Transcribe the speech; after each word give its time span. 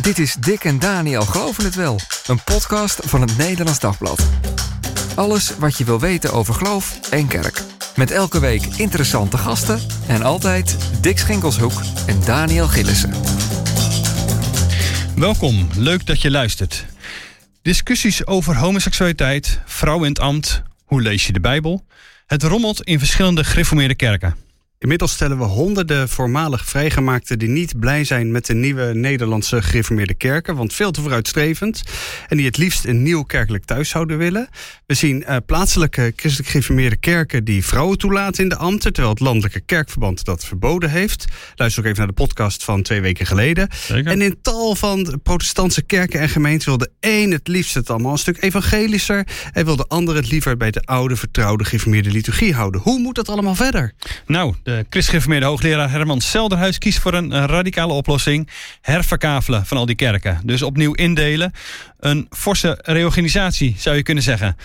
Dit 0.00 0.18
is 0.18 0.34
Dick 0.34 0.64
en 0.64 0.78
Daniel 0.78 1.22
Geloven 1.22 1.64
het 1.64 1.74
Wel, 1.74 2.00
een 2.26 2.42
podcast 2.44 3.00
van 3.04 3.20
het 3.20 3.36
Nederlands 3.36 3.80
Dagblad. 3.80 4.26
Alles 5.14 5.56
wat 5.58 5.78
je 5.78 5.84
wil 5.84 6.00
weten 6.00 6.32
over 6.32 6.54
geloof 6.54 7.10
en 7.10 7.28
kerk. 7.28 7.62
Met 7.94 8.10
elke 8.10 8.40
week 8.40 8.62
interessante 8.64 9.38
gasten 9.38 9.80
en 10.08 10.22
altijd 10.22 10.76
Dick 11.00 11.18
Schinkelshoek 11.18 11.72
en 12.06 12.20
Daniel 12.24 12.68
Gillissen. 12.68 13.12
Welkom, 15.16 15.68
leuk 15.74 16.06
dat 16.06 16.22
je 16.22 16.30
luistert. 16.30 16.84
Discussies 17.62 18.26
over 18.26 18.56
homoseksualiteit, 18.56 19.60
vrouw 19.64 20.02
in 20.02 20.08
het 20.08 20.20
ambt, 20.20 20.62
hoe 20.84 21.02
lees 21.02 21.26
je 21.26 21.32
de 21.32 21.40
Bijbel? 21.40 21.84
Het 22.26 22.42
rommelt 22.42 22.82
in 22.82 22.98
verschillende 22.98 23.44
gereformeerde 23.44 23.94
kerken. 23.94 24.45
Inmiddels 24.86 25.12
stellen 25.12 25.38
we 25.38 25.44
honderden 25.44 26.08
voormalig 26.08 26.64
vrijgemaakten 26.64 27.38
die 27.38 27.48
niet 27.48 27.80
blij 27.80 28.04
zijn 28.04 28.30
met 28.30 28.46
de 28.46 28.54
nieuwe 28.54 28.94
Nederlandse 28.94 29.62
gereformeerde 29.62 30.14
kerken, 30.14 30.56
want 30.56 30.74
veel 30.74 30.90
te 30.90 31.00
vooruitstrevend, 31.00 31.82
en 32.28 32.36
die 32.36 32.46
het 32.46 32.56
liefst 32.56 32.84
een 32.84 33.02
nieuw 33.02 33.22
kerkelijk 33.22 33.64
thuis 33.64 33.88
zouden 33.88 34.18
willen. 34.18 34.48
We 34.86 34.94
zien 34.94 35.24
uh, 35.28 35.36
plaatselijke 35.46 36.12
christelijk 36.16 36.50
gereformeerde 36.50 36.96
kerken 36.96 37.44
die 37.44 37.64
vrouwen 37.64 37.98
toelaten 37.98 38.42
in 38.42 38.48
de 38.48 38.56
ambten, 38.56 38.92
terwijl 38.92 39.14
het 39.14 39.22
landelijke 39.22 39.60
kerkverband 39.60 40.24
dat 40.24 40.44
verboden 40.44 40.90
heeft. 40.90 41.24
Luister 41.54 41.82
ook 41.82 41.88
even 41.88 41.98
naar 41.98 42.14
de 42.14 42.22
podcast 42.22 42.64
van 42.64 42.82
twee 42.82 43.00
weken 43.00 43.26
geleden. 43.26 43.68
Zeker. 43.70 44.12
En 44.12 44.22
in 44.22 44.38
tal 44.42 44.74
van 44.74 45.20
protestantse 45.22 45.82
kerken 45.82 46.20
en 46.20 46.28
gemeenten 46.28 46.68
wil 46.68 46.78
de 46.78 46.90
een 47.00 47.30
het 47.30 47.48
liefst 47.48 47.74
het 47.74 47.90
allemaal 47.90 48.12
een 48.12 48.18
stuk 48.18 48.42
evangelischer 48.42 49.26
en 49.52 49.64
wil 49.64 49.76
de 49.76 49.86
ander 49.88 50.14
het 50.14 50.30
liever 50.30 50.56
bij 50.56 50.70
de 50.70 50.82
oude 50.84 51.16
vertrouwde 51.16 51.64
gereformeerde 51.64 52.10
liturgie 52.10 52.54
houden. 52.54 52.80
Hoe 52.80 52.98
moet 52.98 53.14
dat 53.14 53.28
allemaal 53.28 53.54
verder? 53.54 53.92
Nou, 54.26 54.54
de 54.62 54.75
christgereformeerde 54.90 55.46
hoogleraar 55.46 55.90
Herman 55.90 56.20
Selderhuis 56.20 56.78
kiest 56.78 56.98
voor 56.98 57.14
een 57.14 57.32
eh, 57.32 57.44
radicale 57.46 57.92
oplossing. 57.92 58.48
Herverkavelen 58.80 59.66
van 59.66 59.76
al 59.76 59.86
die 59.86 59.94
kerken. 59.96 60.40
Dus 60.44 60.62
opnieuw 60.62 60.92
indelen. 60.92 61.52
Een 61.98 62.26
forse 62.30 62.78
reorganisatie 62.82 63.74
zou 63.78 63.96
je 63.96 64.02
kunnen 64.02 64.22
zeggen. 64.22 64.56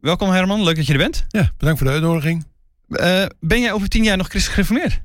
Welkom 0.00 0.30
Herman, 0.30 0.62
leuk 0.64 0.76
dat 0.76 0.86
je 0.86 0.92
er 0.92 0.98
bent. 0.98 1.24
Ja, 1.28 1.50
bedankt 1.58 1.78
voor 1.78 1.88
de 1.88 1.94
uitnodiging. 1.94 2.44
Uh, 2.88 3.24
ben 3.40 3.60
jij 3.60 3.72
over 3.72 3.88
tien 3.88 4.04
jaar 4.04 4.16
nog 4.16 4.28
christelijk 4.28 4.66
gereformeerd? 4.66 5.00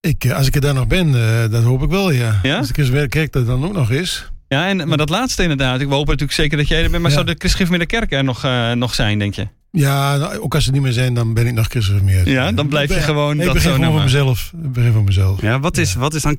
Ik, 0.00 0.24
uh, 0.24 0.36
als 0.36 0.46
ik 0.46 0.54
er 0.54 0.60
daar 0.60 0.74
nog 0.74 0.86
ben, 0.86 1.08
uh, 1.08 1.48
dat 1.50 1.62
hoop 1.62 1.82
ik 1.82 1.90
wel, 1.90 2.10
ja. 2.10 2.38
Ja? 2.42 2.56
Als 2.56 2.66
de 2.66 2.72
christelijke 2.74 3.08
kerk 3.08 3.32
dat 3.32 3.46
dan 3.46 3.64
ook 3.64 3.72
nog 3.72 3.90
is. 3.90 4.30
Ja, 4.48 4.68
en, 4.68 4.88
maar 4.88 4.96
dat 4.96 5.08
laatste 5.08 5.42
inderdaad. 5.42 5.80
Ik 5.80 5.88
hoop 5.88 6.06
natuurlijk 6.06 6.32
zeker 6.32 6.58
dat 6.58 6.68
jij 6.68 6.82
er 6.82 6.90
bent. 6.90 7.02
Maar 7.02 7.10
Ja. 7.10 7.16
zou 7.16 7.26
de 7.26 7.34
christelijk 7.38 7.70
gereformeerde 7.70 8.08
kerk 8.08 8.12
er 8.12 8.24
nog, 8.24 8.76
nog 8.76 8.94
zijn, 8.94 9.18
denk 9.18 9.34
je? 9.34 9.46
Ja, 9.70 10.16
nou, 10.16 10.38
ook 10.38 10.54
als 10.54 10.64
ze 10.64 10.70
niet 10.70 10.82
meer 10.82 10.92
zijn, 10.92 11.14
dan 11.14 11.34
ben 11.34 11.46
ik 11.46 11.54
nog 11.54 11.66
christelijk 11.66 12.04
meer. 12.04 12.28
Ja, 12.28 12.52
dan 12.52 12.68
blijf 12.68 12.94
je 12.94 13.00
gewoon 13.00 13.36
Nee, 13.36 13.46
dat 13.46 13.56
ik 13.56 13.62
begin 13.62 13.70
zo 13.70 13.76
gewoon 13.76 13.92
voor 13.92 14.10
noemen. 14.10 14.34
mezelf. 14.34 14.52
Ik 14.64 14.72
begin 14.72 14.92
voor 14.92 15.04
mezelf. 15.04 15.40
Ja, 15.40 15.60
wat 15.60 15.76
is, 15.76 15.94
wat 15.94 16.14
is 16.14 16.22
dan 16.22 16.34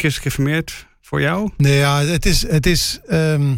voor 1.02 1.22
jou? 1.22 1.50
Nee, 1.58 1.78
ja, 1.78 2.02
het 2.02 2.26
is, 2.26 2.48
het 2.48 2.66
is 2.66 3.00
ehm, 3.08 3.56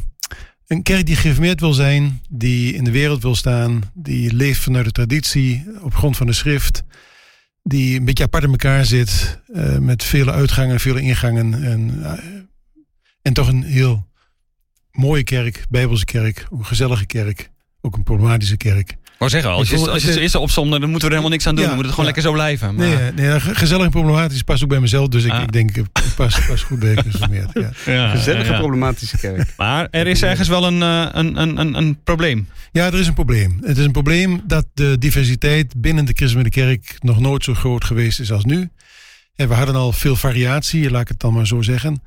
een 0.68 0.84
kerk 0.84 1.06
die 1.06 1.16
gereformeerd 1.16 1.60
wil 1.60 1.74
zijn, 1.74 2.22
die 2.30 2.74
in 2.74 2.84
de 2.84 2.92
wereld 2.92 3.22
wil 3.22 3.36
staan, 3.36 3.82
die 3.94 4.34
leeft 4.34 4.60
vanuit 4.60 4.86
de 4.86 4.92
traditie, 4.92 5.66
op 5.82 5.96
grond 5.96 6.18
van 6.18 6.28
de 6.28 6.34
schrift, 6.34 6.84
die 7.64 8.00
een 8.00 8.06
beetje 8.06 8.24
apart 8.24 8.44
in 8.44 8.50
elkaar 8.50 8.86
zit, 8.86 9.42
eh, 9.54 9.78
met 9.78 10.04
vele 10.04 10.32
uitgangen, 10.32 10.80
vele 10.80 11.02
ingangen. 11.02 11.64
En, 11.64 12.04
eh, 12.04 12.24
en 13.22 13.34
toch 13.34 13.48
een 13.48 13.64
heel 13.64 14.08
mooie 14.92 15.24
kerk, 15.24 15.66
bijbelse 15.70 16.06
kerk, 16.06 16.48
een 16.52 16.66
gezellige 16.66 17.06
kerk, 17.06 17.52
ook 17.82 17.96
een 17.96 18.04
problematische 18.04 18.58
kerk. 18.58 18.96
Zeggen, 19.30 19.52
als 19.52 19.70
je, 19.70 19.90
als 19.92 20.32
je 20.32 20.40
opzomde, 20.40 20.80
dan 20.80 20.90
moeten 20.90 21.00
we 21.10 21.16
er 21.16 21.22
helemaal 21.22 21.30
niks 21.30 21.48
aan 21.48 21.56
doen. 21.56 21.64
Ja, 21.64 21.70
dan 21.70 21.78
moet 21.78 21.86
het 21.86 21.96
gewoon 21.96 22.10
ja. 22.10 22.16
lekker 22.16 22.32
zo 22.32 22.38
blijven. 22.38 22.76
Maar, 22.76 22.88
Nee, 23.16 23.28
nee, 23.30 23.40
ge- 23.40 23.56
gezellig 23.56 23.86
en 23.86 23.92
problematisch 23.92 24.42
past 24.42 24.64
ook 24.64 24.70
bij 24.70 24.80
mezelf, 24.80 25.08
dus 25.08 25.24
ik, 25.24 25.32
Ah. 25.32 25.42
ik 25.42 25.52
denk, 25.52 25.78
ik 25.78 25.86
pas, 26.16 26.46
pas 26.48 26.62
goed 26.64 26.80
bij 26.80 26.96
gereformeerd. 26.96 27.50
Ja. 27.54 27.70
ja, 27.94 28.10
Gezellige 28.10 28.52
ja. 28.52 28.58
problematische 28.60 29.18
kerk. 29.18 29.54
Maar 29.58 29.88
er 29.92 30.08
is 30.08 30.22
ergens 30.22 30.48
wel 30.48 30.66
een, 30.68 30.82
eh, 30.82 31.08
een, 31.12 31.42
een, 31.42 31.60
een, 31.60 31.74
een 31.78 31.98
probleem. 32.04 32.48
Ja, 32.72 32.86
er 32.86 33.00
is 33.00 33.08
een 33.08 33.14
probleem. 33.14 33.58
Het 33.62 33.78
is 33.78 33.86
een 33.86 33.92
probleem 33.92 34.42
dat 34.48 34.66
de 34.74 34.96
diversiteit 35.00 35.74
binnen 35.78 36.06
de 36.06 36.14
christelijke 36.16 36.50
kerk 36.50 36.96
nog 37.00 37.20
nooit 37.20 37.44
zo 37.44 37.54
groot 37.54 37.84
geweest 37.86 38.20
is 38.20 38.32
als 38.32 38.44
nu. 38.46 38.70
En 39.36 39.48
we 39.48 39.54
hadden 39.54 39.76
al 39.76 39.92
veel 39.92 40.16
variatie, 40.16 40.92
laat 40.92 41.02
ik 41.02 41.08
het 41.08 41.20
dan 41.20 41.34
maar 41.34 41.48
zo 41.48 41.62
zeggen. 41.62 42.04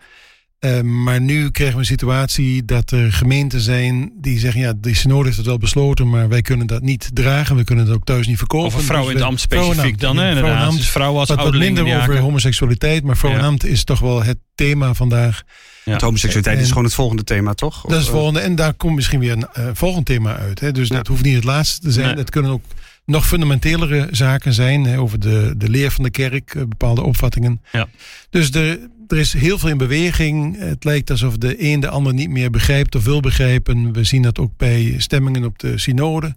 Eh, 0.67 0.81
maar 0.81 1.21
nu 1.21 1.51
krijgen 1.51 1.75
we 1.75 1.81
een 1.81 1.87
situatie 1.87 2.65
dat 2.65 2.91
er 2.91 3.13
gemeenten 3.13 3.61
zijn 3.61 4.13
die 4.21 4.39
zeggen: 4.39 4.61
ja, 4.61 4.73
de 4.77 4.95
synode 4.95 5.25
heeft 5.25 5.37
het 5.37 5.47
wel 5.47 5.59
besloten, 5.59 6.09
maar 6.09 6.29
wij 6.29 6.43
kunnen 6.43 6.67
dat 6.67 6.83
niet 6.83 7.11
dragen. 7.13 7.57
We 7.57 7.65
kunnen 7.65 7.87
het 7.87 7.95
ook 7.95 8.05
thuis 8.05 8.27
niet 8.27 8.39
verkopen. 8.39 8.67
Of 8.67 8.75
een 8.75 8.83
vrouw 8.83 9.01
Dus 9.03 9.11
in 9.11 9.17
het 9.17 9.25
ambt 9.25 9.47
vrouw 9.49 9.65
in 9.67 9.73
specifiek 9.73 10.01
dan, 10.01 10.17
hè? 10.17 10.37
Vrouw 10.37 10.51
in 10.51 10.57
ambt. 10.57 10.77
Dus 10.77 10.91
vrouwen 10.91 11.21
als 11.21 11.29
Wat, 11.29 11.55
minder 11.55 11.97
over 11.97 12.19
homoseksualiteit, 12.19 13.05
maar 13.05 13.17
vrouw 13.17 13.31
in 13.31 13.39
Ja. 13.39 13.45
ambt 13.47 13.65
is 13.65 13.85
toch 13.85 14.01
wel 14.01 14.23
het 14.23 14.39
thema 14.55 14.95
vandaag. 14.95 15.43
Want 15.85 16.01
homoseksualiteit 16.01 16.61
is 16.61 16.69
gewoon 16.69 16.85
het 16.85 16.95
volgende 16.95 17.25
thema, 17.25 17.55
toch? 17.55 17.83
Dat 17.83 17.91
is 17.91 17.97
het 17.97 18.07
Of, 18.07 18.13
volgende. 18.13 18.41
En 18.41 18.55
daar 18.55 18.75
komt 18.75 18.95
misschien 18.95 19.21
weer 19.21 19.33
een 19.33 19.47
eh, 19.53 19.65
volgend 19.73 20.07
thema 20.07 20.37
uit. 20.37 20.61
Hè? 20.61 20.73
Dus 20.73 20.89
Ja. 20.89 20.97
dat 20.97 21.07
hoeft 21.07 21.23
niet 21.23 21.35
het 21.35 21.45
laatste 21.45 21.81
te 21.81 21.93
zijn. 21.93 22.07
Nee. 22.07 22.17
Het 22.17 22.31
kunnen 22.31 22.51
ook 22.51 22.63
nog 23.07 23.27
fundamentelere 23.27 24.09
zaken 24.11 24.53
zijn. 24.53 24.85
Hè? 24.85 25.01
Over 25.01 25.21
de, 25.21 25.55
de 25.57 25.69
leer 25.69 25.91
van 25.91 26.05
de 26.05 26.11
kerk, 26.11 26.55
eh, 26.55 26.63
bepaalde 26.63 27.03
opvattingen. 27.03 27.63
Ja. 27.73 27.89
Dus 28.31 28.51
de, 28.51 28.89
er 29.09 29.19
is 29.19 29.33
heel 29.33 29.59
veel 29.59 29.69
in 29.69 29.79
beweging. 29.79 30.59
Het 30.59 30.85
lijkt 30.85 31.11
alsof 31.11 31.37
de 31.37 31.63
een 31.63 31.81
de 31.81 31.89
ander 31.89 32.15
niet 32.15 32.31
meer 32.31 32.51
begrijpt 32.51 32.95
of 32.95 33.05
wil 33.05 33.21
begrijpen. 33.21 33.93
We 33.93 34.05
zien 34.05 34.23
dat 34.23 34.39
ook 34.39 34.53
bij 34.57 34.95
stemmingen 34.99 35.45
op 35.45 35.59
de 35.59 35.79
synode. 35.79 36.37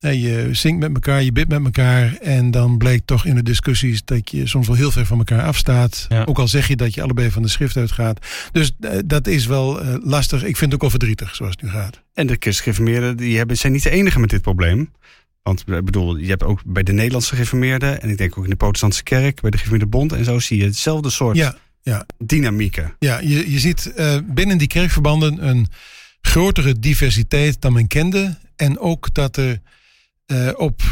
Je 0.00 0.48
zingt 0.52 0.78
met 0.78 0.94
elkaar, 0.94 1.22
je 1.22 1.32
bidt 1.32 1.48
met 1.48 1.64
elkaar. 1.64 2.16
En 2.16 2.50
dan 2.50 2.78
blijkt 2.78 3.06
toch 3.06 3.24
in 3.24 3.34
de 3.34 3.42
discussies 3.42 4.04
dat 4.04 4.30
je 4.30 4.46
soms 4.46 4.66
wel 4.66 4.76
heel 4.76 4.90
ver 4.90 5.06
van 5.06 5.18
elkaar 5.18 5.42
afstaat. 5.42 6.06
Ja. 6.08 6.24
Ook 6.24 6.38
al 6.38 6.48
zeg 6.48 6.68
je 6.68 6.76
dat 6.76 6.94
je 6.94 7.02
allebei 7.02 7.30
van 7.30 7.42
de 7.42 7.48
schrift 7.48 7.76
uitgaat. 7.76 8.26
Dus 8.52 8.72
eh, 8.80 8.98
dat 9.04 9.26
is 9.26 9.46
wel 9.46 9.80
eh, 9.80 9.94
lastig. 10.02 10.44
Ik 10.44 10.56
vind 10.56 10.60
het 10.60 10.74
ook 10.74 10.80
wel 10.80 10.90
verdrietig 10.90 11.34
zoals 11.34 11.52
het 11.52 11.62
nu 11.62 11.68
gaat. 11.68 12.02
En 12.14 12.26
de 12.26 12.36
christelijk 12.40 12.76
gereformeerden 12.76 13.16
die 13.16 13.36
hebben, 13.36 13.56
zijn 13.56 13.72
niet 13.72 13.82
de 13.82 13.90
enige 13.90 14.18
met 14.18 14.30
dit 14.30 14.42
probleem. 14.42 14.90
Want 15.48 15.64
ik 15.66 15.84
bedoel, 15.84 16.16
je 16.16 16.28
hebt 16.28 16.42
ook 16.42 16.60
bij 16.64 16.82
de 16.82 16.92
Nederlandse 16.92 17.34
gereformeerden... 17.34 18.02
en 18.02 18.08
ik 18.08 18.18
denk 18.18 18.38
ook 18.38 18.44
in 18.44 18.50
de 18.50 18.56
protestantse 18.56 19.02
kerk, 19.02 19.40
bij 19.40 19.50
de 19.50 19.56
gereformeerde 19.56 19.90
bond... 19.90 20.12
en 20.12 20.24
zo 20.24 20.38
zie 20.38 20.58
je 20.58 20.64
hetzelfde 20.64 21.10
soort 21.10 21.36
Ja, 21.36 21.56
ja. 21.82 22.06
dynamieken. 22.18 22.94
ja 22.98 23.18
je, 23.18 23.50
je 23.50 23.58
ziet 23.58 23.92
eh, 23.94 24.18
binnen 24.24 24.58
die 24.58 24.66
kerkverbanden 24.66 25.48
een 25.48 25.66
grotere 26.20 26.78
diversiteit 26.78 27.60
dan 27.60 27.72
men 27.72 27.86
kende. 27.86 28.38
En 28.56 28.78
ook 28.78 29.14
dat 29.14 29.36
er 29.36 29.60
eh, 30.26 30.50
op 30.56 30.82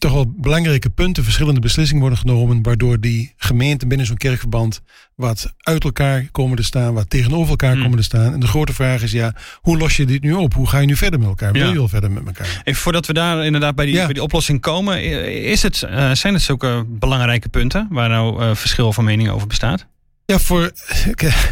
toch 0.00 0.12
wel 0.12 0.32
belangrijke 0.36 0.90
punten 0.90 1.24
verschillende 1.24 1.60
beslissingen 1.60 2.00
worden 2.00 2.18
genomen. 2.18 2.62
Waardoor 2.62 3.00
die 3.00 3.32
gemeenten 3.36 3.88
binnen 3.88 4.06
zo'n 4.06 4.16
kerkverband 4.16 4.80
wat 5.14 5.54
uit 5.58 5.84
elkaar 5.84 6.28
komen 6.32 6.56
te 6.56 6.62
staan, 6.62 6.94
wat 6.94 7.10
tegenover 7.10 7.50
elkaar 7.50 7.72
Hmm. 7.72 7.82
komen 7.82 7.98
te 7.98 8.04
staan. 8.04 8.32
En 8.32 8.40
de 8.40 8.46
grote 8.46 8.72
vraag 8.72 9.02
is 9.02 9.12
ja, 9.12 9.34
hoe 9.60 9.78
los 9.78 9.96
je 9.96 10.06
dit 10.06 10.22
nu 10.22 10.32
op? 10.32 10.54
Hoe 10.54 10.68
ga 10.68 10.78
je 10.78 10.86
nu 10.86 10.96
verder 10.96 11.18
met 11.18 11.28
elkaar? 11.28 11.52
Wil 11.52 11.68
je 11.68 11.74
wel 11.74 11.88
verder 11.88 12.10
met 12.10 12.26
elkaar? 12.26 12.60
Even 12.64 12.80
voordat 12.82 13.06
we 13.06 13.12
daar 13.12 13.44
inderdaad 13.44 13.74
bij 13.74 13.84
die, 13.86 13.94
Ja. 13.94 14.04
bij 14.04 14.12
die 14.12 14.22
oplossing 14.22 14.60
komen. 14.60 15.02
Is 15.44 15.62
het, 15.62 15.82
eh, 15.82 16.12
zijn 16.12 16.34
het 16.34 16.42
zulke 16.42 16.84
belangrijke 16.88 17.48
punten 17.48 17.86
waar 17.90 18.08
nou 18.08 18.42
eh, 18.42 18.54
verschil 18.54 18.92
van 18.92 19.04
mening 19.04 19.28
over 19.30 19.46
bestaat? 19.46 19.86
Ja, 20.26 20.38
voor, 20.38 20.72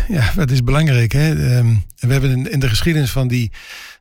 ja, 0.08 0.32
dat 0.34 0.50
is 0.50 0.64
belangrijk. 0.64 1.12
Hè? 1.12 1.28
Ehm, 1.56 1.74
we 1.98 2.12
hebben 2.12 2.30
in, 2.30 2.50
in 2.50 2.60
de 2.60 2.68
geschiedenis 2.68 3.10
van 3.10 3.28
die, 3.28 3.50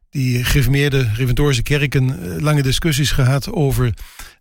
die 0.10 0.44
gereformeerde 0.44 1.02
reformatorische 1.02 1.64
kerken 1.64 2.10
eh, 2.10 2.42
lange 2.42 2.62
discussies 2.64 3.12
gehad 3.12 3.52
over 3.52 3.94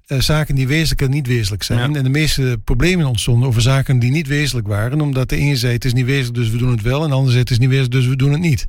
eh, 0.06 0.20
zaken 0.20 0.54
die 0.54 0.66
wezenlijk 0.66 1.02
en 1.02 1.10
niet 1.10 1.26
wezenlijk 1.26 1.62
zijn. 1.62 1.90
Ja. 1.90 1.96
En 1.98 2.04
de 2.04 2.10
meeste 2.10 2.60
problemen 2.64 3.06
ontstonden 3.06 3.48
over 3.48 3.62
zaken 3.62 3.98
die 3.98 4.10
niet 4.10 4.26
wezenlijk 4.26 4.66
waren, 4.66 5.00
omdat 5.00 5.28
de 5.28 5.38
een 5.38 5.56
zei 5.56 5.72
het 5.72 5.84
is 5.84 5.92
niet 5.92 6.04
wezenlijk, 6.04 6.34
dus 6.34 6.50
we 6.50 6.56
doen 6.58 6.70
het 6.70 6.82
wel, 6.82 7.02
en 7.02 7.08
de 7.08 7.14
ander 7.14 7.30
zei 7.30 7.42
het 7.42 7.50
is 7.50 7.58
niet 7.58 7.68
wezenlijk, 7.68 7.94
dus 7.94 8.06
we 8.06 8.16
doen 8.16 8.32
het 8.32 8.40
niet. 8.40 8.66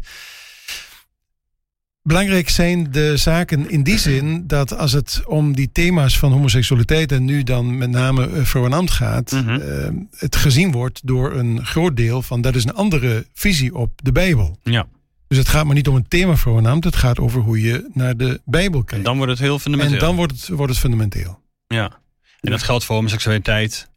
Belangrijk 2.01 2.49
zijn 2.49 2.91
de 2.91 3.17
zaken 3.17 3.69
in 3.69 3.83
die 3.83 3.97
zin 3.97 4.43
dat 4.47 4.77
als 4.77 4.91
het 4.91 5.21
om 5.25 5.55
die 5.55 5.69
thema's 5.71 6.19
van 6.19 6.31
homoseksualiteit 6.31 7.11
en 7.11 7.25
nu 7.25 7.43
dan 7.43 7.77
met 7.77 7.89
name 7.89 8.29
eh, 8.29 8.43
vrouw 8.43 8.69
en 8.69 8.89
gaat, 8.89 9.31
Mhm. 9.31 9.49
eh, 9.49 9.89
het 10.17 10.35
gezien 10.35 10.71
wordt 10.71 11.01
door 11.03 11.35
een 11.35 11.65
groot 11.65 11.95
deel 11.97 12.21
van 12.21 12.41
dat 12.41 12.55
is 12.55 12.63
een 12.63 12.73
andere 12.73 13.25
visie 13.33 13.75
op 13.75 13.91
de 14.03 14.11
Bijbel. 14.11 14.57
Ja. 14.63 14.87
Dus 15.28 15.38
het 15.38 15.47
gaat 15.50 15.66
maar 15.66 15.76
niet 15.76 15.88
om 15.88 15.96
een 15.96 16.08
thema 16.08 16.35
en 16.46 16.66
ambt, 16.66 16.85
het 16.85 16.96
gaat 16.96 17.20
over 17.20 17.41
hoe 17.41 17.62
je 17.62 17.90
naar 17.94 18.18
de 18.18 18.41
Bijbel 18.46 18.79
En 18.79 18.85
kijkt. 18.85 19.06
dan 19.06 19.18
wordt 19.18 19.32
het 19.32 19.41
heel 19.41 19.59
fundamenteel. 19.59 19.94
En 20.00 20.06
dan 20.06 20.16
wordt 20.16 20.32
het, 20.32 20.47
wordt 20.47 20.72
het 20.72 20.82
fundamenteel. 20.82 21.40
Ja. 21.68 22.00
En 22.40 22.52
dat 22.52 22.64
geldt 22.64 22.84
voor 22.85 22.96
homoseksualiteit 22.96 23.90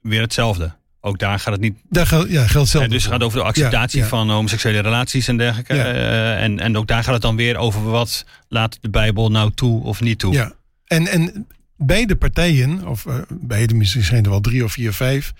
weer 0.00 0.20
hetzelfde. 0.20 0.72
Ook 1.00 1.18
daar 1.18 1.38
gaat 1.38 1.52
het 1.52 1.60
niet. 1.60 1.76
Daar 1.88 2.06
geldt, 2.06 2.30
ja, 2.30 2.46
geldt 2.46 2.68
zelf. 2.68 2.86
dus 2.86 3.02
het 3.02 3.12
gaat 3.12 3.22
over 3.22 3.38
de 3.38 3.44
acceptatie 3.44 3.98
Ja, 3.98 4.04
ja. 4.04 4.10
van 4.10 4.30
homoseksuele 4.30 4.80
relaties 4.80 5.28
en 5.28 5.36
dergelijke. 5.36 5.74
Ja. 5.74 5.84
Eh, 5.84 6.42
en, 6.42 6.60
en 6.60 6.76
ook 6.76 6.86
daar 6.86 7.04
gaat 7.04 7.12
het 7.12 7.22
dan 7.22 7.36
weer 7.36 7.56
over 7.56 7.82
wat 7.82 8.24
laat 8.48 8.78
de 8.80 8.90
Bijbel 8.90 9.30
nou 9.30 9.50
toe 9.54 9.82
of 9.82 10.00
niet 10.00 10.18
toe. 10.18 10.32
Ja, 10.32 10.52
en, 10.86 11.06
en 11.06 11.46
beide 11.76 12.16
partijen, 12.16 12.86
of 12.86 13.06
eh, 13.06 13.14
beide, 13.28 13.74
misschien 13.74 14.04
zijn 14.04 14.24
er 14.24 14.30
wel 14.30 14.40
drie 14.40 14.64
of 14.64 14.72
vier, 14.72 14.92
vijf, 14.92 15.32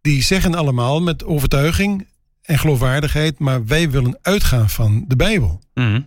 die 0.00 0.22
zeggen 0.22 0.54
allemaal 0.54 1.02
met 1.02 1.24
overtuiging 1.24 2.06
en 2.50 2.58
geloofwaardigheid, 2.58 3.38
maar 3.38 3.66
wij 3.66 3.90
willen 3.90 4.18
uitgaan 4.22 4.70
van 4.70 5.04
de 5.08 5.16
Bijbel. 5.16 5.60
Mhm. 5.74 6.00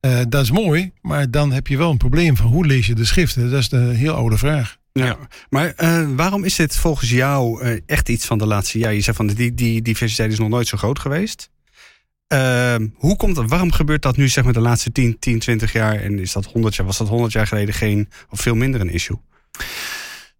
Eh, 0.00 0.20
dat 0.28 0.42
is 0.42 0.50
mooi, 0.50 0.92
maar 1.00 1.30
dan 1.30 1.52
heb 1.52 1.66
je 1.66 1.76
wel 1.76 1.90
een 1.90 1.96
probleem 1.96 2.36
van 2.36 2.46
hoe 2.46 2.66
lees 2.66 2.86
je 2.86 2.94
de 2.94 3.04
schriften? 3.04 3.50
Dat 3.50 3.60
is 3.60 3.68
de 3.68 3.76
heel 3.76 4.14
oude 4.14 4.38
vraag. 4.38 4.78
Ja. 4.92 5.16
Maar 5.50 5.72
eh, 5.76 6.06
waarom 6.16 6.44
is 6.44 6.56
dit 6.56 6.76
volgens 6.76 7.10
jou 7.10 7.62
eh, 7.62 7.80
echt 7.86 8.08
iets 8.08 8.26
van 8.26 8.38
de 8.38 8.46
laatste 8.46 8.78
jaar? 8.78 8.94
Je 8.94 9.00
zegt 9.00 9.16
van 9.16 9.26
die, 9.26 9.54
die 9.54 9.82
diversiteit 9.82 10.32
is 10.32 10.38
nog 10.38 10.48
nooit 10.48 10.66
zo 10.66 10.76
groot 10.76 10.98
geweest. 10.98 11.50
Ehm, 12.26 12.86
hoe 12.94 13.16
komt 13.16 13.34
dat? 13.34 13.48
Waarom 13.48 13.72
gebeurt 13.72 14.02
dat 14.02 14.16
nu 14.16 14.28
zeg 14.28 14.44
maar 14.44 14.52
de 14.52 14.60
laatste 14.60 14.92
10, 14.92 15.18
10, 15.18 15.38
20 15.38 15.72
jaar? 15.72 15.94
En 15.94 16.18
is 16.18 16.32
dat 16.32 16.44
100 16.44 16.74
jaar, 16.74 16.86
was 16.86 16.98
dat 16.98 17.08
100 17.08 17.32
jaar 17.32 17.46
geleden 17.46 17.74
geen 17.74 18.08
of 18.30 18.40
veel 18.40 18.54
minder 18.54 18.80
een 18.80 18.90
issue? 18.90 19.16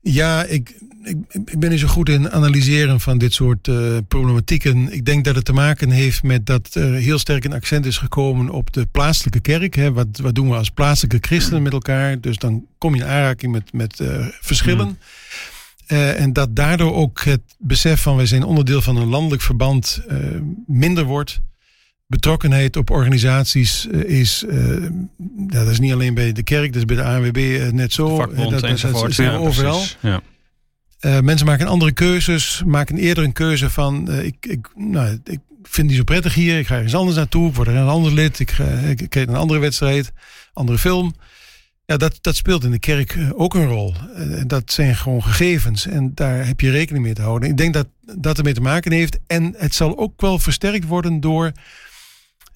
Ja, 0.02 0.44
ik, 0.44 0.75
ik, 1.02 1.17
ik 1.44 1.58
ben 1.58 1.70
niet 1.70 1.81
zo 1.81 1.87
goed 1.87 2.08
in 2.08 2.31
analyseren 2.31 3.00
van 3.00 3.19
dit 3.19 3.32
soort 3.32 3.69
uh, 3.69 3.97
problematieken. 4.08 4.93
Ik 4.93 5.05
denk 5.05 5.25
dat 5.25 5.35
het 5.35 5.44
te 5.44 5.52
maken 5.52 5.91
heeft 5.91 6.23
met 6.23 6.47
dat 6.47 6.75
er 6.75 6.94
heel 6.94 7.19
sterk 7.19 7.44
een 7.44 7.52
accent 7.52 7.87
is 7.87 7.99
gekomen 7.99 8.50
op 8.50 8.73
de 8.73 8.87
plaatselijke 8.87 9.41
kerk. 9.41 9.75
Hè. 9.75 9.93
Wat, 9.93 10.06
wat 10.23 10.35
doen 10.35 10.49
we 10.49 10.56
als 10.56 10.70
plaatselijke 10.70 11.29
christenen 11.29 11.62
met 11.62 11.73
elkaar? 11.73 12.20
Dus 12.20 12.37
dan 12.37 12.67
kom 12.79 12.94
je 12.94 13.00
in 13.00 13.08
aanraking 13.08 13.52
met, 13.52 13.73
met 13.73 14.00
uh, 14.00 14.26
verschillen. 14.41 14.87
Mm. 14.87 14.99
Uh, 15.88 16.20
en 16.20 16.32
dat 16.32 16.56
daardoor 16.56 16.94
ook 16.94 17.23
het 17.25 17.43
besef 17.58 18.02
van 18.02 18.17
wij 18.17 18.26
zijn 18.26 18.44
onderdeel 18.44 18.82
van 18.82 18.97
een 18.97 19.08
landelijk 19.08 19.43
verband 19.43 20.02
minder 20.67 21.05
wordt 21.05 21.41
betrokkenheid 22.11 22.77
op 22.77 22.91
organisaties 22.91 23.87
is, 23.87 24.45
uh, 24.49 24.87
dat 25.27 25.69
is 25.69 25.81
niet 25.81 25.93
alleen 25.93 26.15
bij 26.15 26.33
de 26.33 26.43
kerk, 26.43 26.67
dat 26.67 26.77
is 26.77 26.85
bij 26.85 26.97
de 26.97 27.03
ANWB 27.03 27.71
net 27.73 27.93
zo. 27.93 28.17
Vakbond 28.17 28.51
dat. 28.51 28.61
Dat 28.61 29.09
is 29.09 29.17
ja, 29.17 29.37
overal. 29.37 29.83
Ja. 30.01 30.21
Uh, 31.01 31.21
mensen 31.21 31.47
maken 31.47 31.67
andere 31.67 31.93
keuzes, 31.93 32.62
maken 32.67 32.97
eerder 32.97 33.25
een 33.25 33.33
keuze 33.33 33.71
van 33.71 34.07
uh, 34.11 34.25
ik, 34.25 34.47
ik, 34.47 34.69
nou, 34.75 35.19
ik 35.25 35.39
vind 35.62 35.89
die 35.89 35.97
zo 35.97 36.05
prettig 36.05 36.35
hier, 36.35 36.59
ik 36.59 36.67
ga 36.67 36.75
ergens 36.75 36.95
anders 36.95 37.17
naartoe, 37.17 37.49
ik 37.49 37.55
word 37.55 37.69
er 37.69 37.77
een 37.77 37.89
ander 37.89 38.12
lid, 38.12 38.39
ik, 38.39 38.51
ga, 38.51 38.65
ik, 38.65 39.15
een 39.15 39.35
andere 39.35 39.61
wedstrijd, 39.61 40.12
andere 40.53 40.79
film. 40.79 41.15
Ja, 41.87 41.97
dat, 41.97 42.19
dat 42.21 42.37
speelt 42.37 42.65
in 42.65 42.71
de 42.71 42.79
kerk 42.79 43.19
ook 43.35 43.55
een 43.55 43.67
rol. 43.67 43.95
Dat 44.47 44.73
zijn 44.73 44.97
gewoon 44.97 45.23
gegevens 45.23 45.87
en 45.87 46.15
daar 46.15 46.47
heb 46.47 46.61
je 46.61 46.71
rekening 46.71 47.05
mee 47.05 47.15
te 47.15 47.23
houden. 47.23 47.49
Ik 47.49 47.57
denk 47.57 47.75
dat 47.75 47.87
dat 48.19 48.39
ermee 48.39 48.55
te 48.55 48.61
maken 48.61 48.93
heeft 48.93 49.19
en 49.27 49.55
het 49.57 49.75
zal 49.75 49.99
ook 49.99 50.21
wel 50.21 50.39
versterkt 50.39 50.87
worden 50.87 51.21
door 51.21 51.53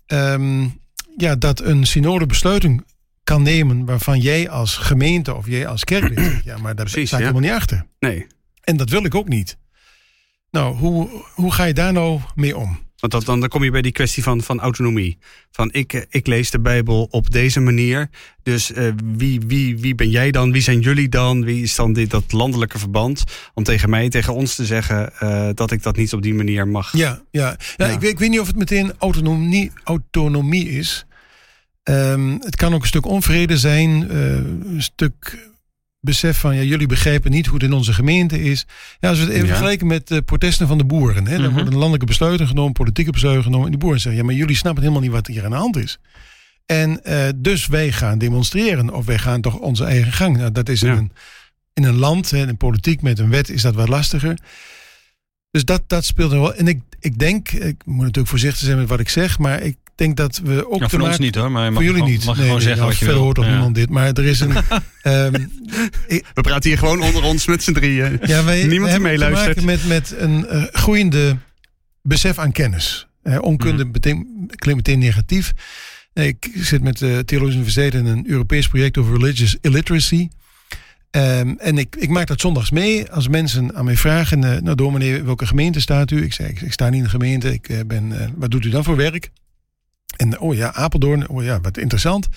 um, 0.07 0.81
ja, 1.17 1.37
dat 1.37 1.61
een 1.61 1.85
synode 1.87 2.27
besluiting 2.27 2.85
kan 3.25 3.43
nemen 3.43 3.85
waarvan 3.85 4.21
jij 4.21 4.49
als 4.51 4.77
gemeente 4.77 5.35
of 5.35 5.47
jij 5.47 5.67
als 5.67 5.85
kerk 5.85 6.19
zegt, 6.19 6.45
ja, 6.51 6.57
maar 6.57 6.75
daar 6.75 6.85
Precies, 6.85 7.09
sta 7.09 7.17
ik 7.17 7.23
ja. 7.23 7.29
helemaal 7.29 7.51
niet 7.51 7.61
achter. 7.61 7.87
Nee. 7.99 8.27
En 8.61 8.77
dat 8.77 8.91
wil 8.91 9.05
ik 9.05 9.15
ook 9.15 9.29
niet. 9.29 9.57
Nou, 10.51 10.77
hoe, 10.77 11.25
hoe 11.35 11.53
ga 11.53 11.65
je 11.65 11.75
daar 11.75 11.93
nou 11.93 12.21
mee 12.35 12.57
om? 12.57 12.79
Want 13.05 13.17
dat, 13.17 13.25
dan, 13.25 13.41
dan 13.41 13.49
kom 13.49 13.65
je 13.65 13.71
bij 13.71 13.83
die 13.83 13.93
kwestie 13.93 14.23
van, 14.23 14.43
van 14.43 14.61
autonomie. 14.61 15.19
Van 15.51 15.73
ik, 15.73 16.07
ik 16.11 16.27
lees 16.27 16.51
de 16.51 16.61
Bijbel 16.61 17.09
op 17.11 17.31
deze 17.31 17.61
manier. 17.61 18.09
Dus 18.43 18.71
uh, 18.71 18.93
wie, 19.17 19.41
wie, 19.47 19.79
wie 19.79 19.95
ben 19.95 20.11
jij 20.11 20.31
dan? 20.31 20.53
Wie 20.53 20.63
zijn 20.63 20.81
jullie 20.81 21.09
dan? 21.09 21.45
Wie 21.45 21.63
is 21.63 21.75
dan 21.75 21.93
dit, 21.93 22.11
dat 22.11 22.33
landelijke 22.33 22.79
verband? 22.79 23.25
Om 23.55 23.65
tegen 23.65 23.91
mij, 23.91 24.09
tegen 24.09 24.35
ons 24.35 24.55
te 24.55 24.65
zeggen 24.65 25.13
uh, 25.23 25.49
dat 25.55 25.71
ik 25.71 25.83
dat 25.83 25.97
niet 25.97 26.13
op 26.13 26.23
die 26.23 26.35
manier 26.35 26.69
mag. 26.69 26.97
Ja, 26.97 27.23
ja. 27.31 27.57
ja, 27.77 27.87
ja. 27.87 27.93
Ik, 27.93 28.01
weet, 28.01 28.11
ik 28.11 28.19
weet 28.19 28.31
niet 28.31 28.41
of 28.41 28.47
het 28.47 28.57
meteen 28.57 28.93
autonomie, 28.99 29.73
autonomie 29.85 30.71
is. 30.71 31.07
Um, 31.83 32.41
het 32.41 32.57
kan 32.57 32.75
ook 32.75 32.81
een 32.81 32.87
stuk 32.87 33.07
onvrede 33.07 33.59
zijn. 33.59 33.91
Uh, 33.91 34.17
een 34.73 34.83
stuk 34.83 35.49
besef 36.05 36.39
van 36.39 36.57
ja, 36.57 36.63
jullie 36.63 36.87
begrijpen 36.87 37.31
niet 37.31 37.47
hoe 37.47 37.55
het 37.55 37.65
in 37.65 37.73
onze 37.73 37.93
gemeente 37.93 38.43
is. 38.43 38.67
Ja, 39.01 39.09
als 39.09 39.19
we 39.19 39.25
het 39.25 39.33
even 39.33 39.47
ja. 39.47 39.53
vergelijken 39.53 39.87
met 39.87 40.09
de 40.09 40.23
protesten 40.23 40.67
van 40.67 40.79
de 40.79 40.85
boeren. 40.85 41.27
Hè, 41.27 41.31
dan 41.31 41.41
mm 41.41 41.45
-hmm. 41.45 41.55
worden 41.55 41.75
landelijke 41.75 42.07
besluiten 42.07 42.47
genomen, 42.47 42.73
politieke 42.73 43.11
besluiten 43.11 43.45
genomen. 43.45 43.65
En 43.65 43.71
die 43.73 43.81
boeren 43.81 44.01
zeggen, 44.01 44.21
ja, 44.21 44.27
maar 44.27 44.37
jullie 44.37 44.57
snappen 44.57 44.83
helemaal 44.83 45.03
niet 45.03 45.13
wat 45.13 45.27
hier 45.27 45.45
aan 45.45 45.51
de 45.51 45.57
hand 45.57 45.77
is. 45.77 45.99
En 46.67 47.01
uh, 47.05 47.29
dus 47.37 47.67
wij 47.67 47.93
gaan 47.93 48.19
demonstreren 48.19 48.95
of 48.95 49.07
wij 49.07 49.19
gaan 49.19 49.41
toch 49.41 49.59
onze 49.59 49.85
eigen 49.85 50.13
gang. 50.13 50.37
Nou, 50.37 50.53
dat 50.53 50.69
is 50.69 50.81
ja. 50.81 50.93
in, 50.93 50.99
een, 50.99 51.13
in 51.73 51.85
een 51.85 51.97
land, 51.97 52.31
hè, 52.31 52.47
in 52.47 52.57
politiek 52.57 53.03
met 53.03 53.19
een 53.19 53.31
wet 53.31 53.49
is 53.49 53.63
dat 53.63 53.75
wat 53.75 53.89
lastiger. 53.89 54.39
Dus 55.51 55.65
dat, 55.65 55.83
dat 55.87 56.05
speelt 56.05 56.33
er 56.33 56.41
wel. 56.41 56.55
En 56.55 56.69
ik, 56.69 56.81
ik 57.01 57.19
denk, 57.19 57.51
ik 57.51 57.83
moet 57.85 57.99
natuurlijk 57.99 58.29
voorzichtig 58.29 58.65
zijn 58.65 58.79
met 58.79 58.89
wat 58.89 59.01
ik 59.01 59.09
zeg, 59.09 59.39
maar 59.39 59.63
ik 59.63 59.77
denk 59.95 60.17
dat 60.17 60.41
we 60.45 60.71
ook. 60.71 60.81
Ja, 60.81 60.89
voor 60.89 61.01
ons 61.01 61.19
niet 61.19 61.35
hoor, 61.35 61.51
maar 61.51 61.73
voor 61.73 61.83
jullie 61.83 61.97
gewoon, 61.97 62.13
niet. 62.13 62.25
Mag 62.25 62.37
nee, 62.37 62.47
gewoon 62.47 62.61
zeggen 62.61 62.85
wat 62.85 62.99
je 62.99 63.05
verder 63.05 63.15
wil. 63.15 63.25
hoort 63.25 63.37
toch 63.37 63.45
ja. 63.45 63.51
niemand 63.51 63.75
dit. 63.75 63.91
Maar 63.91 64.13
er 64.13 64.25
is 64.25 64.41
een. 64.41 64.51
um, 65.03 65.33
We 66.35 66.41
praten 66.41 66.71
hier 66.71 66.79
gewoon 66.79 67.03
onder 67.03 67.23
ons 67.23 67.47
met 67.47 67.63
z'n 67.63 67.73
drieën. 67.73 68.19
Ja, 68.23 68.45
wij, 68.45 68.65
Niemand 68.65 68.93
we 68.93 68.99
die 68.99 69.07
te 69.07 69.17
meeluistert. 69.17 69.47
maken 69.47 69.65
met, 69.65 69.87
met 69.87 70.15
een 70.19 70.47
uh, 70.53 70.63
groeiende 70.73 71.37
besef 72.03 72.39
aan 72.39 72.53
kennis. 72.53 73.07
Uh, 73.23 73.43
onkunde 73.43 73.85
mm. 73.85 73.93
klinkt 74.47 74.87
meteen 74.87 74.99
negatief. 74.99 75.53
Ik 76.13 76.51
zit 76.55 76.83
met 76.83 76.99
de 76.99 77.23
Theologische 77.25 77.61
Universiteit 77.61 77.95
in 77.95 78.07
een 78.07 78.31
Europees 78.31 78.69
project 78.69 78.99
over 78.99 79.13
religious 79.19 79.57
illiteracy. 79.61 80.29
Um, 81.11 81.59
en 81.59 81.79
ik, 81.79 81.97
ik 81.97 82.09
maak 82.09 82.27
dat 82.27 82.41
zondags 82.41 82.71
mee. 82.71 83.11
Als 83.11 83.29
mensen 83.29 83.75
aan 83.75 83.85
mij 83.85 83.97
vragen, 83.97 84.43
uh, 84.43 84.57
nou 84.57 84.77
dominee, 84.77 85.23
welke 85.23 85.47
gemeente 85.47 85.81
staat 85.81 86.11
u? 86.11 86.23
Ik 86.23 86.33
zeg, 86.33 86.49
ik, 86.49 86.61
ik 86.61 86.73
sta 86.73 86.89
niet 86.89 86.99
in 86.99 87.03
de 87.03 87.11
gemeente. 87.11 87.53
Ik 87.53 87.69
uh, 87.69 87.81
ben, 87.87 88.11
uh, 88.11 88.27
wat 88.37 88.51
doet 88.51 88.65
u 88.65 88.71
dan 88.71 88.85
voor 88.85 88.97
werk? 88.97 89.31
En 90.17 90.41
oh 90.41 90.55
ja, 90.55 90.75
Apeldoorn, 90.75 91.29
oh 91.29 91.45
ja, 91.45 91.61
wat 91.61 91.79
interessant. 91.79 92.29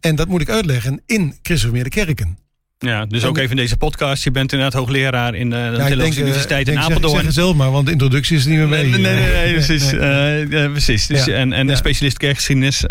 En 0.00 0.16
dat 0.16 0.28
moet 0.28 0.40
ik 0.40 0.48
uitleggen 0.48 1.02
in 1.06 1.34
Christelijke 1.42 1.88
kerken. 1.88 2.38
Ja, 2.78 3.06
dus 3.06 3.24
ook 3.24 3.38
even 3.38 3.50
in 3.50 3.56
deze 3.56 3.76
podcast. 3.76 4.24
Je 4.24 4.30
bent 4.30 4.52
inderdaad 4.52 4.80
hoogleraar 4.80 5.34
in 5.34 5.50
de 5.50 5.56
ja, 5.56 5.88
denk, 5.88 6.14
Universiteit 6.16 6.68
uh, 6.68 6.74
in 6.74 6.80
Apeldoorn. 6.80 7.14
Zeg, 7.14 7.22
zeg 7.22 7.32
zelf 7.32 7.56
maar, 7.56 7.70
want 7.70 7.86
de 7.86 7.92
introductie 7.92 8.36
is 8.36 8.46
niet 8.46 8.56
meer 8.56 8.68
mee. 8.68 8.84
Nee, 8.84 9.00
nee, 9.00 9.14
nee, 9.14 9.32
nee 9.32 9.52
precies. 9.52 9.90
nee. 9.90 10.46
Uh, 10.46 10.64
uh, 10.64 10.70
precies. 10.70 11.06
Dus, 11.06 11.24
Ja. 11.24 11.34
En, 11.34 11.52
en 11.52 11.68
een 11.68 11.76
specialist 11.76 12.16
kerkgeschiedenis 12.16 12.88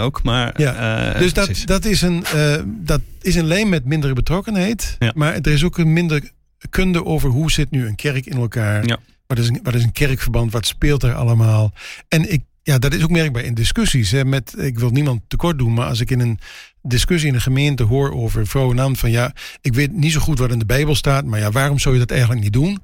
ook. 0.00 0.22
Maar, 0.22 0.60
Ja. 0.60 1.12
eh, 1.12 1.20
dus 1.20 1.32
dat, 1.32 1.44
precies. 1.44 1.64
dat, 1.64 1.84
is 1.84 2.02
een, 2.02 2.24
uh, 2.34 2.56
dat 2.66 3.00
is 3.20 3.34
een 3.34 3.46
lijn 3.46 3.68
met 3.68 3.84
mindere 3.84 4.12
betrokkenheid. 4.12 4.96
Ja. 4.98 5.12
Maar 5.14 5.34
er 5.34 5.52
is 5.52 5.64
ook 5.64 5.78
een 5.78 5.92
minder 5.92 6.30
kunde 6.70 7.04
over 7.04 7.28
hoe 7.30 7.50
zit 7.50 7.70
nu 7.70 7.86
een 7.86 7.96
kerk 7.96 8.26
in 8.26 8.36
elkaar. 8.36 8.86
Ja. 8.86 8.98
Wat, 9.26 9.38
is 9.38 9.48
een, 9.48 9.60
wat 9.62 9.74
is 9.74 9.82
een 9.82 9.92
kerkverband? 9.92 10.52
Wat 10.52 10.66
speelt 10.66 11.02
er 11.02 11.14
allemaal? 11.14 11.72
En 12.08 12.32
ik, 12.32 12.42
ja, 12.66 12.78
dat 12.78 12.94
is 12.94 13.02
ook 13.02 13.10
merkbaar 13.10 13.44
in 13.44 13.54
discussies. 13.54 14.10
Hè, 14.10 14.24
met, 14.24 14.54
ik 14.58 14.78
wil 14.78 14.90
niemand 14.90 15.20
tekort 15.28 15.58
doen, 15.58 15.74
maar 15.74 15.86
als 15.86 16.00
ik 16.00 16.10
in 16.10 16.20
een 16.20 16.38
discussie 16.82 17.28
in 17.28 17.34
een 17.34 17.40
gemeente 17.40 17.82
hoor 17.82 18.12
over 18.12 18.46
vrouw 18.46 18.74
en 18.74 18.96
van 18.96 19.10
ja, 19.10 19.32
ik 19.60 19.74
weet 19.74 19.92
niet 19.92 20.12
zo 20.12 20.20
goed 20.20 20.38
wat 20.38 20.50
in 20.50 20.58
de 20.58 20.66
Bijbel 20.66 20.94
staat, 20.94 21.24
maar 21.24 21.38
ja, 21.38 21.50
waarom 21.50 21.78
zou 21.78 21.94
je 21.94 22.00
dat 22.00 22.10
eigenlijk 22.10 22.42
niet 22.42 22.52
doen? 22.52 22.82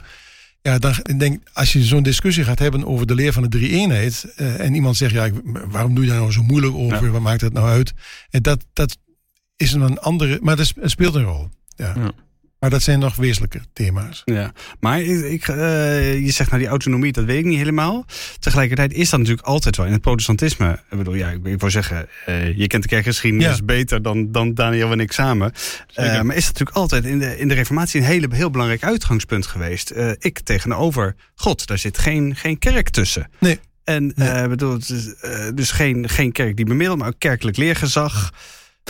Ja, 0.60 0.78
dan 0.78 0.94
denk 1.16 1.34
ik, 1.34 1.48
als 1.52 1.72
je 1.72 1.84
zo'n 1.84 2.02
discussie 2.02 2.44
gaat 2.44 2.58
hebben 2.58 2.86
over 2.86 3.06
de 3.06 3.14
leer 3.14 3.32
van 3.32 3.42
de 3.42 3.48
drie 3.48 3.70
eenheid. 3.70 4.34
Uh, 4.36 4.60
en 4.60 4.74
iemand 4.74 4.96
zegt, 4.96 5.12
ja, 5.12 5.24
ik, 5.24 5.34
waarom 5.44 5.94
doe 5.94 6.04
je 6.04 6.10
daar 6.10 6.20
nou 6.20 6.32
zo 6.32 6.42
moeilijk 6.42 6.74
over? 6.74 7.04
Ja. 7.04 7.10
Wat 7.10 7.20
maakt 7.20 7.40
het 7.40 7.52
nou 7.52 7.68
uit? 7.68 7.92
En 8.30 8.42
dat, 8.42 8.66
dat 8.72 8.96
is 9.56 9.72
een 9.72 9.98
andere, 9.98 10.38
maar 10.42 10.56
dat 10.56 10.72
speelt 10.82 11.14
een 11.14 11.22
rol. 11.22 11.48
Ja. 11.76 11.94
Ja. 11.96 12.12
Maar 12.62 12.70
dat 12.70 12.82
zijn 12.82 12.98
nog 12.98 13.16
wezenlijke 13.16 13.60
thema's. 13.72 14.22
Ja, 14.24 14.52
maar 14.80 15.00
ik, 15.00 15.24
ik, 15.24 15.48
uh, 15.48 15.56
je 16.24 16.30
zegt 16.30 16.50
nou 16.50 16.62
die 16.62 16.70
autonomie, 16.70 17.12
dat 17.12 17.24
weet 17.24 17.38
ik 17.38 17.44
niet 17.44 17.58
helemaal. 17.58 18.04
Tegelijkertijd 18.38 18.92
is 18.92 19.10
dat 19.10 19.18
natuurlijk 19.20 19.46
altijd 19.46 19.76
wel 19.76 19.86
in 19.86 19.92
het 19.92 20.00
protestantisme. 20.00 20.72
Ik 20.90 20.98
bedoel, 20.98 21.14
ja, 21.14 21.28
ik, 21.30 21.46
ik 21.46 21.58
wou 21.60 21.70
zeggen, 21.72 22.08
uh, 22.28 22.58
je 22.58 22.66
kent 22.66 22.82
de 22.82 22.88
kerkgeschiedenis 22.88 23.56
Ja. 23.56 23.64
beter 23.64 24.02
dan, 24.02 24.32
dan 24.32 24.54
Daniel 24.54 24.92
en 24.92 25.00
ik 25.00 25.12
samen. 25.12 25.52
Uh, 26.00 26.20
maar 26.20 26.36
is 26.36 26.46
dat 26.46 26.52
natuurlijk 26.58 26.76
altijd 26.76 27.04
in 27.04 27.18
de, 27.18 27.38
in 27.38 27.48
de 27.48 27.54
reformatie 27.54 28.00
een 28.00 28.06
hele, 28.06 28.28
heel 28.30 28.50
belangrijk 28.50 28.84
uitgangspunt 28.84 29.46
geweest. 29.46 29.92
Ik 30.18 30.40
tegenover 30.40 31.14
God, 31.34 31.66
daar 31.66 31.78
zit 31.78 31.98
geen, 31.98 32.36
geen 32.36 32.58
kerk 32.58 32.88
tussen. 32.88 33.30
Nee. 33.40 33.58
En 33.84 34.12
Nee. 34.16 34.48
bedoel, 34.48 34.78
dus 35.54 35.70
geen, 35.70 36.08
geen 36.08 36.32
kerk 36.32 36.56
die 36.56 36.64
bemiddelt, 36.66 36.98
maar 36.98 37.08
ook 37.08 37.18
kerkelijk 37.18 37.56
leergezag. 37.56 38.32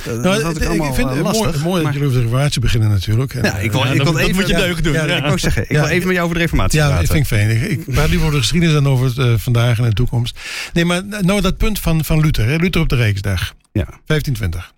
Uh, 0.00 0.06
Nou, 0.06 0.22
dat 0.22 0.42
had 0.42 0.56
ik, 0.60 0.94
vind 0.94 1.08
het 1.08 1.18
uh, 1.18 1.62
mooi, 1.64 1.82
dat 1.82 1.92
jullie 1.92 2.08
over 2.08 2.18
de 2.18 2.24
reformatie 2.24 2.60
beginnen 2.60 2.88
natuurlijk. 2.88 3.34
En, 3.34 3.42
ja, 3.44 3.58
ik 3.58 3.72
wil, 3.72 3.80
eh, 3.80 3.86
Ja, 3.86 3.92
ik 3.92 3.96
dat- 3.98 4.06
wil 4.06 4.12
dat 4.16 4.22
even, 4.22 4.34
moet 4.34 4.46
je 4.46 4.52
ja, 4.52 4.58
deugd 4.60 4.84
doen, 4.84 4.92
Ja, 4.92 5.04
ja. 5.04 5.16
ik 5.16 5.22
wou 5.22 5.38
zeggen, 5.38 5.62
ik 5.62 5.70
Ja. 5.70 5.80
wil 5.80 5.90
even 5.90 6.06
met 6.06 6.12
jou 6.14 6.22
over 6.24 6.34
de 6.34 6.42
reformatie 6.42 6.78
Ja, 6.78 6.86
praten. 6.86 7.04
dat 7.06 7.14
vind 7.16 7.30
ik 7.30 7.38
fijn. 7.38 7.50
Ik, 7.70 7.70
ik 7.86 7.94
praat 7.94 8.08
liever 8.08 8.20
over 8.26 8.32
de 8.32 8.42
geschiedenis 8.42 8.74
dan 8.74 8.86
over 8.88 9.06
het 9.06 9.16
uh, 9.16 9.34
vandaag 9.38 9.78
en 9.78 9.84
de 9.84 9.92
toekomst. 9.92 10.38
Nee, 10.72 10.84
maar 10.84 11.04
nou 11.04 11.40
dat 11.40 11.56
punt 11.56 11.78
van, 11.78 12.04
van 12.04 12.20
Luther. 12.20 12.46
Hè? 12.48 12.56
Luther 12.56 12.80
op 12.80 12.88
de 12.88 12.96
Rijksdag. 12.96 13.54
Ja. 13.72 13.84
1520. 14.06 14.72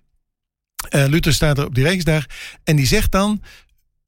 Uh, 0.95 1.05
Luther 1.07 1.33
staat 1.33 1.57
er 1.57 1.65
op 1.65 1.75
die 1.75 1.83
Rijksdag 1.83 2.25
en 2.63 2.75
die 2.75 2.85
zegt 2.85 3.11
dan... 3.11 3.41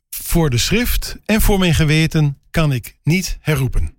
Voor 0.09 0.49
de 0.49 0.57
schrift 0.57 1.17
en 1.25 1.41
voor 1.41 1.59
mijn 1.59 1.75
geweten 1.75 2.37
kan 2.51 2.71
ik 2.71 2.95
niet 3.03 3.37
herroepen. 3.41 3.95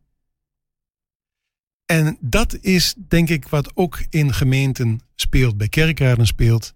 En 1.86 2.16
dat 2.20 2.56
is 2.60 2.94
denk 3.08 3.28
ik 3.28 3.48
wat 3.48 3.70
ook 3.74 4.00
in 4.10 4.34
gemeenten 4.34 5.00
speelt, 5.16 5.56
bij 5.56 5.68
kerkraden 5.68 6.26
speelt. 6.26 6.74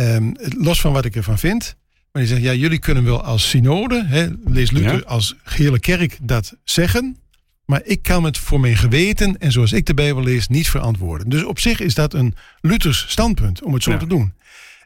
Um, 0.00 0.34
los 0.58 0.80
van 0.80 0.92
wat 0.92 1.04
ik 1.04 1.16
ervan 1.16 1.38
vind. 1.38 1.76
Maar 2.12 2.22
die 2.22 2.30
zegt, 2.30 2.42
ja, 2.42 2.52
jullie 2.54 2.78
kunnen 2.78 3.04
wel 3.04 3.22
als 3.22 3.48
synode, 3.48 4.04
hè, 4.06 4.26
lees 4.44 4.70
Luther 4.70 4.92
Ja. 4.94 5.02
als 5.06 5.34
gehele 5.44 5.80
kerk 5.80 6.18
dat 6.22 6.56
zeggen. 6.64 7.16
Maar 7.64 7.80
ik 7.84 8.02
kan 8.02 8.24
het 8.24 8.38
voor 8.38 8.60
mijn 8.60 8.76
geweten 8.76 9.38
en 9.38 9.52
zoals 9.52 9.72
ik 9.72 9.86
de 9.86 9.94
Bijbel 9.94 10.22
lees 10.22 10.48
niet 10.48 10.68
verantwoorden. 10.70 11.28
Dus 11.28 11.44
op 11.44 11.58
zich 11.58 11.80
is 11.80 11.94
dat 11.94 12.14
een 12.14 12.34
Luthers 12.60 13.04
standpunt 13.08 13.62
om 13.62 13.74
het 13.74 13.82
zo 13.82 13.90
Ja. 13.90 13.96
te 13.98 14.06
doen. 14.06 14.32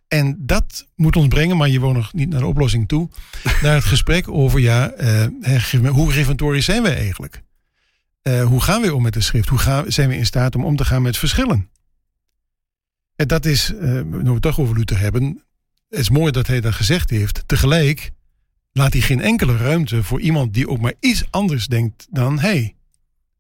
En 0.09 0.37
dat 0.39 0.87
moet 0.97 1.17
ons 1.17 1.29
brengen, 1.29 1.57
maar 1.57 1.69
je 1.69 1.81
woont 1.81 1.97
nog 1.97 2.13
niet 2.13 2.29
naar 2.29 2.41
de 2.41 2.47
oplossing 2.47 2.89
toe. 2.89 3.09
naar 3.63 3.75
het 3.75 3.85
gesprek 3.85 4.29
over, 4.29 4.61
ja, 4.61 4.93
uh, 5.01 5.27
hè, 5.41 5.89
hoe 5.89 6.13
reformatorisch 6.13 6.65
zijn 6.65 6.83
wij 6.83 6.97
eigenlijk? 6.97 7.43
Uh, 8.23 8.45
hoe 8.45 8.61
gaan 8.61 8.83
we 8.83 8.95
om 8.95 9.03
met 9.03 9.13
de 9.15 9.21
schrift? 9.21 9.49
Hoe 9.49 9.59
gaan, 9.59 9.85
zijn 9.93 10.09
we 10.09 10.17
in 10.17 10.27
staat 10.27 10.55
om 10.55 10.65
om 10.65 10.77
te 10.77 10.85
gaan 10.85 11.03
met 11.03 11.17
verschillen? 11.19 11.69
En 13.23 13.29
dat 13.29 13.47
is, 13.47 13.73
uh, 13.73 13.81
nu 13.81 14.21
we 14.21 14.33
het 14.33 14.43
toch 14.43 14.61
over 14.61 14.77
Luther 14.77 14.99
hebben, 14.99 15.43
het 15.89 15.99
is 15.99 16.11
mooi 16.11 16.33
dat 16.33 16.47
hij 16.47 16.61
dat 16.61 16.75
gezegd 16.75 17.11
heeft. 17.11 17.43
Tegelijk 17.47 18.11
laat 18.73 18.93
hij 18.93 19.03
geen 19.03 19.21
enkele 19.21 19.57
ruimte 19.57 20.03
voor 20.03 20.21
iemand 20.21 20.55
die 20.55 20.69
ook 20.69 20.81
maar 20.81 20.95
iets 21.01 21.25
anders 21.31 21.67
denkt 21.67 22.07
dan 22.11 22.39
hij. 22.39 22.75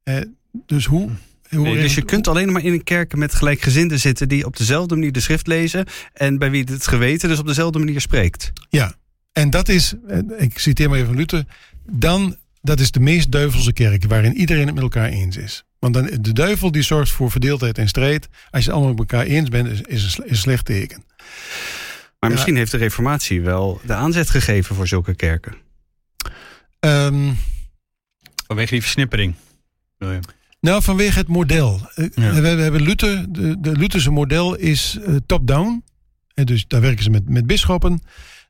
Uh, 0.05 0.21
dus 0.67 0.85
hoe, 0.85 1.11
Nee, 1.49 1.75
dus 1.75 1.95
je 1.95 2.05
kunt 2.05 2.29
alleen 2.29 2.53
maar 2.53 2.65
in 2.65 2.73
een 2.73 2.85
kerk 2.85 3.17
met 3.17 3.35
gelijkgezinden 3.35 4.01
zitten 4.01 4.29
die 4.29 4.47
op 4.47 4.57
dezelfde 4.57 4.95
manier 4.95 5.13
de 5.13 5.21
schrift 5.21 5.47
lezen 5.47 5.87
en 6.13 6.39
bij 6.39 6.51
wie 6.51 6.65
het 6.65 6.87
geweten 6.87 7.29
dus 7.29 7.39
op 7.39 7.47
dezelfde 7.47 7.79
manier 7.79 8.01
spreekt. 8.01 8.53
Ja, 8.69 8.95
en 9.33 9.51
dat 9.51 9.69
is, 9.69 9.95
eh, 10.09 10.19
ik 10.37 10.59
citeer 10.59 10.89
maar 10.89 10.99
even 10.99 11.17
Luther, 11.17 11.45
dan, 11.91 12.37
dat 12.61 12.81
is 12.81 12.91
de 12.91 13.01
meest 13.01 13.33
duivelse 13.33 13.73
kerk 13.73 14.05
waarin 14.05 14.37
iedereen 14.37 14.67
het 14.67 14.75
met 14.75 14.83
elkaar 14.83 15.09
eens 15.09 15.37
is. 15.37 15.65
Want 15.83 15.95
dan, 15.95 16.11
de 16.21 16.33
duivel 16.33 16.71
die 16.73 16.83
zorgt 16.83 17.11
voor 17.11 17.31
verdeeldheid 17.31 17.79
en 17.79 17.89
strijd. 17.89 18.29
Als 18.51 18.65
je 18.65 18.69
het 18.71 18.79
allemaal 18.79 18.91
met 18.95 18.99
elkaar 18.99 19.25
eens 19.27 19.49
bent, 19.49 19.69
is, 19.69 19.81
is 19.81 20.03
een, 20.05 20.11
sle- 20.11 20.25
een 20.29 20.37
slecht 20.37 20.65
teken. 20.65 21.05
Maar 22.19 22.31
Ja. 22.31 22.37
misschien 22.37 22.57
heeft 22.57 22.71
de 22.71 22.77
reformatie 22.77 23.41
wel 23.41 23.81
de 23.87 23.95
aanzet 23.95 24.31
gegeven 24.31 24.75
voor 24.77 24.87
zulke 24.87 25.15
kerken. 25.15 25.55
Ehm, 26.81 27.33
Vanwege 28.47 28.71
die 28.71 28.83
versnippering. 28.83 29.35
nou, 30.61 30.83
vanwege 30.83 31.19
het 31.19 31.29
model. 31.29 31.89
Eh, 31.95 32.07
Ja. 32.15 32.33
We, 32.33 32.41
we 32.41 32.63
hebben 32.63 32.83
Luther, 32.83 33.33
de, 33.33 33.61
de 33.61 33.73
Lutherse 33.77 34.11
model 34.11 34.55
is 34.55 34.99
eh, 35.07 35.15
top-down. 35.27 35.85
En 36.35 36.45
dus 36.47 36.65
daar 36.67 36.81
werken 36.81 37.05
ze 37.05 37.11
met, 37.11 37.29
met 37.29 37.47
bisschoppen. 37.47 37.91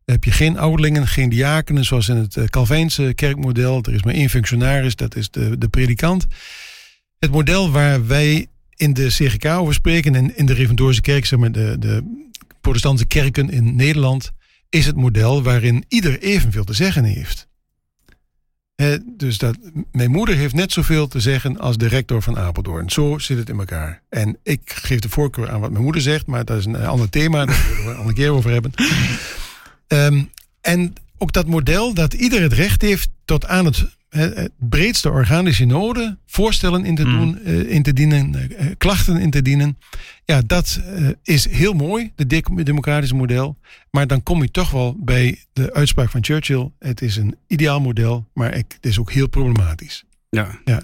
Dan 0.04 0.14
heb 0.14 0.24
je 0.24 0.30
geen 0.30 0.58
ouderlingen, 0.58 1.06
geen 1.06 1.28
diakenen, 1.28 1.84
zoals 1.84 2.08
in 2.08 2.16
het 2.16 2.36
eh, 2.36 2.44
Calvijnse 2.44 3.12
kerkmodel. 3.14 3.82
Er 3.82 3.94
is 3.94 4.02
maar 4.02 4.14
één 4.14 4.30
functionaris, 4.30 4.96
dat 4.96 5.16
is 5.16 5.30
de, 5.30 5.58
de 5.58 5.68
predikant. 5.68 6.26
Het 7.22 7.30
model 7.30 7.70
waar 7.70 8.06
wij 8.06 8.46
in 8.76 8.92
de 8.92 9.06
CGK 9.06 9.44
over 9.44 9.74
spreken 9.74 10.14
en 10.14 10.36
in 10.36 10.46
de 10.46 10.52
Reformatorische 10.52 11.02
kerk, 11.02 11.26
zeg 11.26 11.38
maar 11.38 11.52
de, 11.52 11.76
de 11.78 12.22
protestantse 12.60 13.06
kerken 13.06 13.50
in 13.50 13.76
Nederland, 13.76 14.32
is 14.68 14.86
het 14.86 14.96
model 14.96 15.42
waarin 15.42 15.84
ieder 15.88 16.18
evenveel 16.18 16.64
te 16.64 16.72
zeggen 16.72 17.04
heeft. 17.04 17.48
Dus 19.16 19.38
dat, 19.38 19.58
mijn 19.92 20.10
moeder 20.10 20.36
heeft 20.36 20.54
net 20.54 20.72
zoveel 20.72 21.08
te 21.08 21.20
zeggen 21.20 21.58
als 21.58 21.76
de 21.76 21.88
rector 21.88 22.22
van 22.22 22.38
Apeldoorn. 22.38 22.90
Zo 22.90 23.18
zit 23.18 23.38
het 23.38 23.48
in 23.48 23.58
elkaar. 23.58 24.02
En 24.08 24.38
ik 24.42 24.60
geef 24.64 25.00
de 25.00 25.08
voorkeur 25.08 25.50
aan 25.50 25.60
wat 25.60 25.70
mijn 25.70 25.84
moeder 25.84 26.02
zegt, 26.02 26.26
maar 26.26 26.44
dat 26.44 26.58
is 26.58 26.64
een 26.64 26.76
ander 26.76 27.10
thema. 27.10 27.44
Daar 27.44 27.54
zullen 27.54 27.84
we 27.84 27.90
een 27.90 27.96
andere 27.96 28.16
keer 28.16 28.30
over 28.30 28.50
hebben. 28.50 28.72
Ehm, 29.86 30.22
en 30.60 30.92
ook 31.18 31.32
dat 31.32 31.46
model 31.46 31.94
dat 31.94 32.14
ieder 32.14 32.42
het 32.42 32.52
recht 32.52 32.82
heeft 32.82 33.10
tot 33.24 33.46
aan 33.46 33.64
het, 33.64 33.86
het 34.18 34.50
breedste 34.58 35.10
orgaan, 35.10 35.44
de 35.44 35.52
synode, 35.52 36.18
voorstellen 36.26 36.84
in 36.84 36.94
te, 36.94 37.04
Mm. 37.04 37.18
doen, 37.18 37.38
eh, 37.42 37.70
in 37.70 37.82
te 37.82 37.92
dienen, 37.92 38.34
eh, 38.58 38.66
klachten 38.78 39.16
in 39.16 39.30
te 39.30 39.42
dienen. 39.42 39.78
Ja, 40.24 40.42
dat 40.46 40.80
eh, 40.86 41.08
is 41.22 41.48
heel 41.48 41.72
mooi, 41.72 42.12
het 42.16 42.30
de- 42.30 42.62
democratische 42.62 43.14
model. 43.14 43.58
Maar 43.90 44.06
dan 44.06 44.22
kom 44.22 44.42
je 44.42 44.50
toch 44.50 44.70
wel 44.70 44.96
bij 45.00 45.38
de 45.52 45.72
uitspraak 45.74 46.10
van 46.10 46.24
Churchill. 46.24 46.70
Het 46.78 47.02
is 47.02 47.16
een 47.16 47.36
ideaal 47.46 47.80
model, 47.80 48.28
maar 48.34 48.54
ik- 48.54 48.72
het 48.72 48.86
is 48.86 48.98
ook 48.98 49.12
heel 49.12 49.28
problematisch. 49.28 50.04
Ja. 50.30 50.58
Ja, 50.64 50.82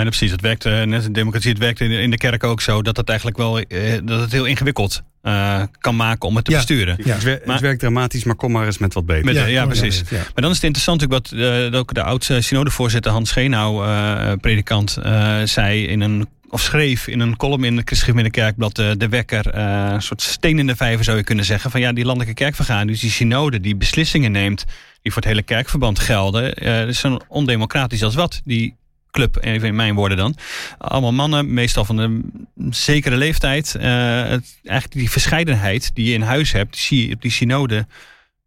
precies. 0.00 0.30
Het 0.30 0.40
werkt, 0.40 0.64
eh, 0.64 0.72
net 0.82 0.94
als 0.94 1.04
de 1.04 1.10
democratie, 1.10 1.50
het 1.50 1.58
werkt 1.58 1.80
in 1.80 1.88
de, 1.88 2.00
in 2.00 2.10
de 2.10 2.16
kerk 2.16 2.44
ook 2.44 2.60
zo 2.60 2.82
dat 2.82 2.96
het 2.96 3.08
eigenlijk 3.08 3.38
wel 3.38 3.58
eh, 3.58 3.98
dat 4.04 4.20
het 4.20 4.32
heel 4.32 4.44
ingewikkeld 4.44 5.02
eh, 5.22 5.62
kan 5.78 5.96
maken 5.96 6.28
om 6.28 6.36
het 6.36 6.44
te 6.44 6.50
Ja. 6.50 6.56
besturen. 6.56 6.96
Ja. 7.04 7.14
Het, 7.14 7.22
wer- 7.22 7.40
Maar- 7.44 7.54
het 7.54 7.64
werkt 7.64 7.80
dramatisch, 7.80 8.24
maar 8.24 8.34
kom 8.34 8.52
maar 8.52 8.66
eens 8.66 8.78
met 8.78 8.94
wat 8.94 9.06
beter. 9.06 9.24
Met- 9.24 9.48
ja, 9.50 9.66
precies. 9.66 10.02
Ja. 10.10 10.16
Maar 10.16 10.32
dan 10.34 10.50
is 10.50 10.54
het 10.56 10.64
interessant 10.64 11.00
natuurlijk 11.00 11.28
wat 11.30 11.38
eh, 11.72 11.78
ook 11.78 11.94
de 11.94 12.02
oudste 12.02 12.40
synodevoorzitter 12.40 13.12
Hans 13.12 13.28
Schenau, 13.30 13.86
eh, 13.86 14.32
predikant, 14.40 14.96
eh, 14.96 15.36
zei 15.44 15.86
in 15.86 16.00
een 16.00 16.26
of 16.48 16.60
schreef 16.60 17.06
in 17.06 17.20
een 17.20 17.36
column 17.36 17.64
in 17.64 17.76
het 17.76 17.86
Christelijk 17.86 18.32
Kerkblad 18.32 18.78
eh, 18.78 18.90
De 18.96 19.08
Wekker, 19.08 19.50
eh, 19.50 19.88
een 19.92 20.02
soort 20.02 20.22
steen 20.22 20.58
in 20.58 20.66
de 20.66 20.76
vijver 20.76 21.04
zou 21.04 21.16
je 21.16 21.24
kunnen 21.24 21.44
zeggen, 21.44 21.70
van 21.70 21.80
ja, 21.80 21.92
die 21.92 22.04
landelijke 22.04 22.34
kerkvergadering, 22.34 22.90
dus 22.90 23.00
die 23.00 23.10
synode 23.10 23.60
die 23.60 23.76
beslissingen 23.76 24.32
neemt 24.32 24.64
die 25.02 25.12
voor 25.12 25.22
het 25.22 25.30
hele 25.30 25.42
kerkverband 25.42 25.98
gelden, 25.98 26.54
eh 26.54 26.78
dat 26.78 26.88
is 26.88 26.98
zo 26.98 27.18
ondemocratisch 27.28 28.02
als 28.02 28.14
wat, 28.14 28.40
die 28.44 28.74
club, 29.12 29.38
even 29.40 29.68
in 29.68 29.74
mijn 29.74 29.94
woorden 29.94 30.16
dan. 30.16 30.36
Allemaal 30.78 31.12
mannen, 31.12 31.54
meestal 31.54 31.84
van 31.84 31.98
een 31.98 32.46
zekere 32.70 33.16
leeftijd. 33.16 33.74
Eh, 33.74 34.22
het, 34.22 34.58
eigenlijk 34.64 34.92
die 34.92 35.10
verscheidenheid 35.10 35.90
die 35.94 36.06
je 36.06 36.14
in 36.14 36.22
huis 36.22 36.52
hebt, 36.52 36.72
die 36.72 36.82
zie 36.82 37.08
je 37.08 37.14
op 37.14 37.22
die 37.22 37.30
synode 37.30 37.86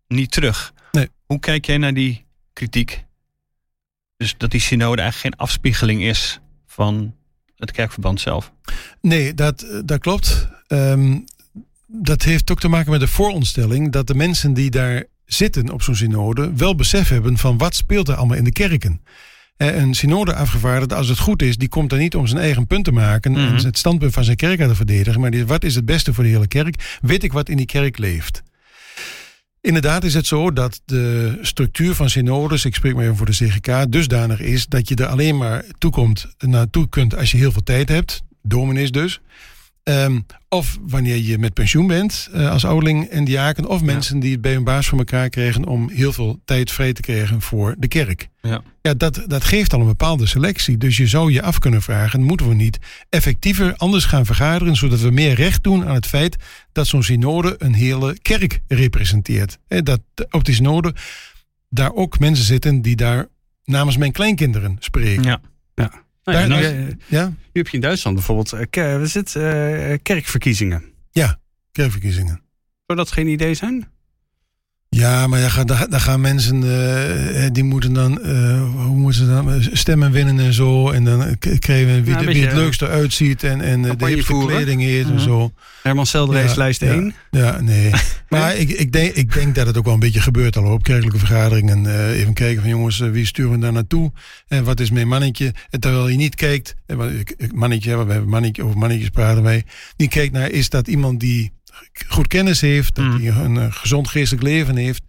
niet 0.08 0.32
terug. 0.32 0.74
Nee. 0.92 1.10
Hoe 1.26 1.40
kijk 1.40 1.66
jij 1.66 1.78
naar 1.78 1.94
die 1.94 2.26
kritiek? 2.54 3.06
Dus 4.18 4.36
dat 4.38 4.52
die 4.52 4.60
synode 4.60 5.02
eigenlijk 5.02 5.36
geen 5.36 5.48
afspiegeling 5.48 6.04
is 6.04 6.40
van 6.68 7.16
het 7.56 7.72
kerkverband 7.72 8.22
zelf. 8.22 8.52
Nee, 9.02 9.34
dat, 9.34 9.82
dat 9.86 10.00
klopt. 10.00 10.48
Ehm, 10.68 11.18
dat 11.88 12.22
heeft 12.22 12.52
ook 12.52 12.60
te 12.60 12.68
maken 12.68 12.92
met 12.92 13.00
de 13.00 13.08
vooronderstelling 13.08 13.92
dat 13.92 14.08
de 14.08 14.16
mensen 14.16 14.54
die 14.54 14.70
daar 14.70 15.04
zitten 15.26 15.70
op 15.70 15.82
zo'n 15.82 15.96
synode 15.96 16.54
wel 16.56 16.76
besef 16.76 17.10
hebben 17.10 17.38
van 17.38 17.58
wat 17.58 17.76
speelt 17.76 18.08
er 18.08 18.16
allemaal 18.16 18.38
in 18.38 18.44
de 18.44 18.52
kerken. 18.52 19.02
Eh, 19.58 19.76
Een 19.76 19.94
synode 19.94 20.36
afgevaardigde, 20.36 20.96
als 20.96 21.08
het 21.08 21.20
goed 21.20 21.42
is, 21.42 21.58
die 21.58 21.70
komt 21.70 21.92
er 21.92 21.98
niet 21.98 22.16
om 22.16 22.28
zijn 22.28 22.42
eigen 22.42 22.68
punt 22.68 22.84
te 22.86 22.92
maken 22.92 23.32
Mhm. 23.32 23.42
en 23.42 23.64
het 23.66 23.78
standpunt 23.78 24.14
van 24.14 24.24
zijn 24.24 24.38
kerk 24.38 24.60
uit 24.60 24.70
te 24.70 24.76
verdedigen, 24.76 25.22
maar 25.22 25.32
die, 25.32 25.46
wat 25.46 25.64
is 25.64 25.76
het 25.76 25.86
beste 25.86 26.14
voor 26.14 26.24
de 26.24 26.30
hele 26.30 26.48
kerk? 26.48 26.98
Weet 27.02 27.24
ik 27.24 27.34
wat 27.34 27.50
in 27.50 27.58
die 27.58 27.66
kerk 27.66 27.98
leeft? 27.98 28.44
Inderdaad 29.62 30.04
is 30.04 30.14
het 30.14 30.26
zo 30.28 30.52
dat 30.54 30.82
de 30.86 31.38
structuur 31.42 31.96
van 31.96 32.10
synodes, 32.10 32.66
ik 32.66 32.76
spreek 32.76 32.94
maar 32.96 33.04
even 33.04 33.16
voor 33.18 33.26
de 33.26 33.32
CGK, 33.32 33.92
dusdanig 33.92 34.40
is 34.40 34.66
dat 34.68 34.88
je 34.90 34.96
er 34.96 35.06
alleen 35.08 35.38
maar 35.38 35.64
toekomt, 35.78 36.28
naartoe 36.38 36.90
kunt 36.90 37.16
als 37.16 37.32
je 37.32 37.38
heel 37.38 37.52
veel 37.52 37.64
tijd 37.64 37.90
hebt. 37.90 38.22
Dominees 38.42 38.92
dus. 38.92 39.20
Ehm, 39.86 40.20
of 40.50 40.78
wanneer 40.82 41.18
je 41.18 41.38
met 41.38 41.54
pensioen 41.54 41.88
bent 41.88 42.30
eh, 42.34 42.52
als 42.52 42.66
ouderling 42.66 43.06
en 43.06 43.24
diaken. 43.24 43.68
Of 43.68 43.82
mensen 43.82 44.20
die 44.20 44.32
het 44.32 44.42
bij 44.42 44.54
hun 44.54 44.64
baas 44.64 44.88
voor 44.88 44.98
elkaar 44.98 45.30
krijgen 45.30 45.66
om 45.66 45.90
heel 45.90 46.14
veel 46.14 46.42
tijd 46.46 46.72
vrij 46.72 46.94
te 46.94 47.02
krijgen 47.02 47.42
voor 47.42 47.76
de 47.78 47.88
kerk. 47.88 48.30
Ja. 48.42 48.62
Ja, 48.82 48.94
dat, 48.94 49.24
dat 49.28 49.44
geeft 49.44 49.74
al 49.74 49.80
een 49.80 49.86
bepaalde 49.86 50.26
selectie. 50.26 50.78
Dus 50.78 50.98
je 50.98 51.08
zou 51.08 51.32
je 51.32 51.42
af 51.42 51.60
kunnen 51.60 51.82
vragen, 51.82 52.24
moeten 52.24 52.48
we 52.48 52.54
niet 52.54 52.80
effectiever 53.10 53.76
anders 53.76 54.06
gaan 54.06 54.26
vergaderen, 54.26 54.76
zodat 54.76 55.00
we 55.00 55.12
meer 55.12 55.34
recht 55.34 55.64
doen 55.64 55.86
aan 55.86 55.96
het 55.96 56.08
feit 56.08 56.36
dat 56.72 56.88
zo'n 56.88 57.04
synode 57.04 57.56
een 57.58 57.74
hele 57.74 58.18
kerk 58.22 58.60
representeert. 58.68 59.58
Dat 59.68 60.02
op 60.30 60.46
die 60.46 60.56
synode 60.56 60.96
daar 61.70 61.94
ook 61.94 62.20
mensen 62.20 62.46
zitten 62.46 62.82
die 62.82 62.96
daar 62.96 63.28
namens 63.64 63.98
mijn 63.98 64.12
kleinkinderen 64.12 64.78
spreken. 64.80 65.24
Ja. 65.76 66.04
Nou 66.26 66.50
ja, 66.50 66.70
eh, 66.70 66.88
Ja, 67.08 67.28
nu 67.28 67.36
heb 67.54 67.68
je 67.68 67.76
in 67.76 67.82
Duitsland 67.82 68.16
bijvoorbeeld 68.16 68.54
eh, 68.54 68.94
wat 68.98 69.02
is 69.02 69.14
het, 69.14 69.36
eh, 69.36 69.94
kerkverkiezingen. 70.02 70.84
kerkverkiezingen. 71.72 72.42
Zou 72.86 73.00
dat 73.00 73.12
geen 73.12 73.28
idee 73.28 73.54
zijn? 73.54 73.92
Ja, 74.98 75.28
maar 75.28 75.40
dan 75.42 75.52
gaan, 75.52 75.66
dan 75.66 75.78
dan 75.90 76.00
gaan 76.02 76.22
mensen, 76.22 76.64
eh, 77.36 77.46
die 77.52 77.64
moeten 77.64 77.94
dan, 77.94 78.22
eh, 78.22 78.62
hoe 78.86 78.96
moeten 78.96 79.22
ze 79.22 79.28
dan, 79.28 79.52
eh, 79.54 79.68
stemmen 79.72 80.12
winnen 80.12 80.40
en 80.40 80.54
zo. 80.54 80.90
En 80.90 81.04
dan 81.04 81.38
k- 81.40 81.60
krijgen 81.60 81.88
we 81.94 82.04
wie, 82.04 82.14
Ja, 82.14 82.20
de- 82.20 82.26
wie 82.26 82.46
het 82.46 82.54
leukste 82.56 82.88
uitziet 82.88 83.44
en, 83.44 83.62
en 83.62 83.82
de 83.82 84.06
hipste 84.06 84.44
kleding 84.48 84.82
heeft 84.82 85.08
en 85.08 85.14
Mhm. 85.14 85.24
zo. 85.24 85.52
Herman 85.84 86.06
Selder 86.06 86.44
is 86.44 86.50
Ja, 86.52 86.58
lijst 86.58 86.82
ja. 86.82 86.94
1. 86.94 87.14
Ja, 87.32 87.62
nee. 87.62 87.92
maar 88.30 88.56
ik, 88.56 88.70
ik, 88.70 88.92
denk, 88.92 89.14
ik 89.14 89.34
denk 89.34 89.56
dat 89.56 89.68
het 89.68 89.78
ook 89.78 89.84
wel 89.86 89.94
een 89.94 90.00
beetje 90.00 90.22
gebeurt 90.22 90.58
al 90.58 90.72
op 90.72 90.84
kerkelijke 90.84 91.18
vergaderingen. 91.20 91.86
Eh, 91.86 92.20
even 92.20 92.34
kijken 92.34 92.62
van 92.62 92.70
jongens, 92.70 92.98
wie 93.00 93.26
sturen 93.26 93.52
we 93.52 93.58
daar 93.58 93.72
naartoe? 93.74 94.12
En 94.48 94.64
wat 94.64 94.80
is 94.80 94.92
mijn 94.92 95.08
mannetje? 95.08 95.54
En 95.70 95.80
terwijl 95.80 96.08
je 96.08 96.18
niet 96.18 96.36
kijkt, 96.36 96.76
mannetje, 97.54 98.06
we 98.06 98.12
hebben 98.12 98.30
mannetje, 98.30 98.64
over 98.64 98.78
mannetjes 98.78 99.10
praten 99.10 99.44
wij. 99.44 99.64
Die 99.96 100.08
kijkt 100.08 100.34
naar, 100.34 100.50
is 100.52 100.70
dat 100.70 100.88
iemand 100.88 101.20
die 101.20 101.54
goed 102.08 102.28
kennis 102.28 102.62
heeft, 102.62 102.96
dat 102.96 103.06
Mhm. 103.06 103.18
die 103.18 103.30
een 103.30 103.58
eh, 103.58 103.66
gezond 103.70 104.08
geestelijk 104.08 104.44
leven 104.44 104.76
heeft. 104.76 105.04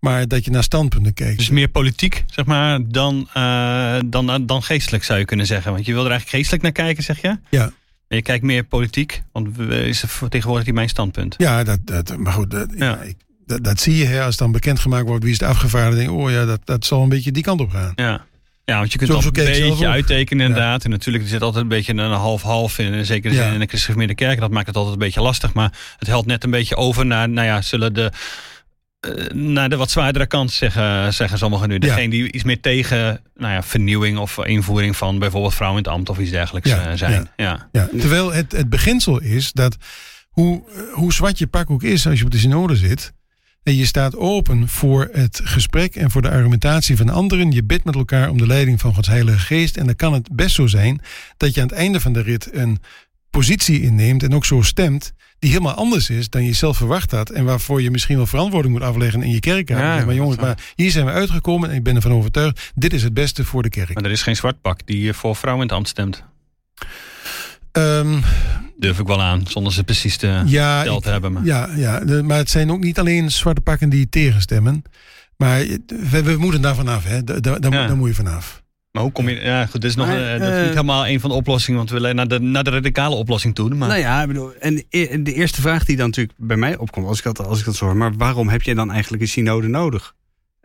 Maar 0.00 0.28
dat 0.28 0.44
je 0.44 0.50
naar 0.50 0.62
standpunten 0.62 1.14
kijkt. 1.14 1.38
Dus 1.38 1.50
meer 1.50 1.68
politiek, 1.68 2.24
zeg 2.26 2.44
maar, 2.44 2.80
dan, 2.88 3.28
eh, 3.32 3.98
dan, 4.06 4.46
dan 4.46 4.62
geestelijk 4.62 5.04
zou 5.04 5.18
je 5.18 5.24
kunnen 5.24 5.46
zeggen. 5.46 5.72
Want 5.72 5.86
je 5.86 5.92
wil 5.92 6.04
er 6.04 6.10
eigenlijk 6.10 6.36
geestelijk 6.36 6.62
naar 6.62 6.86
kijken, 6.86 7.02
zeg 7.04 7.20
je? 7.20 7.38
Ja. 7.50 7.64
En 8.08 8.16
je 8.16 8.22
kijkt 8.22 8.44
meer 8.44 8.64
politiek, 8.64 9.22
want 9.32 9.56
we- 9.56 9.86
is 9.86 10.02
vertegenwoordigt 10.06 10.66
die 10.66 10.74
mijn 10.76 10.88
standpunt. 10.88 11.34
Ja, 11.38 11.64
dat, 11.64 11.78
dat, 11.84 12.16
maar 12.16 12.32
goed, 12.32 12.50
dat, 12.50 12.68
ja. 12.76 13.00
Ik- 13.00 13.16
dat, 13.46 13.64
dat 13.64 13.80
zie 13.80 13.96
je 13.96 14.04
hè, 14.04 14.22
als 14.22 14.36
dan 14.36 14.52
bekendgemaakt 14.52 15.06
wordt 15.06 15.22
wie 15.24 15.32
is 15.32 15.40
het 15.40 15.48
afgevaardigd. 15.48 15.96
Denk, 15.96 16.10
ik, 16.10 16.16
oh 16.16 16.30
ja, 16.30 16.44
dat, 16.44 16.60
dat 16.64 16.84
zal 16.86 17.02
een 17.02 17.08
beetje 17.08 17.32
die 17.32 17.42
kant 17.42 17.60
op 17.60 17.70
gaan. 17.70 17.92
Ja. 17.94 18.24
Ja, 18.68 18.78
want 18.78 18.92
je 18.92 18.98
kunt 18.98 19.10
het 19.10 19.18
al 19.24 19.26
een 19.28 19.34
zelf 19.54 19.68
beetje 19.68 19.86
uittekenen 19.88 20.46
inderdaad. 20.46 20.84
En 20.84 20.90
natuurlijk 20.90 21.24
er 21.24 21.30
zit 21.30 21.42
altijd 21.42 21.62
een 21.62 21.68
beetje 21.68 21.92
een 21.92 22.10
half-half 22.12 22.78
in. 22.78 22.92
En 22.94 23.06
zeker 23.06 23.32
Ja. 23.32 23.50
in 23.52 23.60
de 23.60 23.66
christelijke 23.66 24.14
kerk. 24.14 24.40
Dat 24.40 24.50
maakt 24.50 24.66
het 24.66 24.76
altijd 24.76 24.94
een 24.94 25.00
beetje 25.00 25.22
lastig. 25.22 25.52
Maar 25.52 25.72
het 25.98 26.08
helpt 26.08 26.26
net 26.26 26.44
een 26.44 26.50
beetje 26.50 26.76
over 26.76 27.06
naar, 27.06 27.28
nou 27.28 27.46
ja, 27.46 27.62
zullen 27.62 27.94
de... 27.94 28.10
eh, 29.00 29.10
naar 29.34 29.68
de 29.68 29.76
wat 29.76 29.90
zwaardere 29.90 30.26
kant 30.26 30.50
zeggen, 30.52 31.14
zeggen 31.14 31.38
sommigen 31.38 31.68
nu. 31.68 31.74
Ja. 31.74 31.80
Degene 31.80 32.08
die 32.10 32.32
iets 32.32 32.44
meer 32.44 32.60
tegen 32.60 33.20
nou 33.34 33.52
ja, 33.52 33.62
vernieuwing 33.62 34.18
of 34.18 34.38
invoering 34.44 34.96
van 34.96 35.18
bijvoorbeeld 35.18 35.54
vrouwen 35.54 35.78
in 35.78 35.84
het 35.84 35.94
ambt 35.94 36.08
of 36.08 36.18
iets 36.18 36.30
dergelijks 36.30 36.68
Ja, 36.70 36.90
eh, 36.90 36.96
zijn. 36.96 37.30
Ja. 37.36 37.68
Ja, 37.72 37.88
terwijl 37.98 38.32
het, 38.32 38.52
het 38.52 38.68
beginsel 38.70 39.20
is 39.20 39.52
dat 39.52 39.76
hoe, 40.28 40.62
eh, 40.68 40.80
hoe 40.92 41.12
zwart 41.12 41.38
je 41.38 41.46
pak 41.46 41.70
ook 41.70 41.82
is 41.82 42.06
als 42.06 42.18
je 42.18 42.24
op 42.24 42.30
de 42.30 42.38
synode 42.38 42.76
zit. 42.76 43.12
En 43.66 43.76
je 43.76 43.86
staat 43.86 44.16
open 44.16 44.68
voor 44.68 45.08
het 45.12 45.40
gesprek 45.44 45.96
en 45.96 46.10
voor 46.10 46.22
de 46.22 46.30
argumentatie 46.30 46.96
van 46.96 47.08
anderen. 47.08 47.50
Je 47.50 47.64
bidt 47.64 47.84
met 47.84 47.94
elkaar 47.94 48.30
om 48.30 48.38
de 48.38 48.46
leiding 48.46 48.80
van 48.80 48.94
Gods 48.94 49.08
Heilige 49.08 49.38
Geest. 49.38 49.76
En 49.76 49.86
dan 49.86 49.96
kan 49.96 50.12
het 50.12 50.28
best 50.32 50.54
zo 50.54 50.66
zijn 50.66 51.00
dat 51.36 51.54
je 51.54 51.60
aan 51.60 51.66
het 51.66 51.76
einde 51.76 52.00
van 52.00 52.12
de 52.12 52.22
rit 52.22 52.48
een 52.52 52.78
positie 53.30 53.80
inneemt 53.82 54.22
en 54.22 54.34
ook 54.34 54.44
zo 54.44 54.62
stemt. 54.62 55.12
Die 55.38 55.50
helemaal 55.50 55.74
anders 55.74 56.10
is 56.10 56.30
dan 56.30 56.44
je 56.44 56.52
zelf 56.52 56.76
verwacht 56.76 57.10
had. 57.10 57.30
En 57.30 57.44
waarvoor 57.44 57.82
je 57.82 57.90
misschien 57.90 58.16
wel 58.16 58.26
verantwoording 58.26 58.74
moet 58.74 58.82
afleggen 58.82 59.22
in 59.22 59.30
je 59.30 59.40
kerk. 59.40 59.68
Ja, 59.68 60.04
maar 60.04 60.14
jongens, 60.14 60.36
maar 60.36 60.58
hier 60.74 60.90
zijn 60.90 61.06
we 61.06 61.12
uitgekomen 61.12 61.70
en 61.70 61.76
ik 61.76 61.82
ben 61.82 61.96
ervan 61.96 62.12
overtuigd. 62.12 62.72
Dit 62.74 62.92
is 62.92 63.02
het 63.02 63.14
beste 63.14 63.44
voor 63.44 63.62
de 63.62 63.68
kerk. 63.68 63.94
Maar 63.94 64.04
er 64.04 64.10
is 64.10 64.22
geen 64.22 64.36
zwart 64.36 64.60
pak 64.60 64.86
die 64.86 65.12
voor 65.12 65.36
vrouwen 65.36 65.62
in 65.62 65.68
het 65.68 65.76
ambt 65.76 65.88
stemt. 65.88 66.24
Ehm, 67.76 68.18
Durf 68.78 68.98
ik 68.98 69.06
wel 69.06 69.22
aan, 69.22 69.42
zonder 69.48 69.72
ze 69.72 69.84
precies 69.84 70.16
te 70.16 70.42
ja, 70.46 70.82
te 71.00 71.08
hebben. 71.10 71.32
Maar. 71.32 71.44
ja, 71.44 71.68
ja, 71.76 72.00
de- 72.00 72.22
maar 72.22 72.36
het 72.38 72.50
zijn 72.50 72.70
ook 72.70 72.80
niet 72.82 72.98
alleen 72.98 73.30
zwarte 73.30 73.60
pakken 73.60 73.88
die 73.88 74.08
tegenstemmen. 74.08 74.82
Maar 75.36 75.64
we, 76.10 76.22
we 76.22 76.36
moeten 76.36 76.60
daar 76.60 76.74
vanaf, 76.74 77.04
hè. 77.04 77.24
Daar, 77.24 77.40
daar, 77.42 77.60
daar, 77.60 77.72
Ja. 77.72 77.86
daar 77.86 77.96
moet 77.96 78.08
je 78.08 78.14
vanaf. 78.14 78.62
Maar 78.92 79.02
hoe 79.02 79.12
kom 79.12 79.28
je... 79.28 79.40
Ja, 79.40 79.66
goed, 79.66 79.80
dit 79.80 79.90
is, 79.90 79.96
nog, 79.96 80.06
Maar, 80.06 80.32
eh, 80.34 80.40
dat 80.40 80.48
is 80.48 80.54
eh, 80.54 80.60
niet 80.60 80.68
helemaal 80.68 81.06
een 81.08 81.20
van 81.20 81.30
de 81.30 81.36
oplossingen, 81.36 81.76
want 81.78 81.90
we 81.90 81.96
willen 81.98 82.16
naar 82.16 82.28
de, 82.28 82.38
naar 82.40 82.64
de 82.64 82.70
radicale 82.70 83.14
oplossing 83.14 83.54
toe. 83.54 83.74
Maar, 83.74 83.88
Nou 83.88 84.00
ja, 84.00 84.20
ik 84.22 84.26
bedoel, 84.28 84.52
en 84.60 84.84
e- 84.90 85.22
de 85.22 85.32
eerste 85.32 85.60
vraag 85.60 85.84
die 85.84 85.96
dan 85.96 86.06
natuurlijk 86.06 86.38
bij 86.38 86.56
mij 86.56 86.76
opkomt, 86.76 87.06
als 87.06 87.18
ik 87.18 87.24
dat, 87.24 87.38
als 87.46 87.58
ik 87.58 87.64
dat 87.64 87.76
zo 87.76 87.84
hoor, 87.84 87.96
maar 87.96 88.12
waarom 88.16 88.48
heb 88.48 88.62
jij 88.62 88.74
dan 88.74 88.90
eigenlijk 88.90 89.22
een 89.22 89.28
synode 89.28 89.68
nodig? 89.68 90.14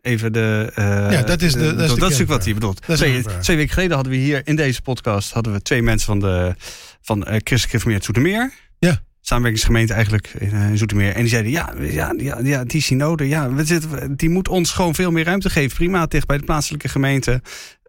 Even 0.02 0.34
de. 0.34 0.72
eh, 0.76 0.86
Ja, 1.12 1.22
dat 1.22 1.42
is 1.42 1.54
de- 1.54 1.60
dat 1.76 1.90
is 1.92 1.96
dat 2.18 2.28
wat 2.28 2.44
hij 2.44 2.54
bedoelt. 2.54 2.82
Twee, 2.82 3.24
twee 3.42 3.58
weken 3.58 3.74
geleden 3.74 3.96
hadden 3.96 4.14
we 4.14 4.20
hier 4.20 4.42
in 4.44 4.56
deze 4.56 4.82
podcast 4.82 5.32
hadden 5.32 5.54
we 5.54 5.62
twee 5.62 5.82
mensen 5.82 6.08
van 6.08 6.20
de 6.20 6.56
van 7.02 7.18
uh, 7.18 7.26
Christelijk 7.28 7.64
Gereformeerd 7.70 8.04
Zoetermeer. 8.04 8.52
Ja. 8.80 9.00
Samenwerkingsgemeente 9.22 9.94
eigenlijk 9.94 10.28
in, 10.40 10.52
eh, 10.52 10.70
in 10.70 10.78
Zoetermeer. 10.78 11.14
En 11.14 11.20
die 11.22 11.30
zeiden, 11.30 11.52
ja, 11.52 11.74
ja, 11.80 12.14
ja, 12.18 12.40
ja 12.44 12.64
die 12.64 12.82
synode, 12.82 13.28
ja, 13.28 13.54
we 13.54 13.66
zitten, 13.66 14.16
die 14.16 14.30
moet 14.30 14.48
ons 14.48 14.72
gewoon 14.72 14.96
veel 14.96 15.12
meer 15.12 15.24
ruimte 15.26 15.50
geven. 15.50 15.76
Prima, 15.78 16.06
dicht 16.06 16.28
bij 16.28 16.38
de 16.38 16.44
plaatselijke 16.44 16.88
gemeente. 16.90 17.42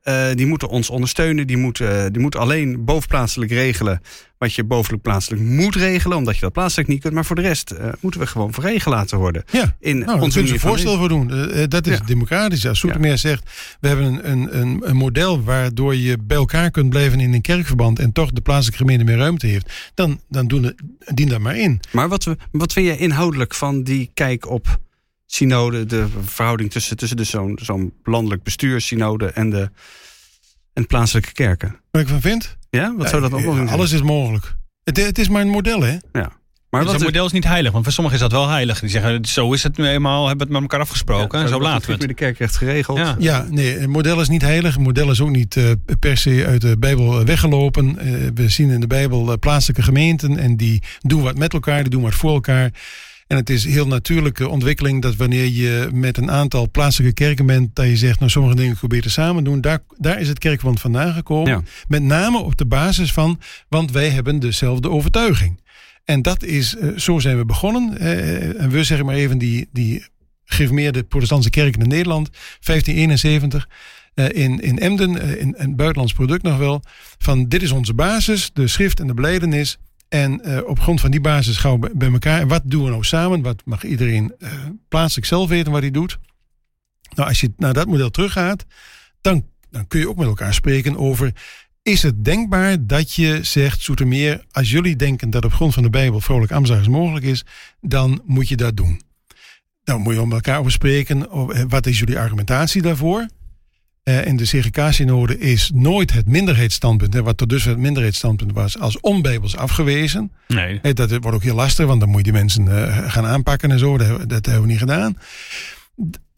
Eh, 0.03 0.27
die 0.35 0.47
moeten 0.47 0.69
ons 0.69 0.91
ondersteunen. 0.91 1.47
Die 1.47 1.57
moeten, 1.57 2.13
die 2.13 2.23
moeten 2.23 2.41
alleen 2.41 2.85
bovenplaatselijk 2.85 3.51
regelen 3.51 4.01
wat 4.43 4.55
je 4.55 4.65
bovenlijk 4.65 5.03
plaatselijk 5.03 5.43
moet 5.43 5.75
regelen, 5.75 6.17
omdat 6.17 6.35
je 6.35 6.41
dat 6.41 6.53
plaatselijk 6.53 6.89
niet 6.89 7.01
kunt. 7.01 7.15
Maar 7.15 7.25
voor 7.25 7.37
de 7.37 7.43
rest 7.43 7.71
eh, 7.71 7.89
moeten 8.01 8.21
we 8.21 8.27
gewoon 8.27 8.53
verregeld 8.53 8.95
laten 8.95 9.19
worden. 9.19 9.45
Ja, 9.51 9.77
In 9.81 9.95
nou, 9.99 10.07
daar 10.07 10.19
kunnen 10.19 10.49
ze 10.49 10.55
een 10.55 10.61
voorstel 10.61 10.97
voor 10.97 11.09
doen. 11.09 11.31
Eh, 11.31 11.63
eh, 11.63 11.69
dat 11.69 11.87
is 11.87 11.97
Ja. 11.99 12.05
democratisch. 12.05 12.67
Als 12.67 12.79
Soetermeer 12.79 13.19
zegt, 13.19 13.51
we 13.81 13.89
hebben 13.89 14.07
een, 14.07 14.31
een, 14.31 14.61
een, 14.61 14.81
een 14.85 14.97
model 14.97 15.43
waardoor 15.43 15.97
je 15.97 16.19
bij 16.19 16.37
elkaar 16.37 16.71
kunt 16.71 16.91
blijven 16.91 17.21
in 17.21 17.33
een 17.33 17.41
kerkverband 17.41 17.99
en 17.99 18.13
toch 18.13 18.31
de 18.31 18.41
plaatselijke 18.41 18.79
gemeente 18.79 19.05
meer 19.05 19.17
ruimte 19.17 19.47
heeft, 19.47 19.73
dan, 19.95 20.21
dan 20.29 20.47
doen 20.47 20.77
dien 21.15 21.29
dat 21.29 21.41
maar 21.41 21.57
in. 21.57 21.81
Maar 21.93 22.09
wat, 22.09 22.35
wat 22.53 22.73
vind 22.73 22.87
jij 22.87 22.97
inhoudelijk 22.97 23.55
van 23.55 23.83
die 23.83 24.11
kijk 24.15 24.51
op 24.51 24.81
synode, 25.35 25.87
de 25.87 26.07
verhouding 26.25 26.71
tussen, 26.71 26.97
tussen 26.97 27.17
de 27.17 27.25
zo'n 27.25 27.59
zo'n 27.63 27.93
landelijk 28.03 28.43
bestuur, 28.43 28.81
synode 28.81 29.27
en 29.27 29.51
de 29.51 29.71
en 30.73 30.87
plaatselijke 30.87 31.33
kerken? 31.33 31.81
Wat 31.91 32.03
ik 32.03 32.09
van 32.09 32.21
vind? 32.21 32.57
Ja, 32.71 32.95
wat 32.97 33.09
zou 33.09 33.23
dat 33.23 33.31
Ja, 33.31 33.37
oplossing 33.37 33.69
zijn? 33.69 33.79
Alles 33.79 33.93
is 33.93 34.03
mogelijk. 34.03 34.55
Het, 34.85 34.97
het 34.97 35.19
is 35.19 35.29
maar 35.29 35.43
een 35.43 35.49
model, 35.49 35.83
hè? 35.83 35.97
Maar 36.73 36.83
dus 36.83 36.93
dat 36.93 37.03
model 37.03 37.27
is 37.27 37.33
niet 37.33 37.45
heilig, 37.45 37.73
want 37.73 37.85
voor 37.85 37.93
sommigen 37.93 38.19
is 38.19 38.25
dat 38.29 38.33
wel 38.33 38.49
heilig. 38.49 38.81
Die 38.81 38.89
zeggen, 38.89 39.25
zo 39.25 39.53
is 39.53 39.63
het 39.63 39.77
nu 39.77 39.87
eenmaal, 39.87 40.27
hebben 40.27 40.47
we 40.47 40.53
het 40.53 40.63
met 40.63 40.71
elkaar 40.71 40.87
afgesproken 40.87 41.41
en 41.41 41.49
zo 41.49 41.61
laten 41.61 41.87
we 41.87 41.93
het. 41.93 42.09
de 42.09 42.15
kerkrecht 42.15 42.57
geregeld. 42.57 42.99
Ja. 42.99 43.17
Ja, 43.19 43.47
nee, 43.51 43.79
het 43.79 43.89
model 43.89 44.21
is 44.21 44.29
niet 44.29 44.43
heilig. 44.43 44.75
Het 44.75 44.83
model 44.83 45.11
is 45.11 45.21
ook 45.21 45.31
niet 45.31 45.57
eh, 45.57 45.71
per 45.99 46.17
se 46.17 46.45
uit 46.47 46.61
de 46.61 46.79
Bijbel 46.79 47.21
eh, 47.21 47.27
weggelopen. 47.27 47.99
Eh, 47.99 48.13
we 48.35 48.49
zien 48.49 48.71
in 48.71 48.81
de 48.81 48.87
Bijbel 48.87 49.39
plaatselijke 49.39 49.83
gemeenten 49.83 50.39
en 50.39 50.57
die 50.57 50.83
doen 51.01 51.23
wat 51.23 51.39
met 51.39 51.53
elkaar, 51.53 51.81
die 51.81 51.91
doen 51.91 52.03
wat 52.03 52.15
voor 52.15 52.33
elkaar. 52.33 52.71
En 53.33 53.39
het 53.39 53.51
is 53.51 53.65
heel 53.65 53.87
natuurlijke 53.87 54.49
ontwikkeling 54.49 55.03
dat 55.03 55.17
wanneer 55.17 55.47
je 55.47 55.89
met 55.93 56.17
een 56.17 56.31
aantal 56.31 56.71
plaatselijke 56.71 57.15
kerken 57.15 57.47
bent, 57.47 57.77
dat 57.77 57.87
je 57.87 57.97
zegt, 57.97 58.19
nou 58.19 58.31
sommige 58.31 58.57
dingen 58.57 58.77
beter 58.87 59.11
samen 59.11 59.45
doen. 59.45 59.61
Daar, 59.61 59.79
daar 59.99 60.21
is 60.21 60.29
het 60.29 60.39
kerkverband 60.39 60.81
vandaan 60.81 61.13
gekomen. 61.13 61.51
Ja. 61.51 61.63
Met 61.89 62.03
name 62.03 62.39
op 62.39 62.57
de 62.57 62.67
basis 62.67 63.13
van, 63.13 63.41
want 63.69 63.91
wij 63.91 64.09
hebben 64.09 64.39
dezelfde 64.39 64.91
overtuiging. 64.91 65.61
En 66.05 66.23
dat 66.23 66.43
is, 66.43 66.77
eh, 66.77 66.89
zo 66.97 67.19
zijn 67.19 67.39
we 67.39 67.45
begonnen. 67.45 67.99
Eh, 67.99 68.61
en 68.61 68.71
we 68.71 68.85
zeggen 68.85 69.07
maar 69.07 69.15
even 69.15 69.39
die, 69.39 69.69
die 69.73 70.05
gereformeerde 70.45 71.03
protestantse 71.03 71.51
kerken 71.51 71.83
in 71.83 71.89
Nederland, 71.89 72.31
1571. 72.61 73.69
eh, 74.15 74.45
in, 74.45 74.61
in 74.61 74.79
Emden, 74.79 75.21
eh, 75.21 75.41
in 75.41 75.55
een 75.57 75.77
buitenlands 75.77 76.13
product 76.13 76.43
nog 76.43 76.59
wel. 76.59 76.83
Van 77.19 77.49
dit 77.49 77.63
is 77.63 77.71
onze 77.71 77.95
basis, 77.95 78.51
de 78.53 78.69
schrift 78.69 79.01
en 79.01 79.07
de 79.07 79.15
beleidenis. 79.15 79.79
En 80.13 80.41
eh, 80.45 80.65
op 80.67 80.81
grond 80.81 81.01
van 81.01 81.11
die 81.11 81.21
basis 81.21 81.57
gaan 81.57 81.81
we 81.81 81.91
bij- 81.95 82.11
elkaar. 82.13 82.41
En 82.41 82.49
wat 82.49 82.63
doen 82.65 82.85
we 82.85 82.91
nou 82.91 83.05
samen? 83.05 83.43
Wat 83.43 83.63
mag 83.65 83.85
iedereen 83.85 84.35
eh, 84.39 84.51
plaatselijk 84.89 85.27
zelf 85.27 85.49
weten 85.49 85.73
wat 85.73 85.81
hij 85.81 85.91
doet? 85.91 86.19
Nou, 87.15 87.29
als 87.29 87.41
je 87.41 87.53
naar 87.57 87.73
dat 87.75 87.87
model 87.87 88.11
teruggaat, 88.11 88.65
dan, 89.21 89.47
dan 89.71 89.87
kun 89.87 90.01
je 90.01 90.09
ook 90.09 90.17
met 90.17 90.27
elkaar 90.27 90.55
spreken 90.55 90.97
over. 90.97 91.33
Is 91.83 92.03
het 92.03 92.25
denkbaar 92.25 92.87
dat 92.87 93.13
je 93.13 93.39
zegt, 93.43 93.81
Soetermeer, 93.81 94.45
als 94.51 94.71
jullie 94.71 94.97
denken 94.97 95.31
dat 95.31 95.45
op 95.45 95.53
grond 95.53 95.75
van 95.75 95.83
de 95.83 95.91
Bijbel 95.91 96.21
vrolijk 96.21 96.53
Amsterdam 96.53 96.93
mogelijk 96.93 97.25
is, 97.25 97.45
dan 97.81 98.23
moet 98.25 98.49
je 98.49 98.57
dat 98.57 98.77
doen. 98.77 99.01
Dan 99.85 100.01
moet 100.01 100.15
je 100.15 100.21
met 100.21 100.33
elkaar 100.33 100.59
over 100.59 100.73
spreken. 100.73 101.31
eh, 101.31 101.63
Wat 101.69 101.87
is 101.87 101.99
jullie 101.99 102.19
argumentatie 102.19 102.83
daarvoor? 102.83 103.27
Eh, 104.03 104.27
in 104.27 104.37
de 104.37 104.45
CGK-synode 104.45 105.39
is 105.39 105.71
nooit 105.75 106.13
het 106.13 106.27
minderheidsstandpunt, 106.27 107.15
hè, 107.15 107.23
wat 107.23 107.37
tot 107.37 107.49
dusver 107.49 107.71
het 107.71 107.81
minderheidsstandpunt 107.81 108.53
was, 108.53 108.79
als 108.79 109.01
onbijbels 109.01 109.57
afgewezen. 109.57 110.33
Nee. 110.49 110.79
Hè, 110.83 110.93
dat 110.93 111.11
wordt 111.11 111.33
ook 111.37 111.43
heel 111.43 111.55
lastig, 111.55 111.87
want 111.87 112.01
dan 112.01 112.09
moet 112.09 112.19
je 112.19 112.33
die 112.33 112.33
mensen 112.41 112.69
eh, 112.89 113.11
gaan 113.13 113.27
aanpakken 113.27 113.71
en 113.71 113.79
zo. 113.79 113.99
Dat, 113.99 114.07
hebben- 114.07 114.29
dat 114.29 114.45
hebben 114.47 114.63
we 114.65 114.69
niet 114.71 114.79
gedaan. 114.79 115.17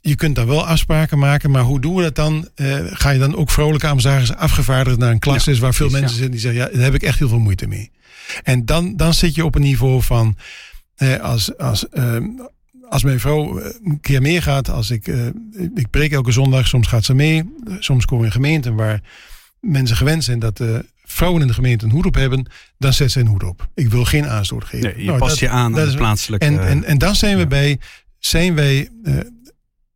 Je 0.00 0.14
kunt 0.14 0.34
dan 0.34 0.46
wel 0.46 0.66
afspraken 0.66 1.18
maken, 1.18 1.50
maar 1.50 1.62
hoe 1.62 1.80
doen 1.80 1.94
we 1.94 2.02
dat 2.02 2.14
dan? 2.14 2.48
Eh, 2.54 2.76
ga 2.86 3.10
je 3.10 3.18
dan 3.18 3.36
ook 3.36 3.50
vrolijke 3.50 3.86
Amsterdagers 3.86 4.34
afgevaardigd 4.34 4.98
naar 4.98 5.10
een 5.10 5.18
klas 5.18 5.44
Ja, 5.44 5.52
is 5.52 5.58
waar 5.58 5.74
veel 5.74 5.86
precies, 5.88 6.00
mensen 6.02 6.22
zitten 6.22 6.40
die 6.40 6.50
zeggen, 6.52 6.60
ja, 6.70 6.76
daar 6.76 6.84
heb 6.84 6.94
ik 6.94 7.02
echt 7.02 7.18
heel 7.18 7.28
veel 7.28 7.38
moeite 7.38 7.66
mee. 7.66 7.90
En 8.42 8.64
dan, 8.64 8.96
dan 8.96 9.14
zit 9.14 9.34
je 9.34 9.44
op 9.44 9.54
een 9.54 9.62
niveau 9.62 10.02
van, 10.02 10.36
eh, 10.94 11.16
als, 11.20 11.56
als, 11.58 11.88
ehm, 11.88 12.24
als 12.88 13.02
mijn 13.02 13.20
vrouw 13.20 13.58
eh, 13.58 13.74
een 13.84 14.00
keer 14.00 14.22
meegaat, 14.22 14.68
als 14.70 14.90
ik, 14.90 15.08
eh, 15.08 15.26
ik 15.74 15.90
preek 15.90 16.12
elke 16.12 16.32
zondag, 16.32 16.66
soms 16.66 16.86
gaat 16.88 17.04
ze 17.04 17.14
mee, 17.14 17.54
soms 17.78 18.04
komen 18.04 18.20
we 18.24 18.26
in 18.26 18.36
gemeenten 18.42 18.74
waar 18.74 19.00
mensen 19.60 19.96
gewend 19.96 20.24
zijn 20.24 20.38
dat 20.38 20.60
eh, 20.60 20.78
vrouwen 21.04 21.40
in 21.42 21.46
de 21.46 21.54
gemeente 21.54 21.84
een 21.84 21.90
hoed 21.90 22.06
op 22.06 22.14
hebben, 22.14 22.46
dan 22.78 22.92
zet 22.92 23.10
ze 23.10 23.20
een 23.20 23.26
hoed 23.26 23.42
op. 23.44 23.68
Ik 23.74 23.88
wil 23.88 24.04
geen 24.04 24.26
aanstoot 24.28 24.64
geven. 24.64 24.86
Nee, 24.88 24.98
je 24.98 25.04
Nou, 25.06 25.18
past 25.18 25.30
dat- 25.30 25.38
je 25.40 25.48
aan 25.48 25.72
dat 25.72 25.84
de 25.84 25.90
is- 25.90 25.96
plaatselijke... 25.96 26.46
en, 26.46 26.66
en, 26.66 26.84
en 26.84 26.98
dan 26.98 27.14
zijn 27.14 27.34
we 27.34 27.40
ja. 27.42 27.46
bij, 27.48 27.78
zijn 28.18 28.54
wij, 28.54 28.78
eh, 29.02 29.12
hebben 29.12 29.28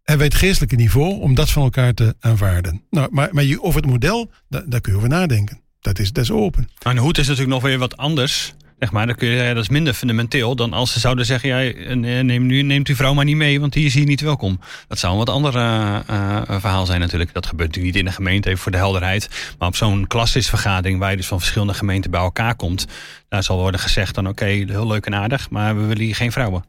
wij 0.05 0.17
het 0.27 0.35
geestelijke 0.35 0.77
niveau 0.77 1.21
om 1.21 1.35
dat 1.35 1.51
van 1.51 1.63
elkaar 1.63 1.95
te 1.95 2.17
aanvaarden. 2.21 2.83
Nou, 2.91 3.09
maar, 3.11 3.29
maar 3.33 3.45
je, 3.45 3.63
over 3.63 3.81
het 3.81 3.91
model, 3.91 4.31
da- 4.49 4.65
daar 4.67 4.81
kun 4.81 4.93
je 4.93 4.99
over 4.99 5.11
nadenken. 5.11 5.61
Dat 5.81 5.99
is, 5.99 6.13
dat 6.13 6.25
is 6.25 6.31
open. 6.31 6.69
Nou, 6.83 6.97
een 6.97 7.03
hoed 7.03 7.19
is 7.19 7.27
natuurlijk 7.27 7.53
nog 7.55 7.63
weer 7.63 7.79
wat 7.79 7.97
anders. 7.97 8.55
Zeg 8.79 8.93
maar, 8.93 9.07
dan 9.07 9.15
kun 9.15 9.29
je, 9.29 9.37
zeggen, 9.37 9.55
dat 9.55 9.65
is 9.65 9.71
minder 9.71 9.95
fundamenteel 9.95 10.57
dan 10.57 10.73
als 10.73 10.93
ze 10.93 11.01
zouden 11.01 11.27
zeggen: 11.27 11.49
ja, 11.49 11.73
eh, 11.73 11.95
neem, 12.25 12.47
nu, 12.47 12.63
neemt 12.63 12.89
uw 12.89 12.95
vrouw 12.95 13.15
maar 13.15 13.25
niet 13.25 13.37
mee, 13.37 13.61
want 13.61 13.73
die 13.73 13.87
is 13.87 13.95
hier 13.95 14.07
niet 14.07 14.21
welkom. 14.21 14.61
Dat 14.89 14.99
zou 14.99 15.13
een 15.13 15.19
wat 15.19 15.29
ander 15.29 15.57
eh, 15.57 15.99
eh, 16.07 16.61
verhaal 16.61 16.87
zijn 16.87 17.01
natuurlijk. 17.01 17.33
Dat 17.33 17.47
gebeurt 17.47 17.69
natuurlijk 17.69 17.95
niet 17.95 18.05
in 18.05 18.11
de 18.11 18.17
gemeente, 18.17 18.49
even 18.49 18.63
voor 18.63 18.73
de 18.73 18.79
helderheid. 18.79 19.55
Maar 19.59 19.69
op 19.69 19.77
zo'n 19.77 20.07
klassenvergadering 20.07 20.99
waar 20.99 21.11
je 21.11 21.17
dus 21.17 21.27
van 21.27 21.39
verschillende 21.39 21.75
gemeenten 21.75 22.11
bij 22.11 22.21
elkaar 22.21 22.55
komt, 22.55 22.87
daar 23.29 23.43
zal 23.43 23.59
worden 23.59 23.81
gezegd: 23.81 24.15
dan 24.15 24.29
oké, 24.29 24.45
heel 24.45 24.87
leuk 24.87 25.07
en 25.07 25.15
aardig, 25.15 25.51
maar 25.51 25.77
we 25.77 25.83
willen 25.83 26.05
hier 26.05 26.15
geen 26.15 26.33
vrouwen. 26.33 26.65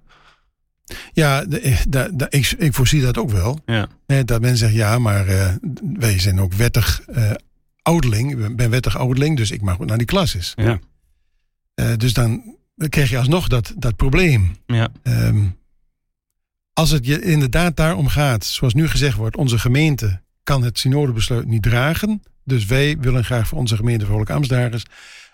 Ja, 1.13 1.45
de, 1.45 2.27
ik, 2.29 2.53
ik 2.57 2.73
voorzie 2.73 3.01
dat 3.01 3.17
ook 3.17 3.31
wel. 3.31 3.59
Ja. 3.65 3.87
Dat 4.23 4.41
men 4.41 4.57
zegt, 4.57 4.73
ja, 4.73 4.99
maar 4.99 5.25
wij 5.93 6.19
zijn 6.19 6.41
ook 6.41 6.53
wettig 6.53 7.01
ouderling. 7.81 8.45
Ik 8.45 8.55
ben 8.55 8.69
wettig 8.69 8.97
ouderling, 8.97 9.37
dus 9.37 9.51
ik 9.51 9.61
mag 9.61 9.79
naar 9.79 9.97
die 9.97 10.07
klasses. 10.07 10.53
Ja. 10.55 10.79
Eh, 11.79 11.93
dus 11.97 12.13
dan, 12.13 12.55
krijg 12.89 13.09
je 13.09 13.17
alsnog 13.17 13.47
dat, 13.47 13.73
dat 13.77 13.95
probleem. 13.95 14.55
Ja. 14.65 14.89
Ehm, 15.03 15.45
als 16.73 16.89
het 16.89 17.05
je 17.05 17.21
inderdaad 17.21 17.75
daarom 17.75 18.07
gaat, 18.07 18.45
zoals 18.45 18.73
nu 18.73 18.87
gezegd 18.87 19.17
wordt, 19.17 19.37
onze 19.37 19.59
gemeente 19.59 20.21
kan 20.43 20.63
het 20.63 20.79
synodebesluit 20.79 21.47
niet 21.47 21.61
dragen. 21.61 22.23
Dus 22.43 22.65
wij 22.65 22.97
willen 22.99 23.25
graag 23.25 23.47
voor 23.47 23.57
onze 23.57 23.75
gemeente 23.75 24.05
Vrolijk 24.05 24.29
Amsterdagers. 24.29 24.85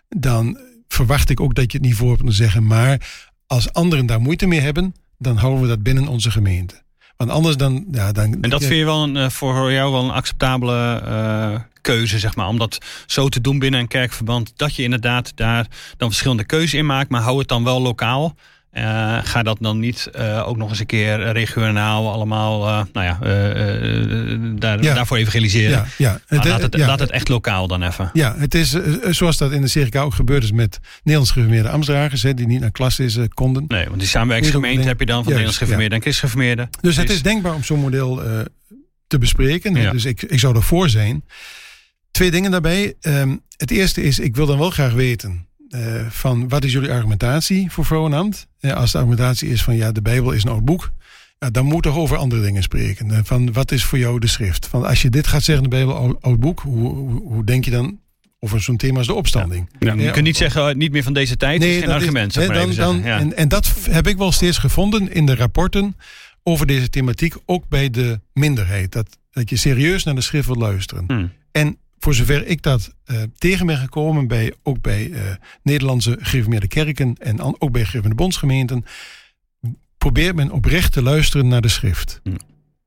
Dan 0.08 0.60
verwacht 0.88 1.29
ik 1.29 1.39
ook 1.39 1.55
dat 1.55 1.71
je 1.71 1.77
het 1.77 1.88
niet 1.88 1.95
voor 1.95 2.12
hebt 2.12 2.25
te 2.25 2.31
zeggen. 2.31 2.67
Maar 2.67 3.25
als 3.47 3.73
anderen 3.73 4.05
daar 4.05 4.21
moeite 4.21 4.45
mee 4.45 4.60
hebben, 4.60 4.95
dan 5.17 5.38
houden 5.38 5.62
we 5.62 5.67
dat 5.67 5.84
binnen 5.84 6.08
onze 6.08 6.31
gemeente. 6.31 6.84
Want 7.17 7.30
anders 7.30 7.58
dan. 7.58 7.86
Ja, 7.91 8.12
dan 8.12 8.38
En 8.41 8.49
dat 8.49 8.63
vind 8.63 8.80
je 8.80 8.86
wel 8.86 9.04
een, 9.04 9.17
eh, 9.17 9.30
voor 9.30 9.71
jou 9.71 9.91
wel 9.91 10.04
een 10.04 10.12
acceptabele 10.12 11.01
eh, 11.06 11.60
keuze, 11.82 12.19
zeg 12.19 12.36
maar. 12.36 12.47
Om 12.47 12.58
dat 12.58 12.78
zo 13.06 13.30
te 13.30 13.41
doen 13.41 13.60
binnen 13.60 13.80
een 13.80 13.88
kerkverband. 13.88 14.54
Dat 14.56 14.75
je 14.75 14.84
inderdaad 14.84 15.32
daar 15.36 15.67
dan 15.97 16.10
verschillende 16.10 16.45
keuzes 16.45 16.73
in 16.73 16.86
maakt. 16.86 17.10
Maar 17.10 17.21
hou 17.21 17.39
het 17.39 17.47
dan 17.47 17.63
wel 17.63 17.82
lokaal. 17.82 18.36
Eh, 18.75 19.17
ga 19.23 19.43
dat 19.43 19.57
dan 19.59 19.79
niet 19.79 20.09
eh, 20.13 20.47
ook 20.47 20.57
nog 20.57 20.69
eens 20.69 20.79
een 20.79 20.85
keer 20.85 21.31
regionaal 21.31 22.11
allemaal 22.11 22.67
eh, 22.67 22.81
nou 22.93 23.05
ja, 23.05 23.17
daar, 24.59 24.83
Ja. 24.83 24.93
daarvoor 24.93 25.17
evangeliseren. 25.17 25.69
Ja, 25.69 25.85
ja. 25.97 26.19
Maar 26.29 26.47
laat, 26.47 26.61
het, 26.61 26.75
ja, 26.75 26.88
laat 26.88 26.99
het 26.99 27.11
echt 27.11 27.27
lokaal 27.27 27.67
dan 27.67 27.83
even. 27.83 28.09
Ja, 28.13 28.35
het 28.38 28.55
is 28.55 28.75
zoals 29.09 29.38
dat 29.38 29.51
in 29.51 29.61
de 29.61 29.69
CRK 29.69 29.95
ook 29.95 30.13
gebeurd 30.13 30.43
is 30.43 30.51
met 30.51 30.79
Nederlands 30.97 31.31
gereformeerde 31.31 31.69
Amsterdagers, 31.69 32.23
hè, 32.23 32.33
die 32.33 32.47
niet 32.47 32.59
naar 32.59 32.71
klasses 32.71 33.15
eh, 33.15 33.23
konden. 33.33 33.65
Nee, 33.67 33.85
want 33.85 33.99
die 33.99 34.07
samenwerkingsgemeente 34.09 34.88
heb 34.88 34.99
je 34.99 35.05
dan 35.05 35.15
van 35.15 35.25
Nederlands 35.25 35.57
geformeerde 35.57 35.95
en 35.95 36.01
christgeformeerde. 36.01 36.69
Dus 36.81 36.97
het 36.97 37.09
is 37.09 37.21
denkbaar 37.21 37.53
om 37.53 37.63
zo'n 37.63 37.79
model 37.79 38.21
te 39.07 39.17
bespreken. 39.17 39.73
Dus 39.73 40.05
ik, 40.05 40.21
ik 40.21 40.39
zou 40.39 40.55
ervoor 40.55 40.89
zijn. 40.89 41.23
Twee 42.11 42.31
dingen 42.31 42.51
daarbij. 42.51 42.93
Ehm, 43.01 43.35
het 43.57 43.71
eerste 43.71 44.03
is, 44.03 44.19
ik 44.19 44.35
wil 44.35 44.45
dan 44.45 44.57
wel 44.57 44.69
graag 44.69 44.93
weten 44.93 45.47
eh, 45.69 46.06
van 46.10 46.49
wat 46.49 46.63
is 46.63 46.71
jullie 46.71 46.91
argumentatie 46.91 47.71
voor 47.71 47.86
vrouwenambt? 47.86 48.47
Eh, 48.60 48.73
als 48.73 48.91
de 48.91 48.97
argumentatie 48.97 49.49
is 49.49 49.63
van 49.63 49.75
ja, 49.75 49.91
de 49.91 50.01
Bijbel 50.01 50.32
is 50.32 50.43
een 50.43 50.49
oud 50.49 50.65
boek. 50.65 50.91
Ja, 51.39 51.49
dan 51.49 51.65
moet 51.65 51.84
toch 51.84 51.95
over 51.95 52.17
andere 52.17 52.41
dingen 52.41 52.63
spreken. 52.63 53.12
Eh, 53.12 53.19
van 53.23 53.54
wat 53.54 53.71
is 53.71 53.84
voor 53.84 53.97
jou 53.97 54.19
de 54.19 54.28
schrift? 54.28 54.67
Van 54.67 54.86
als 54.86 55.01
je 55.01 55.10
dit 55.10 55.28
gaat 55.28 55.43
zeggen, 55.43 55.63
de 55.63 55.69
Bijbel, 55.69 55.95
oud, 55.95 56.21
oud 56.21 56.39
boek, 56.39 56.60
hoe, 56.60 56.89
hoe, 56.89 57.21
hoe 57.21 57.43
denk 57.43 57.65
je 57.65 57.71
dan 57.71 57.99
over 58.39 58.62
zo'n 58.62 58.78
thema 58.78 58.97
als 58.97 59.08
de 59.08 59.13
opstanding. 59.13 59.69
Ja. 59.80 59.93
Je 59.93 60.12
kunt 60.12 60.25
niet 60.25 60.38
zeggen, 60.38 60.69
uh, 60.69 60.75
niet 60.75 60.91
meer 60.91 61.04
van 61.04 61.13
deze 61.13 61.38
tijd, 61.38 61.60
nee, 61.60 61.75
is 61.75 61.84
geen 61.84 61.91
argument. 61.91 62.38
Is, 62.38 62.47
dan, 62.47 62.73
dan, 62.73 63.01
ja. 63.04 63.19
en, 63.19 63.38
en 63.38 63.47
dat 63.47 63.73
heb 63.89 64.08
ik 64.08 64.17
wel 64.17 64.32
steeds 64.32 64.58
gevonden 64.58 65.13
in 65.13 65.25
de 65.25 65.36
rapporten 65.36 65.95
over 66.43 66.67
deze 66.67 66.89
thematiek, 66.89 67.36
ook 67.45 67.67
bij 67.67 67.89
de 67.89 68.19
minderheid. 68.34 68.91
Dat, 68.91 69.17
dat 69.32 69.49
je 69.49 69.56
serieus 69.56 70.04
naar 70.04 70.15
de 70.15 70.21
schrift 70.21 70.47
wil 70.47 70.56
luisteren. 70.56 71.04
Hmm. 71.08 71.32
En 71.51 71.78
voor 72.06 72.13
zover 72.13 72.48
ik 72.48 72.62
dat 72.62 72.94
uh, 73.06 73.22
tegen 73.38 73.65
ben 73.65 73.78
gekomen, 73.78 74.28
bij, 74.28 74.54
ook 74.63 74.82
bij 74.82 75.08
uh, 75.08 75.20
Nederlandse 75.63 76.18
gereformeerde 76.22 76.68
kerken 76.68 77.15
en 77.20 77.39
an, 77.39 77.56
ook 77.60 77.72
bij 77.72 77.82
gereformeerde 77.82 78.24
bondsgemeenten, 78.24 78.86
probeert 79.98 80.36
men 80.36 80.52
oprecht 80.52 80.91
te 80.91 81.02
luisteren 81.02 81.48
naar 81.48 81.62
de 81.62 81.68
schrift. 81.68 82.20
Hmm. 82.24 82.38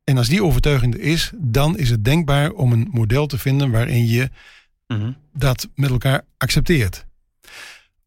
En 0.05 0.17
als 0.17 0.29
die 0.29 0.45
overtuiging 0.45 0.95
er 0.95 1.01
is, 1.01 1.33
dan 1.37 1.79
is 1.79 1.91
het 1.91 2.05
denkbaar 2.05 2.51
om 2.51 2.73
een 2.73 2.89
model 2.91 3.27
te 3.27 3.39
vinden 3.39 3.71
waarin 3.71 4.07
je 4.07 4.31
mm-hmm. 4.87 5.17
dat 5.33 5.69
met 5.75 5.91
elkaar 5.91 6.25
accepteert. 6.37 7.07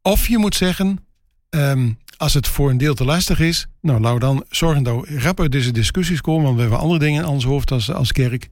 Of 0.01 0.27
je 0.27 0.37
moet 0.37 0.55
zeggen, 0.55 1.05
um, 1.49 1.97
als 2.17 2.33
het 2.33 2.47
voor 2.47 2.69
een 2.69 2.77
deel 2.77 2.93
te 2.93 3.05
lastig 3.05 3.39
is, 3.39 3.67
nou, 3.81 3.99
laten 3.99 4.19
we 4.19 4.25
dan 4.25 4.45
zorgen 4.49 4.83
dat 4.83 5.07
we 5.07 5.19
rap 5.19 5.39
uit 5.39 5.51
deze 5.51 5.71
discussies 5.71 6.21
komen, 6.21 6.43
want 6.43 6.55
we 6.55 6.61
hebben 6.61 6.79
andere 6.79 6.99
dingen 6.99 7.23
in 7.23 7.29
ons 7.29 7.43
hoofd 7.43 7.71
als, 7.71 7.91
als 7.91 8.11
kerk. 8.11 8.49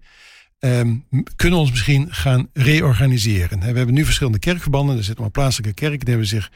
Um, 0.59 1.05
kunnen 1.35 1.59
ons 1.59 1.69
misschien 1.69 2.13
gaan 2.13 2.49
reorganiseren. 2.53 3.59
We 3.59 3.65
hebben 3.65 3.93
nu 3.93 4.05
verschillende 4.05 4.39
kerkverbanden. 4.39 4.97
Er 4.97 5.03
zitten 5.03 5.23
maar 5.23 5.31
plaatselijke 5.31 5.73
kerken, 5.73 5.99
die 5.99 6.09
hebben 6.09 6.27
zich 6.27 6.51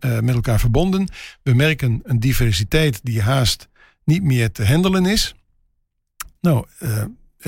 uh, 0.00 0.18
met 0.18 0.34
elkaar 0.34 0.60
verbonden. 0.60 1.08
We 1.42 1.54
merken 1.54 2.00
een 2.02 2.20
diversiteit 2.20 3.00
die 3.02 3.22
haast 3.22 3.68
niet 4.04 4.22
meer 4.22 4.52
te 4.52 4.66
handelen 4.66 5.06
is. 5.06 5.34
Nou, 6.40 6.66
uh, 6.78 7.04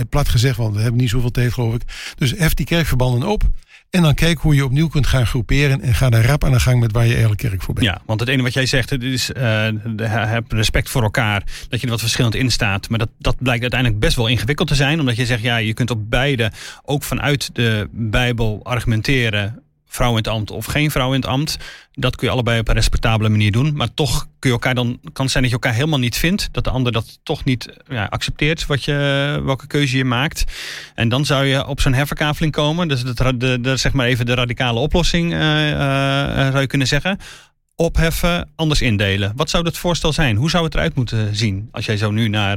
plat 0.08 0.28
gezegd, 0.28 0.56
want 0.56 0.74
we 0.74 0.80
hebben 0.80 1.00
niet 1.00 1.10
zoveel 1.10 1.30
tijd, 1.30 1.52
geloof 1.52 1.74
ik. 1.74 1.82
Dus 2.16 2.30
hef 2.30 2.54
die 2.54 2.66
kerkverbanden 2.66 3.28
op. 3.28 3.50
En 3.92 4.02
dan 4.02 4.14
kijk 4.14 4.38
hoe 4.38 4.54
je 4.54 4.64
opnieuw 4.64 4.88
kunt 4.88 5.06
gaan 5.06 5.26
groeperen. 5.26 5.80
En 5.80 5.94
ga 5.94 6.10
daar 6.10 6.24
rap 6.24 6.44
aan 6.44 6.52
de 6.52 6.60
gang 6.60 6.80
met 6.80 6.92
waar 6.92 7.04
je 7.04 7.10
eigenlijk 7.10 7.40
kerk 7.40 7.62
voor 7.62 7.74
bent. 7.74 7.86
Ja, 7.86 8.00
want 8.06 8.20
het 8.20 8.28
ene 8.28 8.42
wat 8.42 8.52
jij 8.52 8.66
zegt, 8.66 8.90
het 8.90 9.02
is 9.02 9.30
uh, 9.30 9.68
heb 10.06 10.52
respect 10.52 10.90
voor 10.90 11.02
elkaar. 11.02 11.42
Dat 11.68 11.80
je 11.80 11.86
er 11.86 11.92
wat 11.92 12.00
verschillend 12.00 12.34
in 12.34 12.50
staat. 12.50 12.88
Maar 12.88 12.98
dat, 12.98 13.08
dat 13.18 13.36
blijkt 13.38 13.62
uiteindelijk 13.62 14.00
best 14.00 14.16
wel 14.16 14.26
ingewikkeld 14.26 14.68
te 14.68 14.74
zijn. 14.74 15.00
Omdat 15.00 15.16
je 15.16 15.26
zegt, 15.26 15.42
ja, 15.42 15.56
je 15.56 15.74
kunt 15.74 15.90
op 15.90 16.10
beide 16.10 16.52
ook 16.84 17.02
vanuit 17.02 17.50
de 17.52 17.88
Bijbel 17.90 18.60
argumenteren 18.62 19.61
vrouw 19.92 20.10
in 20.10 20.16
het 20.16 20.28
ambt 20.28 20.50
of 20.50 20.66
geen 20.66 20.90
vrouw 20.90 21.12
in 21.12 21.20
het 21.20 21.28
ambt. 21.28 21.56
Dat 21.92 22.16
kun 22.16 22.26
je 22.26 22.32
allebei 22.32 22.60
op 22.60 22.68
een 22.68 22.74
respectabele 22.74 23.28
manier 23.28 23.52
doen. 23.52 23.76
Maar 23.76 23.94
toch 23.94 24.26
kun 24.38 24.50
je 24.50 24.56
elkaar 24.56 24.74
dan, 24.74 24.98
kan 25.12 25.24
het 25.24 25.30
zijn 25.30 25.42
dat 25.42 25.52
je 25.52 25.58
elkaar 25.58 25.74
helemaal 25.74 25.98
niet 25.98 26.16
vindt. 26.16 26.48
Dat 26.52 26.64
de 26.64 26.70
ander 26.70 26.92
dat 26.92 27.18
toch 27.22 27.44
niet 27.44 27.68
ja, 27.88 28.04
accepteert 28.04 28.66
wat 28.66 28.84
je, 28.84 29.40
welke 29.44 29.66
keuze 29.66 29.96
je 29.96 30.04
maakt. 30.04 30.44
En 30.94 31.08
dan 31.08 31.24
zou 31.24 31.44
je 31.44 31.66
op 31.66 31.80
zo'n 31.80 31.92
herverkaveling 31.92 32.52
komen. 32.52 32.88
Dus 32.88 33.02
de, 33.02 33.58
de, 33.60 33.76
zeg 33.76 33.92
maar 33.92 34.06
even 34.06 34.26
de 34.26 34.34
radicale 34.34 34.78
oplossing 34.78 35.32
uh, 35.32 35.70
uh, 35.70 35.76
zou 36.34 36.60
je 36.60 36.66
kunnen 36.66 36.86
zeggen. 36.86 37.18
Opheffen, 37.76 38.50
anders 38.56 38.80
indelen. 38.80 39.32
Wat 39.36 39.50
zou 39.50 39.64
dat 39.64 39.78
voorstel 39.78 40.12
zijn? 40.12 40.36
Hoe 40.36 40.50
zou 40.50 40.64
het 40.64 40.74
eruit 40.74 40.94
moeten 40.94 41.36
zien 41.36 41.68
als 41.72 41.84
jij 41.84 41.96
zo 41.96 42.10
nu 42.10 42.28
naar, 42.28 42.56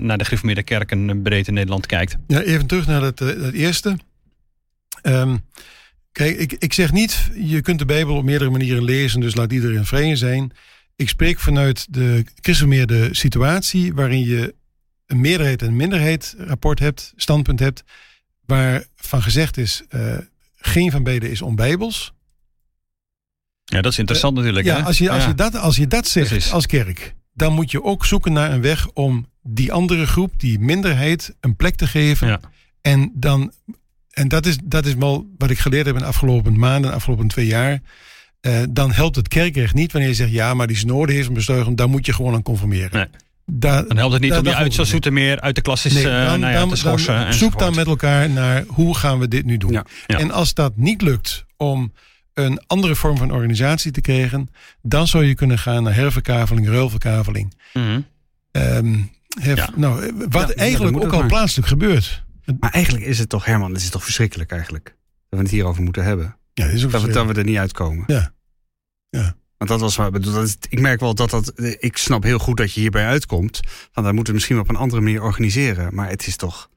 naar 0.00 0.18
de 0.18 0.24
gereformeerde 0.24 1.20
breed 1.22 1.48
in 1.48 1.54
Nederland 1.54 1.86
kijkt? 1.86 2.16
Ja, 2.26 2.40
even 2.40 2.66
terug 2.66 2.86
naar 2.86 3.02
het, 3.02 3.18
het 3.18 3.54
eerste. 3.54 3.98
Um, 5.02 5.44
Kijk, 6.14 6.36
ik, 6.36 6.52
ik 6.52 6.72
zeg 6.72 6.92
niet, 6.92 7.30
je 7.34 7.60
kunt 7.60 7.78
de 7.78 7.84
Bijbel 7.84 8.16
op 8.16 8.24
meerdere 8.24 8.50
manieren 8.50 8.84
lezen, 8.84 9.20
dus 9.20 9.34
laat 9.34 9.52
iedereen 9.52 9.84
vrij 9.84 10.16
zijn. 10.16 10.52
Ik 10.96 11.08
spreek 11.08 11.38
vanuit 11.38 11.86
de 11.90 12.24
christenmeerde 12.40 13.08
situatie 13.14 13.94
waarin 13.94 14.24
je 14.24 14.54
een 15.06 15.20
meerderheid 15.20 15.62
en 15.62 15.68
een 15.68 15.76
minderheid 15.76 16.34
rapport 16.38 16.78
hebt, 16.78 17.12
standpunt 17.16 17.60
hebt, 17.60 17.84
waarvan 18.46 19.22
gezegd 19.22 19.56
is, 19.56 19.82
uh, 19.90 20.16
geen 20.56 20.90
van 20.90 21.02
beide 21.02 21.30
is 21.30 21.42
onbijbels. 21.42 22.12
Ja, 23.64 23.80
dat 23.80 23.92
is 23.92 23.98
interessant 23.98 24.32
uh, 24.32 24.38
natuurlijk. 24.38 24.66
Ja, 24.66 24.76
hè? 24.76 24.82
Als, 24.82 24.98
je, 24.98 25.10
als, 25.10 25.22
ja. 25.22 25.28
je 25.28 25.34
dat, 25.34 25.56
als 25.56 25.76
je 25.76 25.86
dat 25.86 26.06
zegt 26.06 26.28
Precies. 26.28 26.52
als 26.52 26.66
kerk, 26.66 27.14
dan 27.32 27.52
moet 27.52 27.70
je 27.70 27.82
ook 27.82 28.04
zoeken 28.04 28.32
naar 28.32 28.52
een 28.52 28.62
weg 28.62 28.90
om 28.90 29.26
die 29.42 29.72
andere 29.72 30.06
groep, 30.06 30.32
die 30.36 30.58
minderheid, 30.58 31.36
een 31.40 31.56
plek 31.56 31.74
te 31.74 31.86
geven. 31.86 32.28
Ja. 32.28 32.40
En 32.80 33.12
dan 33.14 33.52
en 34.14 34.28
dat 34.28 34.46
is, 34.46 34.56
dat 34.64 34.86
is 34.86 34.94
wel 34.94 35.26
wat 35.38 35.50
ik 35.50 35.58
geleerd 35.58 35.86
heb 35.86 35.94
in 35.94 36.00
de 36.00 36.06
afgelopen 36.06 36.58
maanden, 36.58 36.90
de 36.90 36.96
afgelopen 36.96 37.26
twee 37.26 37.46
jaar. 37.46 37.80
Uh, 38.40 38.62
dan 38.70 38.92
helpt 38.92 39.16
het 39.16 39.28
kerkrecht 39.28 39.74
niet 39.74 39.92
wanneer 39.92 40.10
je 40.10 40.16
zegt, 40.16 40.30
ja, 40.30 40.54
maar 40.54 40.66
die 40.66 40.76
synode 40.76 41.12
heeft 41.12 41.28
een 41.28 41.34
bestuiging, 41.34 41.76
daar 41.76 41.88
moet 41.88 42.06
je 42.06 42.12
gewoon 42.12 42.34
aan 42.34 42.42
conformeren. 42.42 42.90
Nee. 42.92 43.06
Da, 43.46 43.82
dan 43.82 43.96
helpt 43.96 44.12
het 44.12 44.22
niet 44.22 44.32
om 44.32 44.44
je 44.44 44.54
uit 44.54 44.74
zoals 44.74 45.10
meer 45.10 45.40
uit 45.40 45.54
de 45.54 45.60
klasses 45.60 45.92
nee, 45.92 46.04
uh, 46.04 46.10
nou 46.10 46.46
ja, 46.46 46.66
te 46.66 46.76
schorsen. 46.76 47.20
Dan, 47.20 47.32
zoek 47.32 47.58
dan 47.58 47.74
met 47.74 47.86
elkaar 47.86 48.30
naar 48.30 48.64
hoe 48.66 48.96
gaan 48.96 49.18
we 49.18 49.28
dit 49.28 49.44
nu 49.44 49.56
doen. 49.56 49.72
Ja. 49.72 49.84
Ja. 50.06 50.18
En 50.18 50.30
als 50.30 50.54
dat 50.54 50.76
niet 50.76 51.02
lukt 51.02 51.44
om 51.56 51.92
een 52.34 52.60
andere 52.66 52.94
vorm 52.94 53.16
van 53.16 53.30
organisatie 53.30 53.92
te 53.92 54.00
krijgen, 54.00 54.50
dan 54.82 55.06
zou 55.06 55.24
je 55.24 55.34
kunnen 55.34 55.58
gaan 55.58 55.82
naar 55.82 55.94
herverkaveling, 55.94 56.68
ruilverkaveling. 56.68 57.54
Mm 57.72 57.82
-hmm. 57.82 58.06
um, 58.52 59.10
hef, 59.40 59.56
Ja. 59.56 59.70
nou, 59.74 60.12
wat 60.30 60.50
eigenlijk 60.50 60.96
ook 60.96 61.12
al 61.12 61.26
plaatselijk 61.26 61.68
gebeurt. 61.68 62.24
Maar 62.60 62.70
eigenlijk 62.70 63.04
is 63.04 63.18
het 63.18 63.28
toch, 63.28 63.44
Herman, 63.44 63.72
het 63.72 63.82
is 63.82 63.90
toch 63.90 64.04
verschrikkelijk 64.04 64.50
eigenlijk. 64.50 64.84
Dat 65.28 65.38
we 65.38 65.44
het 65.46 65.50
hierover 65.50 65.82
moeten 65.82 66.04
hebben. 66.04 66.36
Ja, 66.52 66.64
dat 66.64 66.74
is 66.74 66.84
ook 66.84 66.90
Dat 66.90 67.00
we, 67.02 67.06
zo. 67.06 67.12
dat 67.24 67.26
we 67.26 67.40
er 67.40 67.44
niet 67.46 67.56
uitkomen. 67.58 68.04
Ja. 68.06 68.32
Ja. 69.08 69.36
Want 69.58 69.70
dat 69.70 69.80
was 69.80 69.96
waar, 69.96 70.10
bedoel, 70.10 70.32
dat 70.32 70.44
is, 70.44 70.56
ik 70.68 70.80
merk 70.80 71.00
wel 71.00 71.14
dat 71.14 71.30
dat, 71.30 71.52
ik 71.78 71.96
snap 71.96 72.22
heel 72.22 72.38
goed 72.38 72.56
dat 72.56 72.72
je 72.72 72.80
hierbij 72.80 73.06
uitkomt. 73.06 73.60
Want 73.92 74.06
dan 74.06 74.14
moeten 74.14 74.26
we 74.32 74.38
misschien 74.38 74.58
op 74.58 74.68
een 74.68 74.76
andere 74.76 75.02
manier 75.02 75.22
organiseren. 75.22 75.94
Maar 75.94 76.08
het 76.08 76.26
is 76.26 76.36
toch, 76.36 76.70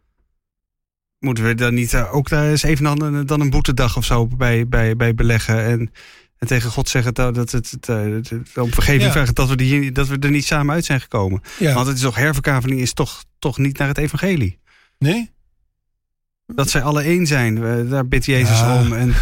moeten 1.19 1.43
we 1.43 1.55
dan 1.55 1.73
niet 1.73 1.93
uh, 1.93 2.15
ook 2.15 2.29
daar 2.29 2.49
eens 2.49 2.63
even 2.63 2.83
dan, 2.83 3.01
een- 3.01 3.25
dan 3.25 3.41
een 3.41 3.49
boetedag 3.49 3.97
of 3.97 4.05
zo 4.05 4.27
bij, 4.27 4.67
bij, 4.67 4.95
bij 4.95 5.13
beleggen. 5.15 5.63
En, 5.63 5.91
en 6.37 6.47
tegen 6.47 6.71
God 6.71 6.89
zeggen 6.89 7.13
dat, 7.13 7.35
dat 7.35 7.51
het, 7.51 7.71
het, 7.71 7.89
eh, 7.89 8.01
het- 8.03 8.31
om 8.57 8.71
vergeving 8.73 9.03
Ja. 9.03 9.11
vragen 9.11 9.35
dat 9.35 9.49
we, 9.49 9.55
die, 9.55 9.91
dat 9.91 10.07
we 10.07 10.17
er 10.19 10.31
niet 10.31 10.45
samen 10.45 10.75
uit 10.75 10.85
zijn 10.85 11.01
gekomen. 11.01 11.41
Ja. 11.59 11.73
Want 11.73 11.87
het 11.87 11.95
is 11.95 12.01
toch, 12.01 12.15
herverkaveling 12.15 12.81
is 12.81 12.93
toch, 12.93 13.23
toch 13.39 13.57
niet 13.57 13.77
naar 13.77 13.87
het 13.87 13.97
evangelie. 13.97 14.59
Nee? 14.97 15.31
Dat 16.55 16.69
zij 16.69 16.81
alle 16.81 17.01
één 17.01 17.25
zijn. 17.27 17.55
Daar 17.89 18.07
bidt 18.07 18.25
Jezus 18.25 18.59
Ja. 18.59 18.79
om. 18.81 18.93
En... 18.93 19.13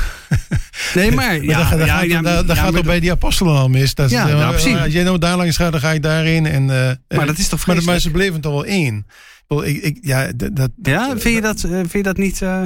Nee, 0.96 1.12
maar... 1.12 1.44
Ja, 1.44 1.70
dat 1.70 1.86
ja, 1.86 1.98
gaat, 1.98 2.08
ja, 2.08 2.22
ja, 2.22 2.44
gaat 2.56 2.74
toch 2.76 2.84
bij 2.86 3.00
die 3.00 3.12
apostelen 3.12 3.54
al 3.56 3.70
mis. 3.70 3.96
Dat, 3.96 4.10
Ja, 4.10 4.26
is, 4.28 4.32
nou, 4.34 4.52
precies. 4.52 4.78
Als 4.80 4.94
jij 4.94 5.04
nou 5.04 5.18
daar 5.18 5.38
langs 5.38 5.56
gaat, 5.58 5.72
dan 5.72 5.82
ga 5.82 5.92
je 5.92 6.00
daarin. 6.00 6.46
En, 6.46 6.70
eh, 6.70 7.18
Maar 7.18 7.26
dat 7.26 7.38
is 7.38 7.48
toch 7.48 7.66
maar, 7.68 7.84
maar 7.84 8.00
ze 8.00 8.12
bleven 8.12 8.42
toch 8.42 8.52
wel 8.52 8.66
één. 8.66 9.06
Ik, 9.48 9.60
ik, 9.64 9.84
ik, 9.84 9.98
ja, 10.02 10.32
dat, 10.36 10.56
dat, 10.56 10.70
Ja, 10.82 11.18
vind 11.18 11.36
je 11.36 11.42
dat, 11.42 11.64
eh, 11.64 11.72
vind 11.72 11.92
je 11.92 12.04
dat 12.04 12.18
niet... 12.18 12.42
eh, 12.42 12.62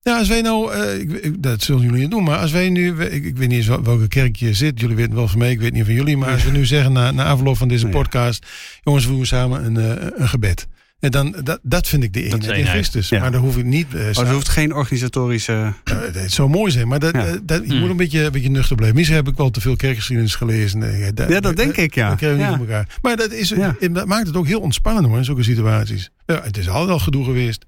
Ja, 0.00 0.18
als 0.18 0.28
wij 0.28 0.40
nou, 0.40 0.74
ik, 0.76 1.12
ik- 1.12 1.42
dat 1.42 1.62
zullen 1.62 1.82
jullie 1.82 2.00
niet 2.00 2.10
doen, 2.10 2.22
maar 2.24 2.38
als 2.38 2.50
wij 2.50 2.68
nu, 2.70 3.00
ik, 3.02 3.24
ik 3.24 3.36
weet 3.36 3.48
niet 3.48 3.58
eens 3.58 3.66
wel- 3.66 3.82
welke 3.82 4.08
kerk 4.08 4.36
je 4.36 4.54
zit, 4.54 4.80
jullie 4.80 4.96
weten 4.96 5.14
wel 5.14 5.28
van 5.28 5.38
mij, 5.38 5.50
ik 5.50 5.60
weet 5.60 5.72
niet 5.72 5.84
van 5.84 5.94
jullie, 5.94 6.16
maar 6.16 6.32
als 6.32 6.44
we 6.44 6.50
nu 6.50 6.66
zeggen 6.66 6.92
na, 6.92 7.10
na 7.10 7.24
afloop 7.24 7.56
van 7.56 7.68
deze 7.68 7.86
Ja. 7.86 7.92
podcast, 7.92 8.46
jongens, 8.82 9.06
we 9.06 9.10
doen 9.12 9.26
samen 9.26 9.64
een, 9.64 9.76
eh, 9.76 10.06
een 10.16 10.28
gebed. 10.28 10.66
En 11.00 11.10
dan, 11.10 11.34
dat, 11.42 11.58
dat 11.62 11.88
vind 11.88 12.02
ik 12.02 12.12
de 12.12 12.22
eenheid 12.22 12.44
in 12.44 12.50
eenheid. 12.50 12.68
Christus. 12.68 13.08
Ja. 13.08 13.20
Maar 13.20 13.32
dan 13.32 13.40
hoef 13.40 13.56
ik 13.56 13.64
niet. 13.64 13.94
eh, 13.94 14.00
oh, 14.00 14.06
er 14.06 14.14
samen- 14.14 14.32
hoeft 14.32 14.48
geen 14.48 14.74
organisatorische... 14.74 15.72
Eh, 15.84 15.96
het 16.12 16.32
zou 16.32 16.48
mooi 16.48 16.70
zijn, 16.72 16.88
maar 16.88 16.98
dat, 16.98 17.14
Ja. 17.14 17.26
eh, 17.26 17.34
dat, 17.42 17.62
je 17.66 17.72
Mm. 17.74 17.80
moet 17.80 17.90
een 17.90 17.96
beetje, 17.96 18.24
een 18.24 18.32
beetje 18.32 18.50
nuchter 18.50 18.76
blijven. 18.76 18.96
Misschien 18.96 19.16
heb 19.18 19.28
ik 19.28 19.36
wel 19.36 19.50
te 19.50 19.60
veel 19.60 19.76
kerkgeschiedenis 19.76 20.34
gelezen. 20.34 20.82
Eh, 20.82 21.28
Ja, 21.28 21.40
dat 21.40 21.56
denk 21.56 21.76
ik, 21.76 21.94
ja. 21.94 22.08
Dat 22.08 22.16
krijgen 22.18 22.38
we 22.38 22.44
Ja. 22.44 22.50
niet 22.50 22.60
elkaar. 22.60 22.86
Maar 23.02 23.16
dat, 23.16 23.32
is, 23.32 23.48
Ja. 23.48 23.76
dat 23.90 24.06
maakt 24.06 24.26
het 24.26 24.36
ook 24.36 24.46
heel 24.46 24.60
ontspannen 24.60 25.04
hoor, 25.04 25.18
in 25.18 25.24
zulke 25.24 25.42
situaties. 25.42 26.10
Ja, 26.26 26.40
het 26.42 26.56
is 26.56 26.68
altijd 26.68 26.90
al 26.90 26.98
gedoe 26.98 27.24
geweest. 27.24 27.64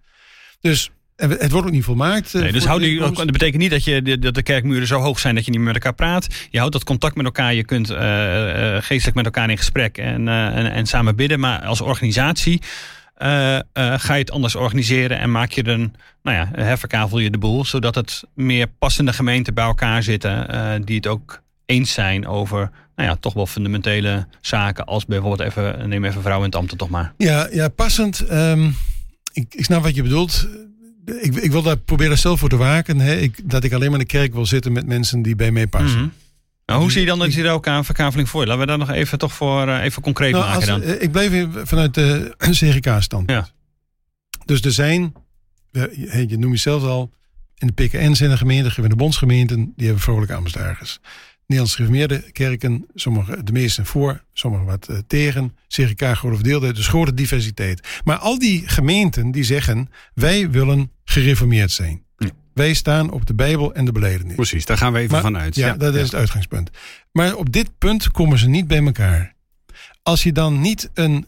Dus 0.61 0.91
en 1.17 1.31
het 1.31 1.51
wordt 1.51 1.67
ook 1.67 1.73
niet 1.73 1.85
volmaakt. 1.85 2.35
eh, 2.35 2.41
Nee, 2.43 2.53
dus 2.53 2.61
voor 2.61 2.69
hou 2.69 2.81
de 2.81 2.87
die, 2.87 2.97
toekomst. 2.97 3.23
dat 3.23 3.33
betekent 3.33 3.63
niet 3.63 3.71
dat, 3.71 3.85
je, 3.85 4.19
dat 4.19 4.35
de 4.35 4.43
kerkmuren 4.43 4.87
zo 4.87 4.99
hoog 5.01 5.19
zijn 5.19 5.35
dat 5.35 5.45
je 5.45 5.51
niet 5.51 5.61
meer 5.61 5.69
met 5.73 5.77
elkaar 5.77 5.95
praat. 5.95 6.27
Je 6.51 6.59
houdt 6.59 6.73
dat 6.73 6.85
contact 6.85 7.17
met 7.17 7.25
elkaar. 7.25 7.55
Je 7.55 7.65
kunt 7.65 7.91
eh, 7.91 8.77
eh, 8.77 8.83
geestelijk 8.83 9.17
met 9.17 9.25
elkaar 9.25 9.51
in 9.51 9.57
gesprek 9.57 9.99
en, 9.99 10.29
eh, 10.29 10.47
en, 10.47 10.73
en 10.73 10.87
samen 10.87 11.17
bidden. 11.17 11.41
Maar 11.41 11.61
als 11.63 11.81
organisatie 11.81 12.61
eh, 13.23 13.57
eh, 13.57 13.63
ga 14.01 14.15
je 14.15 14.21
het 14.21 14.31
anders 14.31 14.55
organiseren 14.55 15.19
en 15.19 15.31
maak 15.31 15.51
je 15.51 15.69
een, 15.69 15.95
nou 16.23 16.37
ja, 16.37 16.49
herverkavel 16.53 17.19
je 17.19 17.31
de 17.31 17.39
boel. 17.39 17.65
Zodat 17.65 17.95
het 17.95 18.23
meer 18.35 18.67
passende 18.79 19.13
gemeenten 19.13 19.55
bij 19.55 19.65
elkaar 19.65 20.03
zitten 20.03 20.49
eh, 20.49 20.81
die 20.85 20.97
het 20.97 21.07
ook 21.07 21.43
eens 21.67 21.93
zijn 21.93 22.27
over 22.27 22.71
nou 22.97 23.09
ja, 23.09 23.17
toch 23.21 23.33
wel 23.33 23.47
fundamentele 23.47 24.27
zaken. 24.41 24.87
Als 24.87 25.07
bijvoorbeeld 25.07 25.49
even, 25.49 25.89
neem 25.89 26.05
even 26.05 26.23
vrouwen 26.23 26.45
in 26.45 26.51
het 26.51 26.61
ambt 26.61 26.79
toch 26.79 26.91
maar. 26.91 27.13
Ja, 27.17 27.49
ja 27.53 27.69
passend. 27.69 28.21
ehm, 28.21 28.71
ik, 29.33 29.55
ik 29.55 29.65
snap 29.65 29.83
wat 29.83 29.95
je 29.95 30.03
bedoelt. 30.03 30.49
Ik, 31.21 31.35
ik 31.35 31.51
wil 31.51 31.63
daar 31.63 31.77
proberen 31.77 32.19
zelf 32.19 32.39
voor 32.39 32.49
te 32.49 32.57
waken. 32.57 32.99
Hè. 32.99 33.15
Ik, 33.17 33.51
dat 33.51 33.65
ik 33.65 33.73
alleen 33.73 33.91
maar 33.91 34.01
in 34.01 34.07
de 34.07 34.13
kerk 34.13 34.35
wil 34.35 34.47
zitten 34.47 34.73
met 34.73 34.87
mensen 34.87 35.23
die 35.23 35.37
bij 35.37 35.51
mij 35.51 35.67
passen. 35.67 36.01
Mhm. 36.01 36.09
Nou, 36.67 36.81
hoe 36.81 36.91
zie 36.93 37.01
je 37.01 37.07
dan 37.07 37.19
dat 37.19 37.35
je 37.35 37.49
ook 37.49 37.67
aan 37.67 37.85
verkaveling 37.85 38.29
voor? 38.29 38.47
Laten 38.47 38.61
we 38.61 38.67
daar 38.67 38.79
nog 38.79 38.91
even 38.91 39.19
toch 39.19 39.33
voor 39.33 39.69
eh, 39.69 39.85
even 39.85 40.03
concreet 40.03 40.33
Nou, 40.33 40.45
maken 40.45 40.67
dan. 40.67 40.83
eh, 40.83 41.03
ik 41.03 41.11
blijf 41.13 41.33
even 41.33 41.67
vanuit 41.67 41.95
de 41.95 42.35
CGK-stand. 42.51 43.31
Ja. 43.31 43.49
Dus 44.45 44.61
er 44.61 44.73
zijn, 44.73 45.15
je 45.71 46.25
je 46.29 46.39
noemt 46.39 46.53
jezelf 46.53 46.83
al, 46.83 47.13
in 47.59 47.67
de 47.67 47.73
PKN 47.73 48.13
zijn 48.13 48.31
er 48.31 48.37
gemeenten, 48.39 48.83
in 48.83 48.89
de 48.89 48.97
bondsgemeenten, 48.97 49.73
die 49.77 49.87
hebben 49.87 50.03
vrolijke 50.05 50.35
ambtsdagers. 50.35 51.01
Nederlands 51.47 51.75
gereformeerde 51.75 52.33
kerken, 52.33 52.87
sommige, 52.95 53.45
de 53.45 53.53
meeste 53.53 53.85
voor, 53.85 54.25
sommige 54.33 54.65
wat 54.65 54.89
eh, 54.89 54.97
tegen. 55.07 55.57
CGK 55.69 56.03
grote 56.03 56.35
verdeeldheid, 56.35 56.77
dus 56.77 56.89
grote 56.89 57.15
diversiteit. 57.15 58.01
Maar 58.05 58.17
al 58.17 58.39
die 58.39 58.69
gemeenten 58.69 59.31
die 59.31 59.45
zeggen, 59.45 59.89
wij 60.15 60.51
willen 60.51 60.91
gereformeerd 61.05 61.71
zijn. 61.71 62.03
Wij 62.55 62.75
staan 62.75 63.11
op 63.11 63.27
de 63.27 63.35
Bijbel 63.35 63.75
en 63.75 63.85
de 63.85 63.93
beledenis. 63.93 64.35
Precies, 64.35 64.65
daar 64.65 64.77
gaan 64.77 64.93
we 64.93 64.99
even 64.99 65.13
Maar- 65.13 65.23
vanuit. 65.23 65.55
Ja, 65.55 65.77
dat 65.77 65.95
is 65.95 66.03
het 66.03 66.15
uitgangspunt. 66.15 66.71
Maar 67.13 67.35
op 67.35 67.53
dit 67.53 67.79
punt 67.79 68.11
komen 68.11 68.39
ze 68.39 68.49
niet 68.49 68.67
bij 68.67 68.85
elkaar. 68.85 69.35
Als 70.03 70.23
je 70.23 70.33
dan 70.33 70.61
niet 70.61 70.91
een 70.95 71.27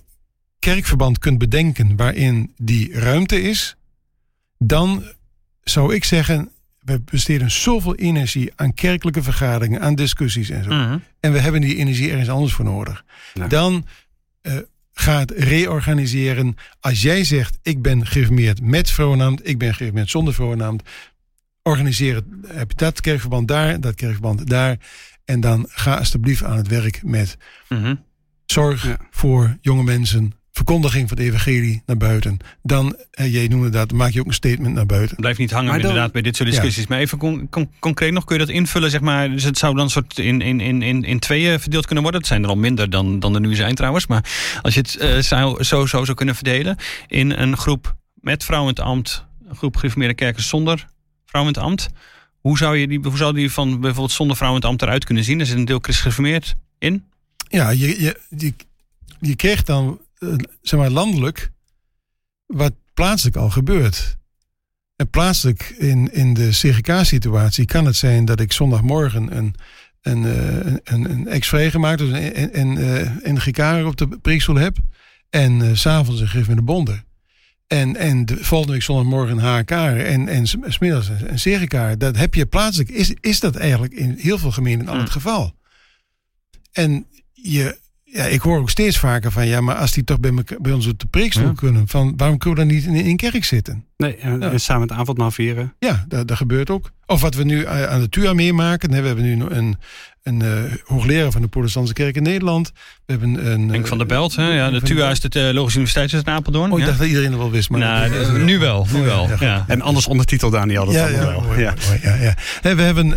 kerkverband 0.58 1.18
kunt 1.18 1.38
bedenken 1.38 1.96
waarin 1.96 2.52
die 2.56 2.92
ruimte 3.00 3.40
is, 3.42 3.76
dan 4.58 5.04
zou 5.62 5.94
ik 5.94 6.04
zeggen, 6.04 6.48
we 6.80 7.00
besteden 7.00 7.50
zoveel 7.50 7.94
energie 7.94 8.52
aan 8.56 8.74
kerkelijke 8.74 9.22
vergaderingen, 9.22 9.80
aan 9.80 9.94
discussies 9.94 10.50
en 10.50 10.64
zo. 10.64 10.70
Mhm. 10.70 10.98
En 11.20 11.32
we 11.32 11.38
hebben 11.38 11.60
die 11.60 11.76
energie 11.76 12.10
ergens 12.10 12.28
anders 12.28 12.52
voor 12.52 12.64
nodig. 12.64 13.04
Ja. 13.34 13.46
Dan 13.46 13.86
eh 14.40 14.56
ga 14.96 15.18
het 15.18 15.30
reorganiseren. 15.30 16.56
Als 16.80 17.02
jij 17.02 17.24
zegt, 17.24 17.58
ik 17.62 17.82
ben 17.82 18.06
geïnformeerd 18.06 18.60
met 18.62 18.90
vrouwennaamd, 18.90 19.48
ik 19.48 19.58
ben 19.58 19.74
geïnformeerd 19.74 20.10
zonder 20.10 20.34
vrouwennaamd. 20.34 20.82
Organiseer 21.68 22.14
het, 22.14 22.24
heb 22.46 22.70
je 22.70 22.76
dat 22.76 23.00
kerkverband 23.00 23.48
daar, 23.48 23.80
dat 23.80 23.94
kerkverband 23.94 24.46
daar. 24.50 24.76
En 25.24 25.40
dan 25.40 25.66
ga 25.70 25.96
alsjeblieft 25.96 26.44
aan 26.44 26.56
het 26.56 26.68
werk 26.68 27.00
met 27.04 27.36
Mhm. 27.68 27.94
zorg 28.46 28.86
Ja. 28.86 28.96
voor 29.10 29.56
jonge 29.60 29.82
mensen. 29.82 30.32
Verkondiging 30.52 31.08
van 31.08 31.16
het 31.18 31.26
evangelie 31.26 31.82
naar 31.86 31.96
buiten. 31.96 32.36
Dan, 32.62 32.96
eh, 33.10 33.32
jij 33.32 33.46
noemde 33.46 33.68
dat, 33.68 33.92
maak 33.92 34.10
je 34.10 34.20
ook 34.20 34.26
een 34.26 34.32
statement 34.32 34.74
naar 34.74 34.86
buiten. 34.86 35.16
Blijf 35.16 35.38
niet 35.38 35.50
hangen 35.50 35.70
dan- 35.72 35.80
inderdaad 35.80 36.12
bij 36.12 36.22
dit 36.22 36.36
soort 36.36 36.48
discussies. 36.48 36.86
Maar 36.86 36.98
even 36.98 37.18
con- 37.18 37.48
con- 37.48 37.70
concreet 37.78 38.12
nog, 38.12 38.24
kun 38.24 38.38
je 38.38 38.44
dat 38.44 38.54
invullen? 38.54 38.90
Zeg 38.90 39.00
maar, 39.00 39.30
dus 39.30 39.42
het 39.42 39.58
zou 39.58 39.74
dan 39.76 39.90
soort 39.90 40.18
in, 40.18 40.40
in, 40.40 40.60
in, 40.60 40.82
in, 40.82 41.04
in 41.04 41.18
tweeën 41.18 41.60
verdeeld 41.60 41.84
kunnen 41.84 42.02
worden. 42.02 42.20
Het 42.20 42.30
zijn 42.30 42.42
er 42.42 42.48
al 42.48 42.56
minder 42.56 42.90
dan, 42.90 43.20
dan 43.20 43.34
er 43.34 43.40
nu 43.40 43.54
zijn 43.54 43.74
trouwens. 43.74 44.06
Maar 44.06 44.24
als 44.62 44.74
je 44.74 44.80
het 44.80 44.96
eh, 44.96 45.18
zou, 45.18 45.62
zo, 45.64 45.86
zo 45.86 46.04
zou 46.04 46.16
kunnen 46.16 46.34
verdelen. 46.34 46.76
In 47.06 47.30
een 47.30 47.56
groep 47.56 47.96
met 48.14 48.44
vrouwen 48.44 48.70
in 48.70 48.76
het 48.76 48.90
ambt. 48.92 49.26
Een 49.48 49.56
groep 49.56 49.76
gereformeerde 49.76 50.14
kerken 50.14 50.42
zonder 50.42 50.86
vrouwen 51.34 51.54
in 51.54 51.60
het 51.60 51.70
ambt. 51.70 51.88
Hoe 52.40 52.58
zou, 52.58 52.76
je 52.76 52.88
die, 52.88 53.00
hoe 53.02 53.16
zou 53.16 53.34
die 53.34 53.50
van 53.50 53.80
bijvoorbeeld 53.80 54.12
zonder 54.12 54.36
vrouwen 54.36 54.60
in 54.60 54.66
het 54.66 54.76
ambt 54.76 54.88
eruit 54.88 55.04
kunnen 55.04 55.24
zien? 55.24 55.40
Er 55.40 55.46
zit 55.46 55.56
een 55.56 55.64
deel 55.64 55.78
christen 55.78 56.02
gereformeerd 56.02 56.54
in. 56.78 57.04
Ja, 57.48 57.70
je, 57.70 58.02
je, 58.02 58.20
je, 58.28 58.54
je 59.20 59.36
krijgt 59.36 59.66
dan, 59.66 60.00
eh, 60.18 60.28
zeg 60.62 60.80
maar, 60.80 60.90
landelijk 60.90 61.50
wat 62.46 62.72
plaatselijk 62.94 63.36
al 63.36 63.50
gebeurt. 63.50 64.16
En 64.96 65.10
plaatselijk 65.10 65.74
in, 65.78 66.12
in 66.12 66.34
de 66.34 66.48
CGK-situatie 66.48 67.64
kan 67.64 67.86
het 67.86 67.96
zijn 67.96 68.24
dat 68.24 68.40
ik 68.40 68.52
zondagmorgen 68.52 69.36
een, 69.36 69.54
een, 70.02 70.24
eh, 70.24 70.56
een, 70.56 70.80
een, 70.84 71.10
een 71.10 71.26
ex-vrijgemaakt, 71.26 71.98
dus 71.98 72.10
een, 72.10 72.60
een, 72.60 73.48
eh, 73.56 73.86
op 73.86 73.96
de 73.96 74.08
preekstoel 74.08 74.56
heb. 74.56 74.76
En 75.30 75.76
s 75.76 75.80
s'avonds 75.80 76.20
een 76.20 76.28
gif 76.28 76.48
met 76.48 76.56
de 76.56 76.62
bonden. 76.62 77.03
En, 77.74 77.96
en 77.96 78.26
de 78.26 78.36
volgende 78.44 78.72
week 78.72 78.82
zondagmorgen 78.82 79.38
HK 79.38 79.70
en, 79.70 80.28
en 80.28 80.46
smiddags 80.68 81.08
een 81.08 81.34
CGK. 81.34 82.00
Dat 82.00 82.16
heb 82.16 82.34
je 82.34 82.46
plaatselijk. 82.46 82.90
Is, 82.90 83.14
is 83.20 83.40
dat 83.40 83.56
eigenlijk 83.56 83.92
in 83.92 84.14
heel 84.18 84.38
veel 84.38 84.52
gemeenten 84.52 84.88
al 84.88 84.94
het 84.94 85.02
Hmm. 85.02 85.12
geval? 85.12 85.54
En 86.72 87.06
je, 87.32 87.78
ja, 88.04 88.24
ik 88.24 88.40
hoor 88.40 88.58
ook 88.58 88.70
steeds 88.70 88.98
vaker 88.98 89.32
van 89.32 89.46
ja, 89.46 89.60
maar 89.60 89.74
als 89.74 89.92
die 89.92 90.04
toch 90.04 90.20
bij, 90.20 90.30
meka- 90.32 90.60
bij 90.60 90.72
ons 90.72 90.86
op 90.86 90.98
de 90.98 91.06
preekstoel 91.06 91.46
Ja. 91.46 91.52
kunnen, 91.52 91.88
van 91.88 92.14
waarom 92.16 92.38
kunnen 92.38 92.58
we 92.58 92.66
dan 92.66 92.74
niet 92.74 92.84
in 92.84 93.06
een 93.06 93.16
kerk 93.16 93.44
zitten? 93.44 93.84
Nee, 93.96 94.16
en, 94.16 94.42
en 94.42 94.60
samen 94.60 94.88
het 94.88 94.96
avondmaal 94.98 95.30
vieren. 95.30 95.74
Ja, 95.78 96.04
dat, 96.08 96.28
dat 96.28 96.36
gebeurt 96.36 96.70
ook. 96.70 96.90
Of 97.14 97.20
wat 97.20 97.34
we 97.34 97.44
nu 97.44 97.62
eh, 97.62 97.84
aan 97.84 98.00
de 98.00 98.08
TUA 98.08 98.32
meemaken. 98.32 98.90
We 98.90 99.06
hebben 99.06 99.24
nu 99.24 99.44
een, 99.48 99.76
een 100.22 100.42
eh, 100.42 100.48
hoogleraar 100.84 101.30
van 101.30 101.42
de 101.42 101.48
Protestantse 101.48 101.92
Kerk 101.94 102.16
in 102.16 102.22
Nederland. 102.22 102.72
We 103.06 103.12
hebben 103.12 103.52
een. 103.52 103.68
Denk 103.68 103.82
eh, 103.82 103.88
van 103.88 103.98
de 103.98 104.06
Belt. 104.06 104.36
Hè? 104.36 104.48
Ja, 104.54 104.70
de 104.70 104.82
TUA 104.82 105.10
is 105.10 105.20
de 105.20 105.28
Theologische 105.28 105.78
Universiteit 105.78 106.12
is 106.12 106.26
in 106.26 106.32
Apeldoorn. 106.34 106.70
Oh, 106.72 106.78
ik 106.78 106.80
ja? 106.84 106.86
dacht 106.86 106.98
dat 106.98 107.08
iedereen 107.08 107.30
het 107.30 107.38
wel 107.38 107.50
wist. 107.50 107.70
Maar 107.70 107.80
nou, 107.80 108.10
dat- 108.12 108.38
nu 108.38 108.58
wel. 108.58 108.86
Nu 108.92 108.98
Oh, 109.00 109.06
ja, 109.06 109.12
wel. 109.14 109.28
ja, 109.28 109.36
Ja. 109.40 109.64
En 109.68 109.80
anders 109.82 110.06
ondertitel 110.06 110.50
Daniel, 110.50 110.84
dat 110.84 110.94
ja, 110.94 111.08
ja, 111.08 111.18
wel. 111.26 111.40
mooi, 111.40 111.60
ja. 111.60 111.74
mooi, 111.86 111.98
ja, 112.02 112.34
We 112.62 112.82
hebben 112.82 113.16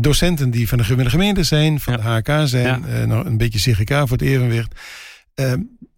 docenten 0.00 0.50
die 0.50 0.68
van 0.68 0.78
de 0.78 0.84
gemeente 0.84 1.10
gemeente 1.10 1.42
zijn, 1.42 1.80
van 1.80 1.92
Ja. 1.92 1.98
de 2.22 2.30
HK 2.32 2.48
zijn, 2.48 2.64
Ja. 2.86 3.00
eh, 3.00 3.06
nog 3.06 3.24
een 3.24 3.36
beetje 3.36 3.72
CGK 3.72 3.90
voor 3.94 4.08
het 4.18 4.22
evenwicht. 4.22 4.74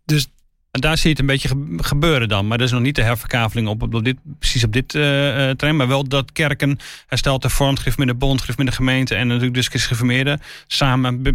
Dus 0.04 0.26
En 0.74 0.80
daar 0.80 0.96
zie 0.96 1.02
je 1.04 1.10
het 1.10 1.18
een 1.18 1.26
beetje 1.26 1.48
ge- 1.48 1.76
gebeuren 1.76 2.28
dan. 2.28 2.46
Maar 2.46 2.58
dat 2.58 2.66
is 2.66 2.72
nog 2.72 2.82
niet 2.82 2.94
de 2.94 3.02
herverkaveling 3.02 3.68
op, 3.68 3.82
op 3.94 4.04
dit, 4.04 4.16
precies 4.38 4.64
op 4.64 4.72
dit 4.72 4.94
eh 4.94 5.28
eh, 5.28 5.56
terrein. 5.56 5.76
Maar 5.76 5.88
wel 5.88 6.08
dat 6.08 6.32
kerken 6.32 6.78
hersteld 7.06 7.42
hervormd, 7.42 7.78
geeft 7.78 7.98
met 7.98 8.06
de 8.06 8.14
bond, 8.14 8.40
geeft 8.42 8.58
met 8.58 8.66
de 8.66 8.72
gemeente 8.72 9.14
en 9.14 9.26
natuurlijk 9.26 9.54
dus 9.54 9.68
gereformeerden 9.68 10.40
samen, 10.66 11.22
be- 11.22 11.34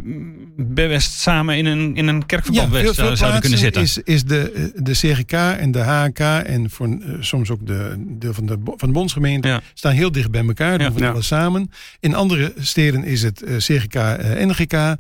best 0.58 1.12
samen 1.20 1.58
in 1.58 1.66
een, 1.66 1.96
in 1.96 2.08
een 2.08 2.26
kerkverband 2.26 2.72
best, 2.72 2.96
zou- 2.96 3.16
zouden 3.16 3.42
kunnen 3.42 3.60
zitten. 3.60 3.82
Is, 3.82 3.98
is 3.98 4.24
de, 4.24 4.72
de 4.76 4.92
CGK 4.92 5.32
en 5.34 5.72
de 5.72 5.80
HK 5.80 6.20
en 6.46 6.70
voor, 6.70 6.88
eh, 6.88 7.14
soms 7.20 7.50
ook 7.50 7.68
de 7.68 7.94
deel 8.20 8.34
van 8.34 8.46
de, 8.46 8.58
van 8.64 8.88
de 8.88 8.94
bondsgemeente 8.94 9.48
Ja. 9.48 9.62
staan 9.74 9.94
heel 9.94 10.12
dicht 10.12 10.32
bij 10.32 10.46
elkaar. 10.46 10.78
Doen 10.78 10.88
Ja. 10.88 10.94
we 10.94 11.00
Ja. 11.00 11.10
alles 11.12 11.28
samen. 11.28 11.72
In 12.00 12.16
andere 12.16 12.54
steden 12.60 13.04
is 13.04 13.22
het 13.22 13.42
eh, 13.44 13.56
CGK 13.58 13.96
en 13.96 14.48
NGK. 14.48 14.96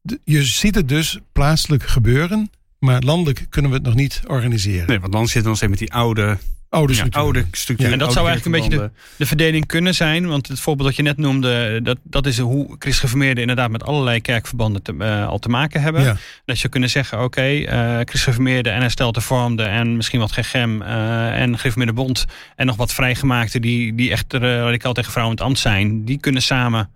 De- 0.00 0.20
Je 0.24 0.44
ziet 0.44 0.74
het 0.74 0.88
dus 0.88 1.18
plaatselijk 1.32 1.82
gebeuren, 1.82 2.50
maar 2.78 3.02
landelijk 3.02 3.46
kunnen 3.48 3.70
we 3.70 3.76
het 3.76 3.86
nog 3.86 3.94
niet 3.94 4.20
organiseren. 4.26 4.86
Nee, 4.86 5.00
want 5.00 5.12
dan 5.12 5.22
zitten 5.24 5.42
we 5.42 5.48
nog 5.48 5.56
steeds 5.56 5.70
met 5.70 5.80
die 5.80 5.92
oude, 5.92 6.38
Oude 6.70 6.92
Ja, 6.92 6.98
structuur. 6.98 7.22
oude. 7.22 7.38
Ja, 7.38 7.44
en 7.76 7.98
dat 7.98 8.00
oude 8.00 8.12
zou 8.12 8.26
eigenlijk 8.26 8.44
een 8.44 8.50
beetje 8.52 8.68
kerkverbanden. 8.68 9.16
De 9.16 9.26
verdeling 9.26 9.66
kunnen 9.66 9.94
zijn, 9.94 10.26
want 10.26 10.48
het 10.48 10.60
voorbeeld 10.60 10.88
dat 10.88 10.96
je 10.96 11.02
net 11.02 11.16
noemde, 11.16 11.82
dat, 11.82 11.98
dat 12.02 12.26
is 12.26 12.38
hoe 12.38 12.76
christgeformeerden 12.78 13.40
inderdaad 13.40 13.70
met 13.70 13.84
allerlei 13.84 14.20
kerkverbanden 14.20 14.82
te, 14.82 14.94
eh, 14.98 15.28
al 15.28 15.38
te 15.38 15.48
maken 15.48 15.82
hebben. 15.82 16.02
Ja. 16.02 16.16
Dat 16.44 16.60
je 16.60 16.68
kunnen 16.68 16.90
zeggen, 16.90 17.22
oké, 17.22 17.40
eh 17.42 17.98
christgeformeerden 18.04 18.72
en 18.72 18.80
hersteld 18.80 19.14
hervormde 19.14 19.62
en 19.62 19.96
misschien 19.96 20.20
wat 20.20 20.32
GGM 20.32 20.82
eh 20.82 21.40
en 21.40 21.56
gereformeerde 21.58 21.92
bond 21.92 22.24
en 22.56 22.66
nog 22.66 22.76
wat 22.76 22.92
vrijgemaakten 22.94 23.60
die, 23.62 23.94
die 23.94 24.10
echt 24.10 24.34
eh, 24.34 24.40
radicaal 24.40 24.92
tegen 24.92 25.12
vrouwen 25.12 25.36
in 25.36 25.40
het 25.40 25.50
ambt 25.50 25.62
zijn, 25.62 26.04
die 26.04 26.18
kunnen 26.20 26.42
samen 26.42 26.90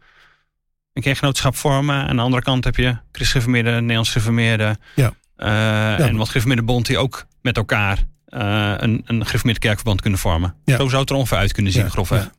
een 0.92 1.03
kerkgenootschap 1.03 1.57
vormen. 1.57 2.07
Aan 2.09 2.16
de 2.16 2.23
andere 2.23 2.42
kant 2.42 2.64
heb 2.64 2.77
je 2.77 2.97
christgeformeerde, 3.12 3.71
Nederlands 3.71 4.11
gereformeerde 4.11 4.77
Ja. 4.95 5.12
Eh, 5.43 6.07
en 6.07 6.17
wat 6.17 6.27
gereformeerde 6.27 6.63
bond 6.65 6.87
die 6.87 6.99
ook 6.99 7.27
met 7.43 7.57
elkaar 7.57 7.99
eh, 8.27 8.75
een, 8.77 9.03
een 9.07 9.25
gereformeerd 9.27 9.59
kerkverband 9.59 10.01
kunnen 10.01 10.19
vormen. 10.19 10.55
Ja. 10.65 10.77
Zo 10.77 10.89
zou 10.89 11.01
het 11.01 11.11
er 11.11 11.17
ongeveer 11.17 11.39
uit 11.39 11.53
kunnen 11.53 11.73
zien, 11.73 11.83
Ja, 11.83 11.89
grofweg. 11.89 12.31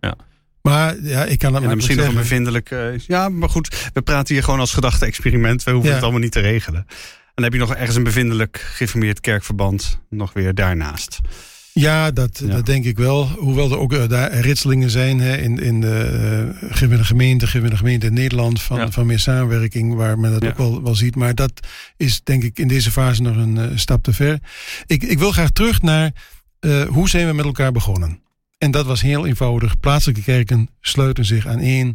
Ja. 0.00 0.14
Maar 0.62 1.00
ja, 1.02 1.24
ik 1.24 1.38
kan 1.38 1.52
dat 1.52 1.60
En 1.60 1.66
maar 1.66 1.76
misschien 1.76 1.96
nog 1.96 2.06
een 2.06 2.14
bevindelijk... 2.14 2.70
eh, 2.70 2.98
ja, 2.98 3.28
maar 3.28 3.48
goed, 3.48 3.90
we 3.92 4.02
praten 4.02 4.34
hier 4.34 4.44
gewoon 4.44 4.60
als 4.60 4.72
gedachte-experiment. 4.74 5.62
We 5.64 5.70
hoeven 5.70 5.88
Ja. 5.88 5.94
het 5.94 6.04
allemaal 6.04 6.22
niet 6.22 6.32
te 6.32 6.40
regelen. 6.40 6.80
En 6.88 7.32
dan 7.34 7.44
heb 7.44 7.52
je 7.52 7.58
nog 7.58 7.74
ergens 7.74 7.96
een 7.96 8.02
bevindelijk 8.04 8.56
geïnformeerd 8.74 9.20
kerkverband 9.20 10.00
nog 10.10 10.32
weer 10.32 10.54
daarnaast. 10.54 11.20
Ja, 11.80 12.10
dat, 12.10 12.38
Ja. 12.44 12.46
dat 12.46 12.66
denk 12.66 12.84
ik 12.84 12.96
wel. 12.98 13.26
Hoewel 13.28 13.70
er 13.70 13.78
ook 13.78 13.92
eh, 13.92 14.08
daar 14.08 14.32
ritselingen 14.38 14.90
zijn 14.90 15.20
hè, 15.20 15.36
in, 15.36 15.58
in 15.58 15.80
de 15.80 16.54
uh, 16.70 17.04
gemeente 17.04 17.46
gemeente, 17.46 18.06
in 18.06 18.12
Nederland 18.12 18.62
van, 18.62 18.78
Ja. 18.78 18.90
van 18.90 19.06
meer 19.06 19.18
samenwerking, 19.18 19.94
waar 19.94 20.18
men 20.18 20.30
dat 20.32 20.42
Ja. 20.42 20.48
ook 20.48 20.56
wel, 20.58 20.82
wel 20.82 20.94
ziet. 20.94 21.16
Maar 21.16 21.34
dat 21.34 21.52
is 21.96 22.20
denk 22.22 22.42
ik 22.42 22.58
in 22.58 22.68
deze 22.68 22.90
fase 22.90 23.22
nog 23.22 23.36
een 23.36 23.58
eh, 23.58 23.64
stap 23.74 24.02
te 24.02 24.12
ver. 24.12 24.38
Ik, 24.86 25.02
ik 25.02 25.18
wil 25.18 25.32
graag 25.32 25.50
terug 25.50 25.82
naar 25.82 26.12
hoe 26.88 27.08
zijn 27.08 27.26
we 27.26 27.32
met 27.32 27.44
elkaar 27.44 27.72
begonnen. 27.72 28.20
En 28.58 28.70
dat 28.70 28.86
was 28.86 29.02
heel 29.02 29.26
eenvoudig. 29.26 29.80
Plaatselijke 29.80 30.22
kerken 30.22 30.68
sluiten 30.80 31.24
zich 31.24 31.46
aan 31.46 31.58
één. 31.58 31.94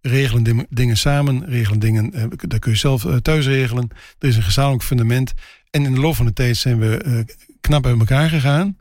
Regelen 0.00 0.66
dingen 0.70 0.96
samen, 0.96 1.44
regelen 1.46 1.78
dingen, 1.78 2.30
dat 2.48 2.58
kun 2.58 2.72
je 2.72 2.78
zelf 2.78 3.06
thuis 3.22 3.46
regelen. 3.46 3.88
Er 4.18 4.28
is 4.28 4.36
een 4.36 4.42
gezamenlijk 4.42 4.82
fundament. 4.84 5.32
En 5.70 5.84
in 5.84 5.94
de 5.94 6.00
loop 6.00 6.14
van 6.16 6.26
de 6.26 6.32
tijd 6.32 6.56
zijn 6.56 6.78
we 6.78 7.24
knap 7.60 7.86
uit 7.86 7.98
elkaar 7.98 8.28
gegaan. 8.28 8.76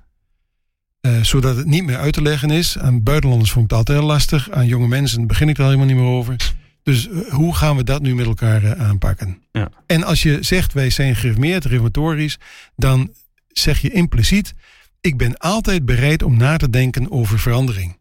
Eh, 1.08 1.24
zodat 1.24 1.56
het 1.56 1.66
niet 1.66 1.84
meer 1.84 1.98
uit 1.98 2.14
te 2.14 2.22
leggen 2.22 2.50
is. 2.50 2.78
Aan 2.78 3.04
buitenlanders 3.04 3.52
vond 3.52 3.66
ik 3.66 3.70
het 3.70 3.80
altijd 3.80 3.98
heel 3.98 4.08
lastig. 4.08 4.52
Aan 4.52 4.68
jonge 4.68 4.88
mensen 4.88 5.28
begin 5.28 5.50
ik 5.50 5.58
er 5.58 5.64
helemaal 5.64 5.86
niet 5.86 5.96
meer 5.96 6.06
over. 6.06 6.36
Dus 6.84 7.10
eh, 7.10 7.34
hoe 7.34 7.56
gaan 7.56 7.76
we 7.76 7.84
dat 7.84 8.02
nu 8.02 8.16
met 8.16 8.26
elkaar 8.26 8.64
eh, 8.64 8.88
aanpakken? 8.88 9.42
Ja. 9.52 9.70
En 9.86 10.04
als 10.04 10.24
je 10.24 10.38
zegt 10.42 10.74
wij 10.74 10.90
zijn 10.90 11.16
gereformeerd, 11.16 11.66
reformatorisch, 11.66 12.38
dan 12.76 13.14
zeg 13.48 13.82
je 13.82 13.92
impliciet: 13.92 14.54
ik 15.02 15.18
ben 15.18 15.38
altijd 15.38 15.86
bereid 15.86 16.24
om 16.24 16.38
na 16.38 16.58
te 16.58 16.70
denken 16.70 17.12
over 17.12 17.40
verandering. 17.40 17.98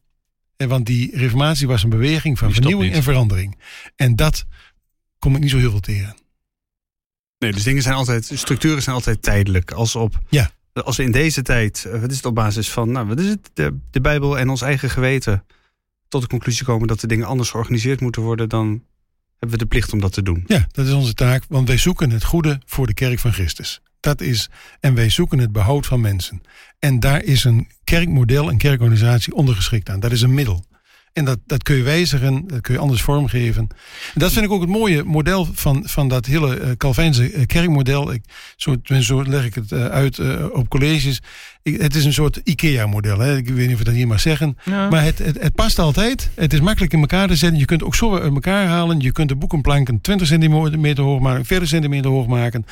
En 0.57 0.69
want 0.69 0.87
die 0.87 1.17
reformatie 1.17 1.67
was 1.67 1.83
een 1.83 1.91
beweging 1.91 2.39
van 2.39 2.47
Die 2.47 2.57
vernieuwing 2.57 2.89
niet. 2.89 2.97
en 2.99 3.03
verandering. 3.05 3.59
En 3.97 4.17
dat 4.17 4.47
kom 5.19 5.35
ik 5.35 5.41
niet 5.41 5.51
zo 5.51 5.59
heel 5.59 5.71
veel 5.71 5.81
tegen. 5.81 6.17
Nee, 7.39 7.53
dus 7.53 7.63
dingen 7.63 7.83
zijn 7.83 7.95
altijd, 7.95 8.31
structuren 8.35 8.83
zijn 8.83 8.95
altijd 8.97 9.23
tijdelijk. 9.23 9.71
Als, 9.71 9.97
op, 9.97 10.19
Ja. 10.29 10.51
Als 10.85 10.97
we 10.97 11.03
in 11.03 11.13
deze 11.13 11.43
tijd, 11.43 11.85
eh, 11.85 12.01
wat 12.01 12.11
is 12.11 12.17
het 12.17 12.27
op 12.27 12.35
basis 12.35 12.71
van, 12.71 12.93
nou, 12.93 13.07
wat 13.07 13.21
is 13.21 13.29
het, 13.29 13.51
de, 13.91 14.01
Bijbel 14.01 14.39
en 14.39 14.49
ons 14.49 14.63
eigen 14.63 14.91
geweten, 14.91 15.45
tot 16.09 16.23
de 16.23 16.29
conclusie 16.29 16.65
komen 16.65 16.89
dat 16.89 17.01
de 17.01 17.07
dingen 17.07 17.27
anders 17.27 17.51
georganiseerd 17.51 18.01
moeten 18.01 18.23
worden, 18.23 18.49
dan 18.49 18.83
hebben 19.39 19.59
we 19.59 19.65
de 19.65 19.67
plicht 19.67 19.93
om 19.93 20.01
dat 20.01 20.13
te 20.13 20.23
doen. 20.23 20.45
Ja, 20.47 20.67
dat 20.71 20.87
is 20.87 20.93
onze 20.93 21.15
taak, 21.15 21.45
want 21.49 21.69
wij 21.69 21.79
zoeken 21.79 22.11
het 22.11 22.25
goede 22.25 22.61
voor 22.67 22.87
de 22.87 22.95
kerk 22.95 23.19
van 23.19 23.33
Christus. 23.33 23.81
Dat 24.01 24.21
is, 24.21 24.51
en 24.81 24.95
wij 24.95 25.11
zoeken 25.11 25.39
het 25.39 25.53
behoud 25.53 25.87
van 25.87 26.01
mensen. 26.01 26.41
En 26.79 27.01
daar 27.01 27.23
is 27.23 27.45
een 27.45 27.69
kerkmodel, 27.85 28.49
een 28.49 28.59
kerkorganisatie 28.59 29.35
ondergeschikt 29.35 29.89
aan. 29.89 30.01
Dat 30.01 30.13
is 30.13 30.23
een 30.23 30.35
middel. 30.35 30.65
En 31.17 31.25
dat, 31.25 31.39
dat 31.47 31.63
kun 31.63 31.77
je 31.77 31.83
wijzigen, 31.83 32.47
dat 32.47 32.61
kun 32.61 32.75
je 32.75 32.81
anders 32.81 33.03
vormgeven. 33.03 33.69
En 34.15 34.21
dat 34.21 34.33
vind 34.33 34.45
ik 34.45 34.51
ook 34.51 34.61
het 34.61 34.71
mooie 34.71 35.05
model 35.05 35.49
van, 35.53 35.83
van 35.87 36.09
dat 36.09 36.27
hele 36.27 36.61
uh, 36.61 36.71
Calvijnse 36.77 37.33
uh, 37.33 37.47
kerkmodel. 37.47 38.13
Ik, 38.13 38.23
zo, 38.57 38.77
zo 39.01 39.25
leg 39.25 39.45
ik 39.45 39.55
het 39.55 39.71
uh, 39.71 39.87
uit 39.87 40.21
op 40.53 40.69
colleges. 40.69 41.23
Ik, 41.63 41.81
het 41.81 41.95
is 41.95 42.05
een 42.05 42.13
soort 42.13 42.41
IKEA-model. 42.45 43.37
Ik 43.37 43.49
weet 43.49 43.67
niet 43.67 43.75
of 43.75 43.81
ik 43.81 43.87
dat 43.87 43.95
hier 43.95 44.07
mag 44.07 44.21
zeggen. 44.21 44.59
Ja. 44.65 44.89
Maar 44.91 45.05
het, 45.05 45.19
het, 45.19 45.43
het, 45.43 45.55
past 45.55 45.79
altijd. 45.79 46.31
Het 46.35 46.53
is 46.53 46.61
makkelijk 46.61 46.93
in 46.93 47.01
elkaar 47.01 47.29
te 47.29 47.37
zetten. 47.37 47.59
Je 47.59 47.65
kunt 47.65 47.85
ook 47.85 47.95
zo 47.95 48.19
uit 48.19 48.33
elkaar 48.33 48.67
halen. 48.67 49.01
Je 49.01 49.13
kunt 49.13 49.29
de 49.29 49.37
boekenplanken 49.37 50.01
20 50.01 50.27
centimeter 50.27 51.05
hoog 51.05 51.21
maken, 51.21 51.45
40 51.45 51.69
centimeter 51.69 52.11
hoog 52.11 52.27
maken. 52.27 52.65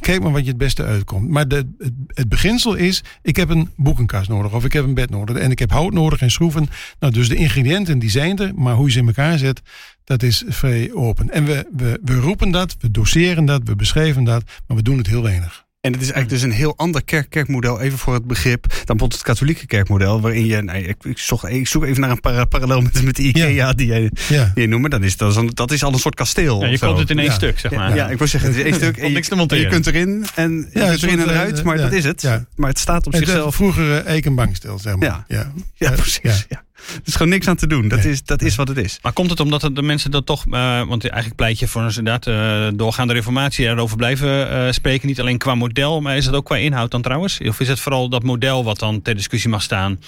kijk 0.00 0.22
maar 0.22 0.32
wat 0.32 0.42
je 0.42 0.48
het 0.48 0.58
beste 0.58 0.84
uitkomt. 0.84 1.30
Maar 1.30 1.48
de, 1.48 1.56
het, 1.78 1.92
het 2.06 2.28
beginsel 2.28 2.74
is, 2.74 3.02
ik 3.22 3.36
heb 3.36 3.48
een 3.48 3.70
boekenkast 3.76 4.28
nodig. 4.28 4.52
Of 4.52 4.64
ik 4.64 4.72
heb 4.72 4.84
een 4.84 4.94
bed 4.94 5.10
nodig. 5.10 5.36
En 5.36 5.50
ik 5.50 5.58
heb 5.58 5.70
hout 5.70 5.92
nodig 5.92 6.20
en 6.20 6.30
schroeven. 6.30 6.68
Nou, 7.00 7.12
dus 7.12 7.28
de 7.28 7.34
ingrediënten 7.34 7.65
ingrediënten 7.66 7.98
die 7.98 8.10
zijn 8.10 8.38
er, 8.38 8.52
maar 8.54 8.74
hoe 8.74 8.86
je 8.86 8.92
ze 8.92 8.98
in 8.98 9.06
elkaar 9.06 9.38
zet, 9.38 9.60
dat 10.04 10.22
is 10.22 10.44
vrij 10.48 10.92
open. 10.92 11.30
En 11.30 11.44
we, 11.44 11.66
we, 11.76 12.00
we 12.04 12.14
roepen 12.14 12.50
dat, 12.50 12.76
we 12.80 12.90
doseren 12.90 13.44
dat, 13.44 13.60
we 13.64 13.76
beschrijven 13.76 14.24
dat, 14.24 14.42
maar 14.66 14.76
we 14.76 14.82
doen 14.82 14.98
het 14.98 15.06
heel 15.06 15.22
weinig. 15.22 15.64
En 15.80 15.92
het 15.92 16.00
is 16.00 16.10
eigenlijk 16.10 16.42
dus 16.42 16.50
een 16.50 16.56
heel 16.56 16.76
ander 16.76 17.04
kerk 17.04 17.30
kerkmodel, 17.30 17.80
even 17.80 17.98
voor 17.98 18.14
het 18.14 18.24
begrip, 18.24 18.62
dan 18.62 18.70
bijvoorbeeld 18.70 19.12
het 19.12 19.22
katholieke 19.22 19.66
kerkmodel, 19.66 20.20
waarin 20.20 20.46
je, 20.46 20.62
nee, 20.62 20.82
ik, 20.82 21.04
ik, 21.04 21.18
zoek, 21.18 21.44
ik 21.44 21.66
zoek 21.66 21.84
even 21.84 22.00
naar 22.00 22.10
een 22.10 22.20
para, 22.20 22.44
parallel 22.44 22.80
met, 22.80 23.02
met 23.02 23.16
de 23.16 23.22
IKEA 23.22 23.46
ja. 23.46 23.72
die 23.72 23.86
je, 23.86 24.10
ja. 24.28 24.50
die 24.54 24.62
je 24.62 24.68
noemt. 24.68 24.90
Dat 24.90 25.02
is, 25.02 25.16
dat, 25.16 25.36
is, 25.36 25.50
dat 25.54 25.70
is 25.70 25.84
al 25.84 25.92
een 25.92 25.98
soort 25.98 26.14
kasteel. 26.14 26.60
Ja, 26.60 26.66
je 26.66 26.78
komt 26.78 26.98
het 26.98 27.10
in 27.10 27.18
één 27.18 27.28
ja. 27.28 27.34
stuk, 27.34 27.58
zeg 27.58 27.72
maar. 27.72 27.94
Ja, 27.94 28.08
ik 28.08 28.18
wil 28.18 28.26
zeggen, 28.26 28.50
het 28.50 28.58
is 28.58 28.64
één 28.64 28.74
stuk. 28.82 28.96
En 28.96 29.08
je, 29.08 29.14
niks 29.14 29.28
te 29.28 29.34
monteren. 29.34 29.64
je 29.64 29.70
kunt 29.70 29.86
erin 29.86 30.26
en 30.34 30.68
je 30.72 30.80
kunt 30.80 31.02
erin 31.02 31.20
en 31.20 31.28
eruit, 31.28 31.62
maar 31.62 31.76
dat 31.76 31.92
is 31.92 32.04
het. 32.04 32.22
Maar 32.56 32.68
het 32.68 32.78
staat 32.78 33.06
op 33.06 33.12
het 33.12 33.26
zichzelf. 33.26 33.54
Vroeger 33.54 34.04
eikenbankstel, 34.04 34.78
zeg 34.78 34.96
maar. 34.96 35.24
Ja, 35.28 35.52
ja. 35.74 35.90
precies. 35.90 36.46
Ja. 36.48 36.65
Er 36.94 37.00
is 37.04 37.12
gewoon 37.14 37.28
niks 37.28 37.48
aan 37.48 37.56
te 37.56 37.66
doen. 37.66 37.88
Dat, 37.88 38.04
is, 38.04 38.24
dat 38.24 38.42
is 38.42 38.54
wat 38.54 38.68
het 38.68 38.76
is. 38.76 38.98
Maar 39.02 39.12
komt 39.12 39.30
het 39.30 39.40
omdat 39.40 39.70
de 39.72 39.82
mensen 39.82 40.10
dat 40.10 40.26
toch... 40.26 40.44
Uh, 40.46 40.82
want 40.86 41.08
eigenlijk 41.08 41.36
pleit 41.36 41.58
je 41.58 41.68
voor 41.68 41.82
inderdaad 41.82 42.26
uh, 42.26 42.68
doorgaande 42.74 43.12
reformatie 43.12 43.66
erover 43.66 43.96
blijven 43.96 44.52
uh, 44.52 44.72
spreken. 44.72 45.08
Niet 45.08 45.20
alleen 45.20 45.38
qua 45.38 45.54
model, 45.54 46.00
maar 46.00 46.16
is 46.16 46.26
het 46.26 46.34
ook 46.34 46.44
qua 46.44 46.56
inhoud 46.56 46.90
dan 46.90 47.02
trouwens? 47.02 47.40
Of 47.40 47.60
is 47.60 47.68
het 47.68 47.80
vooral 47.80 48.08
dat 48.08 48.22
model 48.22 48.64
wat 48.64 48.78
dan 48.78 49.02
ter 49.02 49.14
discussie 49.14 49.50
mag 49.50 49.62
staan? 49.62 50.00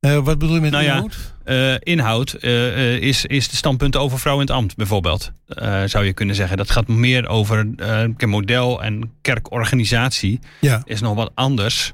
wat 0.00 0.38
bedoel 0.38 0.54
je 0.54 0.60
met 0.60 0.70
nou 0.70 0.84
inhoud? 0.84 1.34
Ja, 1.44 1.78
inhoud 1.80 2.42
is, 3.00 3.26
is 3.26 3.48
de 3.48 3.56
standpunt 3.56 3.96
over 3.96 4.18
vrouw 4.18 4.34
in 4.34 4.40
het 4.40 4.50
ambt 4.50 4.76
bijvoorbeeld. 4.76 5.32
zou 5.86 6.04
je 6.04 6.12
kunnen 6.12 6.34
zeggen. 6.34 6.56
Dat 6.56 6.70
gaat 6.70 6.88
meer 6.88 7.28
over 7.28 7.66
model 8.26 8.82
en 8.82 9.12
kerkorganisatie. 9.20 10.40
Ja. 10.60 10.82
Is 10.84 11.00
nog 11.00 11.14
wat 11.14 11.30
anders 11.34 11.92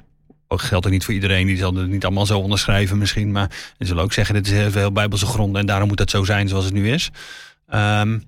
geldt 0.48 0.86
ook 0.86 0.92
niet 0.92 1.04
voor 1.04 1.14
iedereen. 1.14 1.46
Die 1.46 1.56
zal 1.56 1.74
het 1.74 1.88
niet 1.88 2.04
allemaal 2.04 2.26
zo 2.26 2.38
onderschrijven 2.38 2.98
misschien. 2.98 3.32
Maar 3.32 3.50
ze 3.78 3.86
zullen 3.86 4.02
ook 4.02 4.12
zeggen, 4.12 4.34
dit 4.34 4.46
is 4.46 4.52
heel 4.52 4.70
veel 4.70 4.92
bijbelse 4.92 5.26
grond. 5.26 5.56
En 5.56 5.66
daarom 5.66 5.88
moet 5.88 5.98
het 5.98 6.10
zo 6.10 6.24
zijn 6.24 6.48
zoals 6.48 6.64
het 6.64 6.74
nu 6.74 6.92
is. 6.92 7.10
Um, 7.74 8.24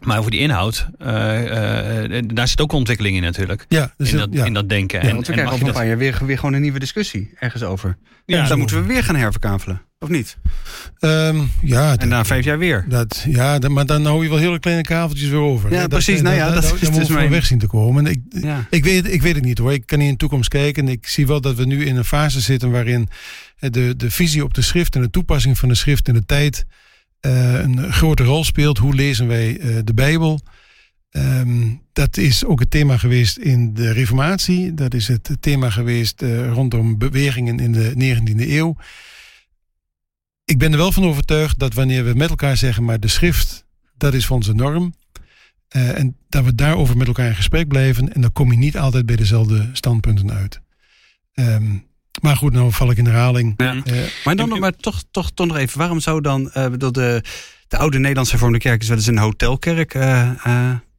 maar 0.00 0.18
over 0.18 0.30
die 0.30 0.40
inhoud, 0.40 0.88
uh, 0.98 1.08
uh, 1.08 2.22
daar 2.26 2.48
zit 2.48 2.60
ook 2.60 2.72
ontwikkeling 2.72 3.16
in 3.16 3.22
natuurlijk. 3.22 3.66
Ja, 3.68 3.92
dus 3.96 4.12
in, 4.12 4.18
dat, 4.18 4.28
ja. 4.32 4.44
in 4.44 4.54
dat 4.54 4.68
denken. 4.68 5.00
Ja, 5.02 5.08
en, 5.08 5.14
want 5.14 5.26
we 5.26 5.32
krijgen 5.32 5.54
over 5.54 5.66
een 5.66 5.72
paar 5.72 5.86
jaar 5.86 5.98
weer, 5.98 6.18
weer 6.24 6.38
gewoon 6.38 6.54
een 6.54 6.60
nieuwe 6.60 6.78
discussie 6.78 7.30
ergens 7.38 7.62
over. 7.62 7.96
Ja, 8.26 8.46
dan 8.48 8.58
moeten 8.58 8.80
we 8.80 8.86
weer 8.86 9.04
gaan 9.04 9.16
herverkavelen, 9.16 9.82
of 9.98 10.08
niet? 10.08 10.36
Um, 11.00 11.50
ja. 11.62 11.96
En 11.96 12.08
na 12.08 12.24
vijf 12.24 12.44
jaar 12.44 12.58
weer. 12.58 12.84
Dat, 12.88 13.24
ja, 13.28 13.58
dat, 13.58 13.70
maar 13.70 13.86
dan 13.86 14.04
hou 14.04 14.22
je 14.22 14.28
wel 14.28 14.38
hele 14.38 14.58
kleine 14.58 14.82
kaveltjes 14.82 15.28
weer 15.28 15.38
over. 15.38 15.72
Ja, 15.72 15.80
dat, 15.80 15.88
precies. 15.88 16.20
nou 16.20 16.36
ja, 16.36 16.50
dat, 16.50 16.62
dat, 16.62 16.70
dat, 16.70 16.90
is 16.90 16.96
dus 16.96 17.08
mijn... 17.08 17.30
weg 17.30 17.46
zien 17.46 17.58
te 17.58 17.66
komen. 17.66 18.06
Ik, 18.06 18.20
ja. 18.28 18.66
ik, 18.70 18.84
weet, 18.84 19.12
ik 19.12 19.22
weet 19.22 19.34
het 19.34 19.44
niet 19.44 19.58
hoor. 19.58 19.72
Ik 19.72 19.86
kan 19.86 19.98
niet 19.98 20.06
in 20.06 20.12
de 20.12 20.18
toekomst 20.18 20.48
kijken. 20.48 20.88
Ik 20.88 21.06
zie 21.06 21.26
wel 21.26 21.40
dat 21.40 21.56
we 21.56 21.64
nu 21.64 21.84
in 21.84 21.96
een 21.96 22.04
fase 22.04 22.40
zitten 22.40 22.70
waarin 22.70 23.08
de, 23.58 23.94
de 23.96 24.10
visie 24.10 24.44
op 24.44 24.54
de 24.54 24.62
schrift 24.62 24.94
en 24.94 25.00
de 25.00 25.10
toepassing 25.10 25.58
van 25.58 25.68
de 25.68 25.74
schrift 25.74 26.08
in 26.08 26.14
de 26.14 26.26
tijd 26.26 26.64
uh, 26.66 26.74
een 27.20 27.92
grote 27.92 28.24
rol 28.24 28.44
speelt. 28.44 28.78
Hoe 28.78 28.94
lezen 28.94 29.26
wij 29.26 29.58
uh, 29.58 29.78
de 29.84 29.94
Bijbel? 29.94 30.40
Um, 31.10 31.82
dat 31.92 32.16
is 32.16 32.44
ook 32.44 32.60
het 32.60 32.70
thema 32.70 32.96
geweest 32.96 33.38
in 33.38 33.74
de 33.74 33.92
Reformatie. 33.92 34.74
Dat 34.74 34.94
is 34.94 35.08
het 35.08 35.36
thema 35.40 35.70
geweest 35.70 36.22
uh, 36.22 36.52
rondom 36.52 36.98
bewegingen 36.98 37.58
in 37.58 37.72
de 37.72 37.92
19e 37.94 38.48
eeuw. 38.48 38.76
Ik 40.44 40.58
ben 40.58 40.72
er 40.72 40.78
wel 40.78 40.92
van 40.92 41.04
overtuigd 41.04 41.58
dat 41.58 41.74
wanneer 41.74 42.04
we 42.04 42.14
met 42.14 42.30
elkaar 42.30 42.56
zeggen, 42.56 42.84
maar 42.84 43.00
de 43.00 43.08
schrift, 43.08 43.64
dat 43.96 44.14
is 44.14 44.30
onze 44.30 44.52
norm. 44.52 44.94
En 45.68 46.16
dat 46.28 46.44
we 46.44 46.54
daarover 46.54 46.96
met 46.96 47.06
elkaar 47.06 47.28
in 47.28 47.34
gesprek 47.34 47.68
blijven. 47.68 48.14
En 48.14 48.20
dan 48.20 48.32
kom 48.32 48.50
je 48.52 48.58
niet 48.58 48.78
altijd 48.78 49.06
bij 49.06 49.16
dezelfde 49.16 49.70
standpunten 49.72 50.32
uit. 50.32 50.60
Um, 51.34 51.89
maar 52.20 52.36
goed, 52.36 52.52
nou 52.52 52.72
val 52.72 52.90
ik 52.90 52.96
in 52.96 53.06
herhaling. 53.06 53.54
Ja. 53.56 53.74
Uh, 53.74 54.02
maar 54.24 54.36
dan 54.36 54.48
nog, 54.48 54.58
maar 54.58 54.76
toch, 54.76 55.02
toch, 55.10 55.30
toch 55.34 55.46
nog 55.46 55.56
even, 55.56 55.78
waarom 55.78 56.00
zou 56.00 56.20
dan 56.20 56.50
uh, 56.56 56.66
de, 56.76 57.22
de 57.68 57.76
oude 57.76 57.98
Nederlandse 57.98 58.32
hervormde 58.32 58.58
kerk 58.58 58.82
is 58.82 58.88
wel 58.88 58.96
eens 58.96 59.06
een 59.06 59.18
hotelkerk 59.18 59.94
uh, 59.94 60.30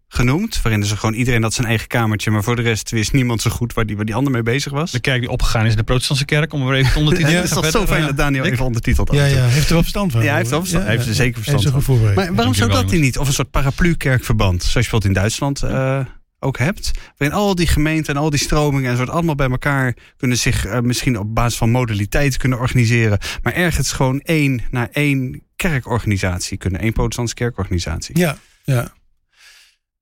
genoemd. 0.07 0.61
Waarin 0.61 0.83
ze 0.83 0.97
gewoon 0.97 1.15
iedereen 1.15 1.43
had 1.43 1.53
zijn 1.53 1.67
eigen 1.67 1.87
kamertje. 1.87 2.31
Maar 2.31 2.43
voor 2.43 2.55
de 2.55 2.61
rest 2.61 2.91
wist 2.91 3.13
niemand 3.13 3.41
zo 3.41 3.49
goed 3.49 3.73
waar 3.73 3.85
die, 3.85 3.95
waar 3.95 4.05
die 4.05 4.15
ander 4.15 4.31
mee 4.31 4.43
bezig 4.43 4.71
was. 4.71 4.91
De 4.91 4.99
kerk 4.99 5.19
die 5.19 5.29
opgegaan 5.29 5.65
is 5.65 5.75
de 5.75 5.83
protestantse 5.83 6.25
kerk. 6.25 6.53
Om 6.53 6.67
er 6.67 6.75
even 6.75 6.99
onder 6.99 7.13
te 7.13 7.21
ja, 7.21 7.27
Het 7.27 7.43
is 7.43 7.49
toch 7.49 7.69
zo 7.69 7.85
fijn 7.85 8.05
dat 8.05 8.17
Daniel 8.17 8.43
even 8.43 8.65
ondertiteld 8.65 9.07
had. 9.07 9.17
Ja, 9.17 9.25
ja, 9.25 9.45
heeft 9.45 9.67
er 9.67 9.73
wel 9.73 9.81
verstand 9.81 10.11
van. 10.11 10.21
Ja, 10.21 10.27
hij 10.27 10.37
heeft, 10.37 10.49
wel 10.49 10.59
verstand, 10.59 10.83
hij 10.83 10.95
heeft 10.95 11.07
er 11.07 11.13
zeker 11.13 11.43
verstand 11.43 11.85
van. 11.85 12.13
Maar 12.15 12.33
waarom 12.35 12.53
zou 12.53 12.71
dat 12.71 12.91
niet? 12.91 13.17
Of 13.17 13.27
een 13.27 13.33
soort 13.33 13.51
paraplu-kerkverband. 13.51 14.63
Zoals 14.63 14.73
je 14.73 14.79
bijvoorbeeld 14.79 15.15
in 15.15 15.21
Duitsland 15.21 15.63
uh, 15.63 15.99
ook 16.43 16.57
hebt. 16.57 16.91
Waarin 17.17 17.37
al 17.37 17.55
die 17.55 17.67
gemeenten 17.67 18.15
en 18.15 18.21
al 18.21 18.29
die 18.29 18.39
stromingen 18.39 18.91
en 18.91 18.97
soort 18.97 19.09
allemaal 19.09 19.35
bij 19.35 19.49
elkaar 19.49 19.95
kunnen 20.17 20.37
zich 20.37 20.65
uh, 20.65 20.79
misschien 20.79 21.19
op 21.19 21.35
basis 21.35 21.57
van 21.57 21.69
modaliteit 21.69 22.37
kunnen 22.37 22.59
organiseren. 22.59 23.19
Maar 23.43 23.53
ergens 23.53 23.91
gewoon 23.91 24.19
één 24.19 24.61
naar 24.71 24.89
één 24.91 25.43
kerkorganisatie 25.55 26.57
kunnen. 26.57 26.81
één 26.81 26.93
protestantse 26.93 27.35
kerkorganisatie. 27.35 28.17
Ja, 28.17 28.37
ja. 28.63 28.93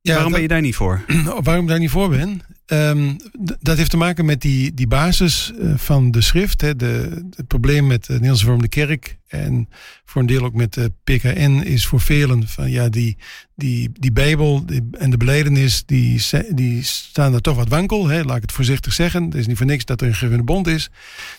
Ja, 0.01 0.13
waarom 0.13 0.31
ben 0.31 0.41
je 0.41 0.47
daar 0.47 0.61
niet 0.61 0.75
voor? 0.75 1.03
Waarom 1.43 1.63
ik 1.63 1.69
daar 1.69 1.79
niet 1.79 1.89
voor 1.89 2.09
ben? 2.09 2.41
Um, 2.65 3.17
dat 3.59 3.77
heeft 3.77 3.89
te 3.89 3.97
maken 3.97 4.25
met 4.25 4.41
die, 4.41 4.73
die 4.73 4.87
basis 4.87 5.51
uh, 5.59 5.77
van 5.77 6.11
de 6.11 6.21
schrift. 6.21 6.61
Hè. 6.61 6.75
De, 6.75 7.23
het 7.35 7.47
probleem 7.47 7.87
met 7.87 8.05
de 8.05 8.13
Nederlandse 8.13 8.45
Vormde 8.45 8.67
Kerk 8.67 9.17
en 9.27 9.69
voor 10.05 10.21
een 10.21 10.27
deel 10.27 10.43
ook 10.43 10.53
met 10.53 10.73
de 10.73 10.91
PKN 11.03 11.61
is 11.63 11.85
voor 11.85 12.01
velen 12.01 12.47
van 12.47 12.71
ja, 12.71 12.89
die, 12.89 13.17
die, 13.55 13.89
die 13.93 14.11
Bijbel 14.11 14.65
en 14.91 15.09
de 15.09 15.17
beleidenis 15.17 15.85
die, 15.85 16.21
die 16.49 16.83
staan 16.83 17.33
er 17.33 17.41
toch 17.41 17.55
wat 17.55 17.69
wankel. 17.69 18.07
Hè. 18.07 18.23
Laat 18.23 18.35
ik 18.35 18.41
het 18.41 18.51
voorzichtig 18.51 18.93
zeggen. 18.93 19.23
Het 19.23 19.35
is 19.35 19.47
niet 19.47 19.57
voor 19.57 19.65
niks 19.65 19.85
dat 19.85 20.01
er 20.01 20.07
een 20.07 20.15
gewone 20.15 20.43
bond 20.43 20.67
is 20.67 20.89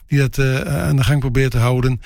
die 0.06 0.18
dat 0.18 0.38
uh, 0.38 0.60
aan 0.60 0.96
de 0.96 1.04
gang 1.04 1.20
probeert 1.20 1.50
te 1.50 1.58
houden. 1.58 2.00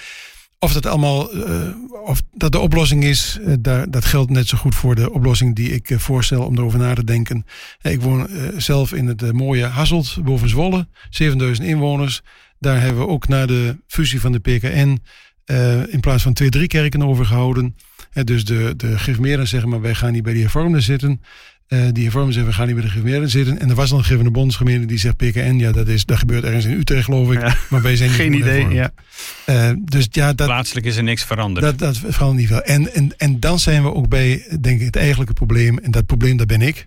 Of 0.65 0.73
dat 0.73 0.87
allemaal, 0.87 1.37
uh, 1.37 1.69
of 2.05 2.23
dat 2.33 2.53
de 2.53 2.59
oplossing 2.59 3.05
is, 3.05 3.39
uh, 3.41 3.55
daar, 3.61 3.91
dat 3.91 4.05
geldt 4.05 4.31
net 4.31 4.49
zo 4.49 4.59
goed 4.59 4.75
voor 4.75 4.95
de 4.95 5.13
oplossing 5.13 5.55
die 5.55 5.71
ik 5.71 5.91
uh, 5.91 5.99
voorstel 5.99 6.45
om 6.45 6.57
erover 6.57 6.79
na 6.79 6.95
te 6.95 7.05
denken. 7.05 7.47
Ik 7.83 8.01
woon 8.01 8.29
zelf 8.57 8.93
in 8.93 9.07
het 9.07 9.33
mooie 9.33 9.65
Hasselt 9.65 10.19
boven 10.25 10.49
Zwolle, 10.49 10.89
7000 11.11 11.67
inwoners. 11.67 12.23
Daar 12.59 12.81
hebben 12.81 13.03
we 13.03 13.09
ook 13.09 13.29
na 13.29 13.47
de 13.47 13.77
fusie 13.87 14.21
van 14.21 14.33
de 14.33 14.39
PKN 14.39 15.03
in 15.91 16.01
plaats 16.01 16.23
van 16.23 16.33
twee, 16.33 16.51
drie 16.51 16.67
kerken 16.67 17.03
overgehouden. 17.03 17.77
dus 18.25 18.45
de, 18.45 18.75
de 18.77 18.99
gereformeerden 18.99 19.49
zeggen 19.49 19.69
maar, 19.69 19.81
wij 19.81 19.95
gaan 19.95 20.13
niet 20.13 20.23
bij 20.23 20.33
die 20.33 20.43
hervormden 20.43 20.83
zitten. 20.83 21.21
Uh, 21.75 21.89
die 21.93 22.03
hervormen 22.03 22.33
zeggen, 22.33 22.51
we 22.51 22.57
gaan 22.57 22.67
niet 22.67 22.75
bij 22.75 22.85
de 22.85 22.91
gereformeerden 22.91 23.31
zitten. 23.31 23.59
En 23.59 23.69
er 23.69 23.75
was 23.75 23.91
dan 23.91 23.99
een 23.99 24.05
gevende 24.05 24.31
bondsgemeente 24.31 24.87
die 24.87 24.99
zegt 24.99 25.17
PKN. 25.17 25.57
Ja, 25.59 25.73
dat, 25.73 25.89
is, 25.89 26.05
dat 26.05 26.19
gebeurt 26.19 26.45
ergens 26.45 26.65
in 26.65 26.73
Utrecht, 26.73 27.05
geloof 27.05 27.33
ik. 27.33 27.41
Ja. 27.41 27.57
Maar 27.71 27.83
wij 27.83 27.97
zijn 27.97 28.09
niet 28.09 28.19
Geen 28.19 28.33
idee, 28.33 28.69
ja. 28.69 28.93
Uh, 29.47 29.71
dus 29.81 30.07
ja, 30.11 30.33
dat, 30.33 30.47
Plaatselijk 30.47 30.87
is 30.87 30.97
er 30.97 31.03
niks 31.03 31.25
veranderd. 31.25 31.67
Dat, 31.67 31.79
dat 31.79 32.13
verandert 32.13 32.39
niet 32.39 32.49
veel. 32.49 32.63
En, 32.63 32.95
en, 32.95 33.17
en 33.17 33.41
dan 33.41 33.59
zijn 33.59 33.83
we 33.83 33.95
ook 33.95 34.09
bij, 34.09 34.57
denk 34.61 34.81
ik, 34.81 34.87
het 34.87 34.97
eigenlijke 34.97 35.33
probleem. 35.33 35.79
En 35.79 35.91
dat 35.91 36.07
probleem, 36.07 36.37
dat 36.37 36.47
ben 36.47 36.63
ik. 36.63 36.87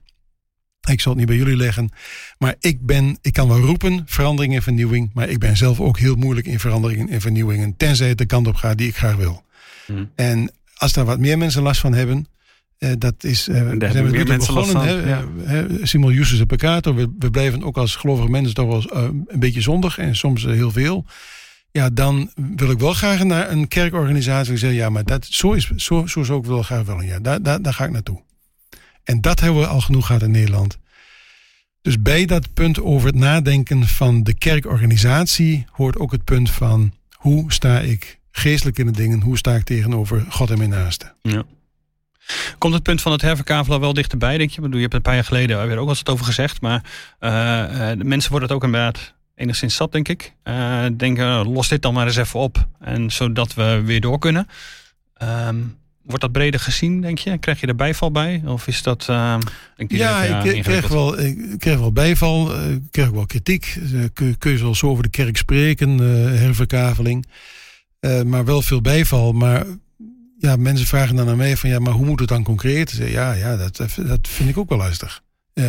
Ik 0.89 1.02
zal 1.02 1.12
het 1.12 1.19
niet 1.19 1.30
bij 1.30 1.38
jullie 1.38 1.58
leggen. 1.58 1.89
Maar 2.38 2.56
ik 2.60 2.86
ben, 2.86 3.17
ik 3.21 3.34
kan 3.34 3.47
wel 3.47 3.60
roepen, 3.60 4.04
verandering 4.06 4.56
en 4.56 4.62
vernieuwing. 4.62 5.12
Maar 5.13 5.30
ik 5.30 5.39
ben 5.39 5.58
zelf 5.58 5.80
ook 5.80 6.00
heel 6.00 6.15
moeilijk 6.15 6.47
in 6.47 6.60
veranderingen 6.60 7.10
en 7.10 7.21
vernieuwingen. 7.21 7.78
Tenzij 7.78 8.08
het 8.08 8.17
de 8.17 8.26
kant 8.26 8.47
op 8.47 8.56
gaat 8.56 8.78
die 8.78 8.88
ik 8.88 8.97
graag 8.97 9.15
wil. 9.15 9.43
Hmm. 9.86 10.12
En 10.15 10.52
als 10.76 10.93
daar 10.93 11.06
wat 11.06 11.19
meer 11.19 11.38
mensen 11.38 11.62
last 11.62 11.82
van 11.82 11.93
hebben 11.93 12.28
uh, 12.79 12.91
dat 12.97 13.23
is, 13.23 13.47
uh, 13.47 13.55
we 13.55 13.89
zijn 13.91 14.11
we 14.11 14.23
mensen 14.23 14.53
begonnen. 14.53 14.83
Hè, 14.83 15.09
ja. 15.09 15.23
uh, 15.47 15.85
Simon 15.85 16.13
Justus 16.13 16.43
Peccato. 16.43 16.93
We, 16.93 17.13
we 17.19 17.29
blijven 17.29 17.63
ook 17.63 17.77
als 17.77 17.95
gelovige 17.95 18.30
mensen 18.30 18.53
toch 18.53 18.67
wel 18.67 19.11
een 19.13 19.39
beetje 19.39 19.61
zondig 19.61 19.97
en 19.97 20.15
soms 20.15 20.43
heel 20.43 20.71
veel. 20.71 21.05
Ja, 21.71 21.89
dan 21.89 22.32
wil 22.55 22.71
ik 22.71 22.80
wel 22.80 22.93
graag 22.93 23.23
naar 23.23 23.51
een 23.51 23.67
kerkorganisatie 23.67 24.49
die 24.49 24.57
zegt: 24.57 24.75
ja, 24.75 24.89
maar 24.89 25.03
dat, 25.03 25.25
zo, 25.25 25.51
is, 25.51 25.69
zo, 25.75 26.05
zo 26.05 26.23
zou 26.23 26.39
ik 26.39 26.45
wel 26.45 26.63
graag 26.63 26.86
willen. 26.86 27.05
Ja, 27.05 27.19
daar, 27.19 27.41
daar, 27.41 27.61
daar 27.61 27.73
ga 27.73 27.86
ik 27.86 27.91
naartoe. 27.91 28.21
En 29.03 29.21
dat 29.21 29.39
hebben 29.39 29.61
we 29.61 29.67
al 29.67 29.82
genoeg 29.82 30.05
gehad 30.05 30.21
in 30.21 30.32
Nederland. 30.32 30.78
Dus 31.82 32.01
bij 32.01 32.25
dat 32.25 32.53
punt 32.53 32.82
over 32.82 33.07
het 33.07 33.15
nadenken 33.15 33.88
van 33.88 34.23
de 34.23 34.34
kerkorganisatie 34.34 35.65
hoort 35.71 35.97
ook 35.97 36.11
het 36.11 36.23
punt 36.23 36.51
van 36.51 36.93
hoe 37.11 37.53
sta 37.53 37.80
ik 37.80 38.19
geestelijk 38.32 38.78
in 38.78 38.86
de 38.86 38.91
dingen, 38.91 39.21
hoe 39.21 39.38
sta 39.38 39.55
ik 39.55 39.63
tegenover 39.63 40.25
God 40.30 40.49
en 40.49 40.57
mijn 40.57 40.69
naasten. 40.69 41.15
Ja. 41.21 41.43
Komt 42.57 42.73
het 42.73 42.84
punt 42.84 43.01
van 43.01 43.11
het 43.11 43.21
herverkavelen 43.21 43.80
wel 43.80 43.93
dichterbij, 43.93 44.38
denk 44.38 44.49
je? 44.49 44.69
Je 44.69 44.78
hebt 44.78 44.93
een 44.93 45.01
paar 45.01 45.13
jaar 45.13 45.23
geleden 45.23 45.67
weer 45.67 45.78
ook 45.78 45.89
het 45.89 46.09
over 46.09 46.25
gezegd. 46.25 46.61
Maar 46.61 46.84
uh, 47.19 47.30
uh, 47.32 47.97
de 47.97 48.03
mensen 48.03 48.32
worden 48.32 48.49
het 48.49 48.57
ook 48.57 48.63
inderdaad 48.63 49.13
enigszins 49.36 49.75
zat, 49.75 49.91
denk 49.91 50.07
ik. 50.07 50.34
Uh, 50.43 50.86
denk, 50.97 51.17
los 51.45 51.67
dit 51.67 51.82
dan 51.82 51.93
maar 51.93 52.05
eens 52.05 52.15
even 52.15 52.39
op. 52.39 52.67
En 52.80 53.11
zodat 53.11 53.53
we 53.53 53.82
weer 53.86 54.01
door 54.01 54.19
kunnen. 54.19 54.47
Ehm, 55.13 55.55
wordt 56.03 56.21
dat 56.21 56.32
breder 56.32 56.59
gezien, 56.59 57.01
denk 57.01 57.17
je? 57.17 57.38
Krijg 57.38 57.59
je 57.59 57.67
er 57.67 57.75
bijval 57.75 58.11
bij? 58.11 58.43
Of 58.45 58.67
is 58.67 58.84
dat. 58.84 59.07
Uh, 59.09 59.38
denk 59.75 59.91
ja, 59.91 60.23
ik, 60.23 60.43
ik 60.43 60.63
krijg 60.63 60.88
wel, 60.88 61.19
ik 61.19 61.59
krijg 61.59 61.80
wel 61.80 61.91
bijval. 61.91 62.63
Ik 62.69 62.82
krijg 62.91 63.09
wel 63.09 63.25
kritiek. 63.25 63.80
Kun, 64.13 64.38
kun 64.38 64.51
je 64.51 64.57
wel 64.57 64.75
zo 64.75 64.89
over 64.89 65.03
de 65.03 65.09
kerk 65.09 65.38
spreken, 65.38 65.97
herverkaveling. 66.38 67.25
maar 68.25 68.45
wel 68.45 68.61
veel 68.61 68.82
bijval. 68.82 69.32
Maar 69.32 69.65
ja, 70.39 70.55
mensen 70.55 70.88
vragen 70.88 71.15
dan 71.15 71.29
aan 71.29 71.38
mij 71.38 71.57
van 71.57 71.69
ja, 71.69 71.79
maar 71.79 71.93
hoe 71.93 72.05
moet 72.05 72.19
het 72.19 72.29
dan 72.29 72.43
concreet? 72.43 72.91
Ja, 72.91 73.33
ja 73.33 73.55
dat, 73.55 73.77
dat 73.95 74.27
vind 74.27 74.49
ik 74.49 74.57
ook 74.57 74.69
wel 74.69 74.77
lastig. 74.77 75.21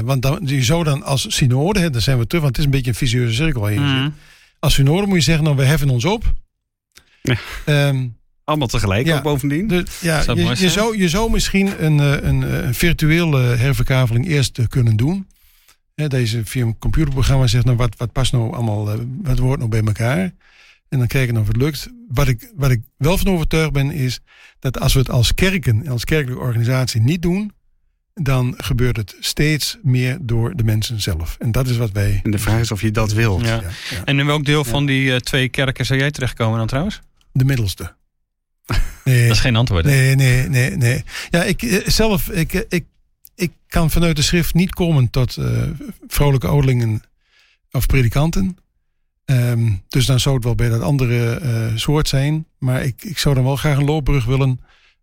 Want 0.04 0.22
dan, 0.22 0.40
je 0.44 0.64
zou 0.64 0.84
dan 0.84 1.02
als 1.02 1.26
synode, 1.28 1.80
hè, 1.80 1.90
daar 1.90 2.00
zijn 2.00 2.18
we 2.18 2.26
terug, 2.26 2.42
want 2.42 2.56
het 2.56 2.66
is 2.66 2.70
een 2.70 2.76
beetje 2.76 2.90
een 2.90 2.96
visueuze 2.96 3.34
cirkel 3.34 3.68
je 3.68 3.80
mm. 3.80 4.02
zit. 4.02 4.12
Als 4.58 4.74
synode 4.74 5.06
moet 5.06 5.16
je 5.16 5.22
zeggen, 5.22 5.44
nou 5.44 5.56
we 5.56 5.64
heffen 5.64 5.90
ons 5.90 6.04
op. 6.04 6.32
Ja. 7.22 7.88
Um, 7.88 8.16
Allemaal 8.48 8.66
tegelijk 8.66 9.06
ja, 9.06 9.16
ook 9.16 9.22
bovendien. 9.22 9.66
De, 9.66 9.84
ja, 10.00 10.22
je, 10.26 10.54
je, 10.58 10.70
zou, 10.70 10.98
je 10.98 11.08
zou 11.08 11.30
misschien 11.30 11.84
een, 11.84 12.00
eh, 12.00 12.28
een, 12.28 12.42
eh, 12.42 12.64
een 12.64 12.74
virtuele 12.74 13.40
herverkaveling 13.40 14.28
eerst 14.28 14.68
kunnen 14.68 14.96
doen. 14.96 15.26
je 15.94 16.40
via 16.44 16.64
een 16.64 16.78
computerprogramma 16.78 17.46
zegt, 17.46 17.64
nou 17.64 17.76
wat, 17.76 17.96
wat 17.96 18.12
past 18.12 18.32
nou 18.32 18.54
allemaal, 18.54 18.90
eh, 18.90 18.98
wat 19.22 19.38
wordt 19.38 19.58
nou 19.58 19.70
bij 19.70 19.82
elkaar? 19.82 20.32
En 20.88 20.98
dan 20.98 21.06
kijken 21.06 21.36
of 21.36 21.46
het 21.46 21.56
lukt. 21.56 21.88
Wat 22.08 22.28
ik, 22.28 22.52
wat 22.56 22.70
ik 22.70 22.80
wel 22.96 23.18
van 23.18 23.28
overtuigd 23.28 23.72
ben, 23.72 23.90
is 23.90 24.20
dat 24.58 24.80
als 24.80 24.92
we 24.92 24.98
het 24.98 25.10
als 25.10 25.34
kerken, 25.34 25.88
als 25.88 26.04
kerkelijke 26.04 26.42
organisatie 26.42 27.00
niet 27.00 27.22
doen, 27.22 27.52
dan 28.14 28.54
gebeurt 28.56 28.96
het 28.96 29.16
steeds 29.20 29.78
meer 29.82 30.18
door 30.20 30.56
de 30.56 30.64
mensen 30.64 31.00
zelf. 31.00 31.36
En 31.38 31.52
dat 31.52 31.68
is 31.68 31.76
wat 31.76 31.92
wij. 31.92 32.20
En 32.22 32.30
de 32.30 32.38
vraag 32.38 32.60
is 32.60 32.70
of 32.70 32.80
je 32.80 32.90
dat 32.90 33.12
wil. 33.12 33.40
Ja. 33.44 33.62
En 34.04 34.18
in 34.18 34.26
welk 34.26 34.44
deel 34.44 34.64
van 34.64 34.86
die 34.86 35.04
uh, 35.04 35.16
twee 35.16 35.48
kerken 35.48 35.86
zou 35.86 35.98
jij 35.98 36.10
terechtkomen 36.10 36.58
dan 36.58 36.66
trouwens? 36.66 37.00
De 37.32 37.44
middelste. 37.44 37.96
Nee, 39.04 39.26
dat 39.26 39.36
is 39.36 39.42
geen 39.42 39.56
antwoord. 39.56 39.84
Nee, 39.84 40.14
nee, 40.14 40.48
nee, 40.48 40.70
nee. 40.70 41.04
Ja, 41.30 41.44
ik 41.44 41.62
eh, 41.62 41.86
zelf, 41.86 42.28
ik, 42.28 42.54
eh, 42.54 42.62
ik, 42.68 42.84
ik 43.34 43.52
kan 43.66 43.90
vanuit 43.90 44.16
de 44.16 44.22
schrift 44.22 44.54
niet 44.54 44.74
komen 44.74 45.10
tot 45.10 45.36
uh, 45.36 45.62
vrolijke 46.06 46.46
ouderlingen 46.46 47.02
of 47.70 47.86
predikanten. 47.86 48.56
Um, 49.30 49.82
dus 49.88 50.06
dan 50.06 50.20
zou 50.20 50.34
het 50.34 50.44
wel 50.44 50.54
bij 50.54 50.68
dat 50.68 50.80
andere 50.80 51.40
uh, 51.42 51.50
soort 51.74 52.08
zijn. 52.08 52.46
Maar 52.58 52.84
ik, 52.84 53.04
ik 53.04 53.18
zou 53.18 53.34
dan 53.34 53.44
wel 53.44 53.56
graag 53.56 53.76
een 53.76 53.84
loopbrug 53.84 54.24
willen 54.24 54.60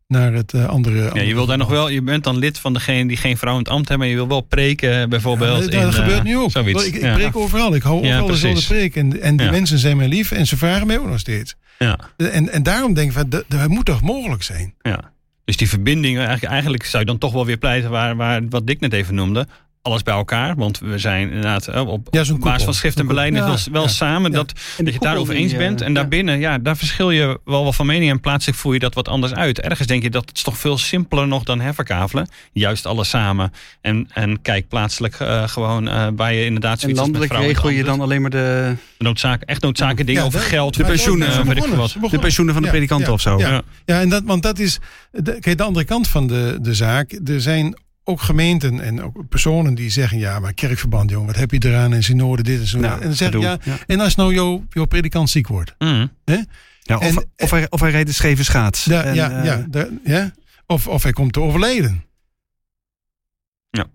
naar 0.08 0.34
het 0.34 0.54
uh, 0.54 0.66
andere. 0.66 1.10
Ja, 1.14 1.22
je 1.22 1.34
wil 1.34 1.46
daar 1.46 1.58
nog 1.58 1.70
wel. 1.70 1.90
Je 1.90 2.02
bent 2.02 2.24
dan 2.24 2.38
lid 2.38 2.60
van 2.60 2.74
degene 2.74 3.08
die 3.08 3.18
geen 3.18 3.38
vrouw 3.38 3.54
in 3.54 3.60
het 3.60 3.70
ambt 3.70 3.90
hebben. 3.90 4.08
Maar 4.08 4.16
je 4.16 4.22
wil 4.22 4.30
wel 4.32 4.42
preken, 4.42 5.10
bijvoorbeeld. 5.10 5.74
Ja, 5.74 5.82
dat, 5.82 5.96
gebeurt 5.96 6.24
nu 6.24 6.38
ook. 6.38 6.52
Zoiets. 6.52 6.86
Ik, 6.86 6.96
ik 6.96 7.14
preek 7.14 7.36
overal. 7.36 7.76
Ik 7.76 7.82
hou 7.82 7.98
overal 7.98 8.28
dezelfde 8.28 8.66
preek. 8.66 8.96
En, 8.96 9.22
en 9.22 9.38
die 9.38 9.52
mensen 9.52 9.80
zijn 9.80 9.98
mij 9.98 10.08
lief 10.08 10.32
en 10.32 10.48
ze 10.48 10.58
vragen 10.58 10.88
mij 10.88 11.00
ook 11.00 11.08
nog 11.08 11.20
steeds. 11.20 11.56
Ja. 11.80 12.00
En, 12.18 12.50
en 12.50 12.64
daarom 12.64 12.94
denk 12.94 13.08
ik 13.08 13.18
van, 13.18 13.30
dat, 13.30 13.46
dat 13.48 13.68
moet 13.68 13.86
toch 13.86 14.02
mogelijk 14.02 14.44
zijn. 14.44 14.74
Ja. 14.82 15.14
Dus 15.46 15.58
die 15.58 15.70
verbinding, 15.70 16.18
eigenlijk, 16.18 16.52
eigenlijk 16.52 16.84
zou 16.84 17.04
je 17.04 17.10
dan 17.10 17.18
toch 17.18 17.34
wel 17.34 17.46
weer 17.46 17.58
pleiten 17.58 17.90
waar, 17.90 18.16
waar 18.16 18.42
wat 18.50 18.68
Dick 18.68 18.80
net 18.80 18.94
even 18.94 19.16
noemde 19.16 19.48
alles 19.86 20.04
bij 20.04 20.14
elkaar. 20.14 20.56
Want 20.56 20.80
we 20.80 20.98
zijn 20.98 21.28
inderdaad 21.28 21.68
eh, 21.68 21.88
op, 21.88 22.08
ja, 22.12 22.24
basis 22.38 22.64
van 22.64 22.74
schrift 22.74 23.00
en 23.00 23.08
beleid 23.08 23.34
wel, 23.34 23.58
wel 23.72 23.88
samen 23.88 24.32
dat, 24.32 24.48
dat 24.78 24.86
je 24.86 24.92
het 24.92 25.02
daarover 25.02 25.36
eens 25.36 25.56
bent. 25.56 25.82
En 25.82 25.94
daarbinnen, 25.94 26.40
ja, 26.40 26.58
daar 26.58 26.78
verschil 26.78 27.12
je 27.12 27.40
wel 27.46 27.64
wat 27.64 27.76
van 27.76 27.86
mening 27.86 28.12
en 28.12 28.20
plaatselijk 28.20 28.60
voer 28.60 28.74
je 28.74 28.80
dat 28.80 28.94
wat 28.94 29.08
anders 29.08 29.34
uit. 29.34 29.60
Ergens 29.60 29.88
denk 29.88 30.04
je 30.04 30.10
dat 30.10 30.26
het 30.26 30.38
is 30.38 30.44
toch 30.44 30.58
veel 30.58 30.78
simpeler 30.78 31.28
nog 31.28 31.44
dan 31.44 31.60
herverkavelen. 31.60 32.28
Juist 32.54 32.86
alles 32.86 33.10
samen. 33.10 33.54
En, 33.82 34.10
en 34.14 34.42
kijk 34.42 34.68
plaatselijk 34.68 35.20
uh, 35.20 35.48
gewoon 35.48 35.88
uh, 35.88 36.08
waar 36.16 36.34
je 36.34 36.46
inderdaad 36.46 36.80
zoiets 36.80 37.00
En 37.00 37.06
landelijk 37.06 37.34
regel 37.34 37.70
je 37.70 37.84
dan 37.84 38.02
alleen 38.02 38.22
maar 38.22 38.30
de... 38.30 38.76
Noodzaken, 38.98 39.48
echt 39.48 39.62
noodzakelijke 39.62 40.04
dingen 40.04 40.24
over 40.24 40.40
geld. 40.40 40.76
De 40.76 40.84
pensioenen, 40.84 41.46
de 42.10 42.20
pensioenen 42.20 42.54
van 42.54 42.64
de 42.64 42.70
predikanten 42.70 43.14
of 43.14 43.22
zo. 43.22 43.38
Ja, 43.38 43.62
ja. 43.86 44.02
en 44.02 44.10
dat, 44.10 44.24
want 44.26 44.44
dat 44.44 44.60
is... 44.60 44.80
De, 45.12 45.40
kijk, 45.40 45.58
de 45.58 45.64
andere 45.64 45.86
kant 45.86 46.08
van 46.08 46.28
de, 46.28 46.58
de 46.62 46.74
zaak. 46.74 47.20
Er 47.26 47.42
zijn 47.42 47.78
ook 48.08 48.22
gemeenten 48.22 48.80
en 48.80 49.02
ook 49.02 49.30
personen 49.30 49.76
die 49.76 49.90
zeggen: 49.90 50.18
ja, 50.18 50.40
maar 50.40 50.54
kerkverband, 50.54 51.10
jongen, 51.10 51.28
wat 51.28 51.36
heb 51.36 51.52
je 51.52 51.66
eraan? 51.66 51.94
En 51.94 52.04
synode, 52.04 52.44
dit 52.44 52.60
en 52.60 52.68
zo. 52.68 52.80
Nou, 52.80 53.02
en 53.02 53.08
dan 53.08 53.16
zeg 53.16 53.34
ik 53.34 53.42
ja, 53.42 53.58
En 53.88 54.00
als 54.00 54.16
nou 54.16 54.34
jouw, 54.34 54.66
jouw 54.70 54.86
predikant 54.86 55.30
ziek 55.30 55.48
wordt, 55.48 55.76
mm. 55.78 56.12
hè? 56.26 56.38
Ja, 56.82 56.98
of, 56.98 57.02
en, 57.02 57.26
of, 57.38 57.52
hij, 57.52 57.70
of 57.70 57.80
hij 57.80 57.92
rijdt 57.92 58.08
de 58.08 58.14
scheve 58.14 58.44
schaats. 58.44 58.86
Da, 58.86 59.04
en, 59.04 59.16
ja, 59.16 59.40
uh, 59.40 59.46
ja, 59.46 59.66
da, 59.70 59.88
ja. 60.04 60.34
Of, 60.66 60.88
of 60.88 61.04
hij 61.04 61.12
komt 61.12 61.34
te 61.34 61.40
overleden. 61.40 62.04
Ja. 63.70 63.86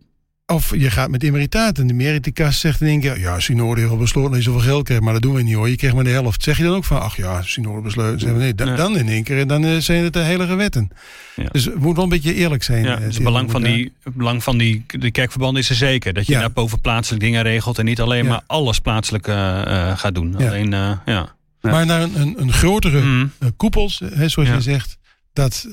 Of 0.51 0.77
je 0.77 0.91
gaat 0.91 1.11
met 1.11 1.23
emeritaat 1.23 1.79
en 1.79 1.87
de 1.87 1.95
meriticas 1.95 2.61
zegt 2.61 2.81
in 2.81 2.87
één 2.87 3.01
keer... 3.01 3.21
ja, 3.21 3.41
Synode 3.41 3.81
heeft 3.81 3.93
al 3.93 3.99
besloten 3.99 4.31
dat 4.31 4.39
je 4.39 4.51
zoveel 4.51 4.61
geld 4.61 4.85
krijgt... 4.85 5.03
maar 5.03 5.13
dat 5.13 5.23
doen 5.23 5.35
we 5.35 5.43
niet 5.43 5.55
hoor, 5.55 5.69
je 5.69 5.77
krijgt 5.77 5.97
maar 5.97 6.05
de 6.05 6.11
helft. 6.11 6.43
Zeg 6.43 6.57
je 6.57 6.63
dan 6.63 6.75
ook 6.75 6.85
van, 6.85 7.01
ach 7.01 7.17
ja, 7.17 7.43
Synode 7.43 7.81
besloten. 7.81 8.21
Zeggen 8.21 8.39
nee, 8.39 8.55
dan, 8.55 8.77
dan 8.77 8.97
in 8.97 9.09
één 9.09 9.25
keer, 9.25 9.47
dan 9.47 9.65
uh, 9.65 9.77
zijn 9.79 10.05
het 10.05 10.13
de 10.13 10.19
heilige 10.19 10.55
wetten. 10.55 10.91
Ja. 11.37 11.49
Dus 11.53 11.65
het 11.65 11.75
moet 11.75 11.95
wel 11.95 12.05
een 12.05 12.11
beetje 12.11 12.35
eerlijk 12.35 12.63
zijn. 12.63 12.85
Ja, 12.85 12.97
dus 12.97 13.15
het 13.15 13.25
belang 13.25 13.51
van, 13.51 13.63
die, 13.63 13.93
belang 14.15 14.43
van 14.43 14.59
die 14.59 14.85
de 14.87 15.11
kerkverbanden 15.11 15.63
is 15.63 15.69
er 15.71 15.77
zeker. 15.77 16.13
Dat 16.13 16.27
je 16.27 16.33
ja. 16.33 16.41
daar 16.41 16.53
boven 16.53 16.81
plaatselijk 16.81 17.23
dingen 17.23 17.43
regelt... 17.43 17.79
en 17.79 17.85
niet 17.85 18.01
alleen 18.01 18.27
maar 18.27 18.43
alles 18.47 18.79
plaatselijk 18.79 19.27
uh, 19.27 19.99
gaat 19.99 20.15
doen. 20.15 20.37
Alleen, 20.37 20.71
ja. 20.71 21.35
Maar 21.61 21.87
naar 21.87 22.03
een, 22.03 22.21
een, 22.21 22.35
een 22.41 22.53
grotere 22.53 23.01
mm. 23.01 23.33
koepels, 23.57 24.03
hè, 24.15 24.29
zoals 24.29 24.49
je 24.49 24.61
zegt... 24.61 24.99
dat 25.33 25.67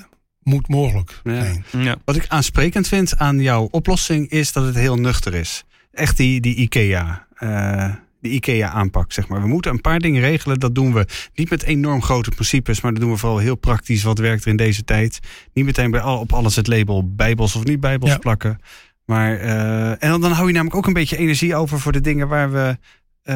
moet 0.48 0.68
mogelijk 0.68 1.22
zijn. 1.24 1.66
Ja. 1.78 1.96
Wat 2.06 2.16
ik 2.16 2.26
aansprekend 2.28 2.88
vind 2.88 3.18
aan 3.18 3.40
jouw 3.40 3.68
oplossing 3.72 4.30
is 4.30 4.54
dat 4.54 4.66
het 4.66 4.76
heel 4.76 4.96
nuchter 4.96 5.34
is. 5.34 5.64
Echt 5.92 6.18
die, 6.18 6.42
die 6.42 6.56
IKEA. 6.56 7.28
Uh, 7.40 7.94
die 8.22 8.32
IKEA-aanpak, 8.32 9.12
zeg 9.12 9.28
maar. 9.28 9.42
We 9.42 9.48
moeten 9.48 9.72
een 9.72 9.82
paar 9.82 10.00
dingen 10.00 10.22
regelen. 10.22 10.60
Dat 10.60 10.76
doen 10.76 10.94
we 10.94 11.06
niet 11.34 11.50
met 11.50 11.64
enorm 11.64 12.02
grote 12.02 12.30
principes, 12.30 12.82
maar 12.82 12.92
dat 12.92 13.02
doen 13.02 13.12
we 13.12 13.18
vooral 13.18 13.38
heel 13.38 13.56
praktisch. 13.56 14.04
Wat 14.04 14.18
werkt 14.18 14.44
er 14.44 14.50
in 14.50 14.58
deze 14.58 14.84
tijd? 14.84 15.20
Niet 15.54 15.66
meteen 15.66 15.92
bij 15.92 16.02
al, 16.02 16.20
op 16.20 16.34
alles 16.34 16.56
het 16.56 16.68
label 16.68 17.16
bijbels 17.16 17.56
of 17.56 17.64
niet 17.64 17.80
bijbels 17.80 18.12
ja. 18.12 18.18
plakken. 18.18 18.60
Maar, 19.06 19.42
uh, 19.42 19.90
en 19.90 20.10
dan, 20.10 20.22
dan 20.22 20.32
hou 20.32 20.48
je 20.48 20.54
namelijk 20.54 20.78
ook 20.78 20.88
een 20.88 20.94
beetje 20.94 21.18
energie 21.18 21.56
over 21.56 21.80
voor 21.80 21.92
de 21.92 22.02
dingen 22.02 22.28
waar 22.28 22.52
we, 22.52 22.78
uh, 23.24 23.36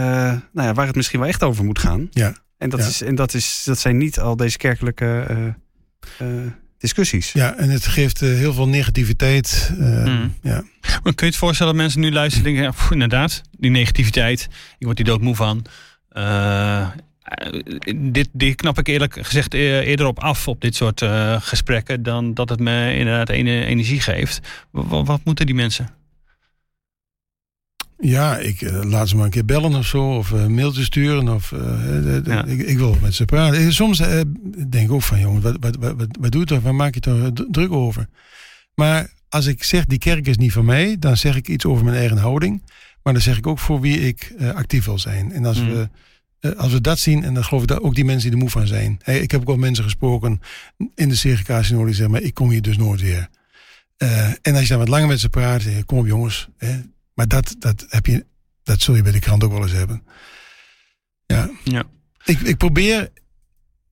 nou 0.53 0.68
ja, 0.68 0.74
waar 0.74 0.88
het 0.88 0.95
misschien 0.95 1.20
wel 1.20 1.30
echt 1.30 1.43
over 1.43 1.64
moet 1.66 1.80
gaan. 1.80 2.07
Ja. 2.12 2.36
En 2.57 2.70
dat, 2.70 2.80
ja. 2.80 2.86
is, 2.86 3.01
en 3.01 3.16
dat, 3.16 3.34
is, 3.34 3.64
dat 3.66 3.80
zijn 3.80 3.97
niet 3.97 4.20
al 4.20 4.36
deze 4.36 4.57
kerkelijke 4.57 5.26
discussies. 6.82 7.32
Ja, 7.32 7.56
en 7.56 7.70
het 7.70 7.88
geeft 7.88 8.22
uh, 8.22 8.38
heel 8.38 8.54
veel 8.54 8.68
negativiteit. 8.68 9.72
Uh, 9.80 10.06
mm. 10.06 10.34
ja. 10.42 10.64
Maar 10.82 11.14
kun 11.14 11.14
je 11.16 11.26
het 11.26 11.36
voorstellen 11.36 11.74
dat 11.74 11.82
mensen 11.82 12.02
nu 12.02 12.12
luisteren 12.12 12.48
en 12.48 12.54
denken... 12.54 12.72
Ja, 12.72 12.78
pff, 12.78 12.92
inderdaad, 12.92 13.42
die 13.58 13.72
negativiteit, 13.72 14.48
ik 14.78 14.86
word 14.86 14.98
die 14.98 15.06
doodmoe 15.06 15.36
van. 15.36 15.66
Uh, 16.14 16.88
dit, 17.96 18.30
dit 18.32 18.56
knap 18.56 18.78
ik 18.78 18.88
eerlijk 18.88 19.18
gezegd 19.22 19.54
eerder 19.54 20.06
op 20.06 20.20
af 20.20 20.48
op 20.48 20.62
dit 20.62 20.76
soort 20.76 21.04
gesprekken... 21.40 22.04
dan 22.04 22.34
dat 22.34 22.50
het 22.50 22.60
me 22.60 22.96
inderdaad 22.96 23.30
energie 23.30 24.00
geeft. 24.00 24.40
Wat 24.72 25.22
moeten 25.24 25.46
die 25.46 25.56
mensen? 25.56 25.90
Ja, 28.02 28.38
ik 28.38 28.62
uh, 28.62 28.84
laat 28.84 29.10
ze 29.10 29.16
maar 29.16 29.26
een 29.26 29.32
keer 29.32 29.45
bellen 29.45 29.76
of 29.76 29.86
zo. 29.86 30.16
Of 30.18 30.32
uh, 30.32 30.45
mailtje 30.45 30.84
sturen. 30.84 31.30
Of, 31.30 31.52
uh, 31.52 32.26
ja. 32.26 32.45
ik, 32.45 32.60
ik, 32.60 32.78
wil 32.78 32.97
met 33.02 33.14
ze 33.14 33.26
praten. 33.26 33.74
Soms 33.74 33.97
denk 34.68 34.74
ik 34.74 34.91
ook 34.91 35.02
van, 35.02 35.20
jongen, 35.20 35.41
wat, 35.41 35.58
wat, 35.60 35.76
wat, 35.80 36.08
wat 36.20 36.32
doe 36.32 36.41
je 36.41 36.47
toch? 36.47 36.62
Waar 36.62 36.76
maak 36.76 36.93
je 36.93 36.99
toch 36.99 37.32
druk 37.52 37.72
over? 37.72 38.08
Maar 38.76 39.14
als 39.30 39.45
ik 39.45 39.64
zeg, 39.64 39.86
die 39.86 39.97
kerk 39.97 40.28
is 40.28 40.38
niet 40.38 40.52
van 40.52 40.66
mij. 40.66 40.95
Dan 40.99 41.18
zeg 41.18 41.36
ik 41.36 41.47
iets 41.47 41.66
over 41.66 41.84
mijn 41.84 41.97
eigen 41.97 42.18
houding. 42.18 42.64
Maar 43.04 43.14
dan 43.14 43.22
zeg 43.22 43.38
ik 43.38 43.47
ook 43.47 43.60
voor 43.60 43.82
wie 43.82 43.99
ik 43.99 44.34
actief 44.54 44.86
wil 44.86 44.99
zijn. 44.99 45.32
En 45.32 45.45
als, 45.45 45.62
mm. 45.62 45.88
we, 46.39 46.56
als 46.56 46.72
we 46.72 46.82
dat 46.82 46.99
zien, 46.99 47.24
en 47.24 47.34
dan 47.34 47.43
geloof 47.43 47.62
ik 47.62 47.68
dat 47.68 47.82
ook 47.82 47.95
die 47.95 48.06
mensen 48.06 48.24
die 48.24 48.32
er 48.32 48.43
moe 48.43 48.49
van 48.49 48.68
zijn. 48.68 48.99
Hey, 49.04 49.20
ik 49.20 49.32
heb 49.32 49.41
ook 49.41 49.47
wel 49.47 49.58
mensen 49.58 49.84
gesproken 49.84 50.41
in 50.95 51.10
de 51.10 51.16
CGK 51.16 51.47
die 51.47 51.66
zeggen, 51.66 52.12
maar 52.12 52.22
ik 52.22 52.34
kom 52.34 52.49
hier 52.49 52.62
dus 52.62 52.78
nooit 52.78 53.02
weer. 53.02 53.30
en 54.41 54.54
als 54.54 54.62
je 54.62 54.68
dan 54.68 54.78
wat 54.78 54.88
langer 54.88 55.08
met 55.08 55.20
ze 55.20 55.30
praat, 55.30 55.62
zeg 55.62 55.76
je, 55.76 55.84
kom 55.84 55.97
op 55.97 56.08
jongens, 56.08 56.49
hè, 56.58 56.80
maar 57.22 57.30
dat, 57.30 57.56
dat, 57.60 57.86
heb 57.90 58.06
je, 58.06 58.26
dat 58.64 58.82
zul 58.82 58.96
je 58.96 59.02
bij 59.02 59.12
de 59.12 59.20
krant 59.20 59.44
ook 59.44 59.52
wel 59.52 59.62
eens 59.62 59.72
hebben. 59.72 60.04
Ja. 61.26 61.50
ja. 61.64 61.84
Ik, 62.26 62.40
ik, 62.40 62.58
probeer, 62.58 63.10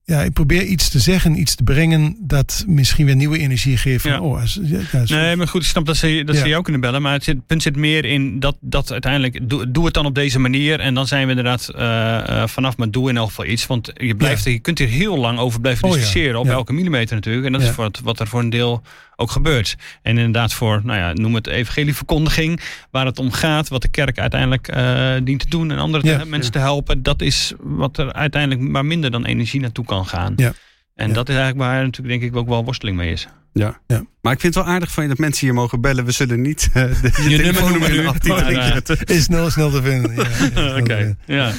ja, 0.04 0.22
ik 0.22 0.34
probeer 0.34 0.64
iets 0.64 0.90
te 0.90 1.00
zeggen, 1.00 1.40
iets 1.40 1.56
te 1.56 1.64
brengen 1.64 2.18
dat 2.20 2.64
misschien 2.68 3.06
weer 3.06 3.16
nieuwe 3.16 3.38
energie 3.38 3.78
geeft. 3.78 4.02
Van, 4.02 4.12
ja. 4.12 4.20
oh, 4.20 4.42
als, 4.42 4.60
ja, 4.64 5.04
nee, 5.06 5.36
maar 5.36 5.48
goed, 5.48 5.62
ik 5.62 5.68
snap 5.68 5.86
dat 5.86 5.98
ze, 5.98 6.24
dat 6.26 6.36
ze 6.36 6.48
jou 6.48 6.64
kunnen 6.64 6.82
bellen. 6.82 7.02
Maar 7.02 7.14
het, 7.14 7.24
zit, 7.24 7.36
het 7.36 7.46
punt 7.46 7.62
zit 7.62 7.76
meer 7.76 8.06
in 8.06 8.40
dat, 8.40 8.58
dat 8.62 8.92
uiteindelijk, 8.92 9.50
doe, 9.50 9.72
doe 9.72 9.86
het 9.86 9.94
dan 9.94 10.06
op 10.06 10.16
deze 10.16 10.40
manier. 10.40 10.80
En 10.80 10.94
dan 10.94 11.08
zijn 11.08 11.24
we 11.24 11.30
inderdaad 11.30 11.72
uh, 11.76 11.82
uh, 11.82 12.48
vanaf, 12.48 12.78
maar 12.78 12.92
doe 12.92 13.10
in 13.10 13.18
elk 13.18 13.28
geval 13.28 13.46
iets. 13.46 13.68
Want 13.68 13.92
je, 13.94 14.16
blijft, 14.16 14.44
je 14.44 14.60
kunt 14.60 14.78
hier 14.78 14.88
heel 14.88 15.18
lang 15.18 15.40
over 15.40 15.62
blijven 15.62 15.90
discussiëren. 15.90 16.40
Oh, 16.40 16.46
op 16.46 16.52
elke 16.52 16.74
millimeter 16.74 17.16
natuurlijk. 17.16 17.46
En 17.46 17.52
dat 17.52 17.62
is 17.62 17.76
wat 18.04 18.20
er 18.20 18.28
voor 18.28 18.40
een 18.40 18.50
deel 18.50 18.84
ook 19.20 19.32
gebeurt. 19.32 19.76
En 20.02 20.18
inderdaad 20.18 20.54
voor, 20.54 20.82
nou 20.84 21.00
ja, 21.00 21.14
noem 21.14 21.36
het 21.36 21.48
evangelieverkondiging, 21.48 22.60
waar 22.92 23.06
het 23.06 23.20
om 23.20 23.32
gaat, 23.32 23.70
wat 23.70 23.82
de 23.82 23.88
kerk 23.88 24.20
uiteindelijk 24.20 24.76
uh, 24.76 25.14
dient 25.24 25.40
te 25.40 25.50
doen 25.50 25.72
en 25.72 25.78
andere 25.78 26.08
ja, 26.08 26.18
mensen 26.18 26.54
ja. 26.54 26.60
te 26.60 26.60
helpen, 26.60 27.04
dat 27.04 27.22
is 27.22 27.54
wat 27.60 27.98
er 27.98 28.14
uiteindelijk 28.14 28.70
maar 28.70 28.86
minder 28.86 29.12
dan 29.12 29.26
energie 29.26 29.62
naartoe 29.62 29.86
kan 29.86 30.06
gaan. 30.06 30.34
Ja. 30.36 30.54
En 30.96 31.14
dat 31.14 31.30
is 31.30 31.36
eigenlijk 31.36 31.66
waar 31.70 31.84
natuurlijk 31.84 32.20
denk 32.20 32.32
ik 32.32 32.40
ook 32.40 32.48
wel 32.48 32.64
worsteling 32.64 32.98
mee 32.98 33.12
is. 33.12 33.28
Ja. 33.54 33.80
Ja. 33.88 34.04
Maar 34.22 34.34
ik 34.34 34.40
vind 34.40 34.56
het 34.56 34.64
wel 34.64 34.74
aardig 34.74 34.92
van 34.92 35.04
je 35.04 35.10
dat 35.10 35.18
mensen 35.18 35.46
hier 35.46 35.56
mogen 35.56 35.82
bellen. 35.82 36.06
We 36.06 36.12
zullen 36.12 36.42
niet 36.42 36.70
eh, 36.74 36.84
de 37.02 37.30
Je 37.30 37.38
nummer 37.38 38.56
eh, 38.56 38.72
zetten. 38.72 38.98
Is 39.16 39.24
snel, 39.24 39.50
snel 39.50 39.72
te 39.72 39.82
vinden. 39.82 40.18
Oké, 40.82 41.16
ja. 41.26 41.52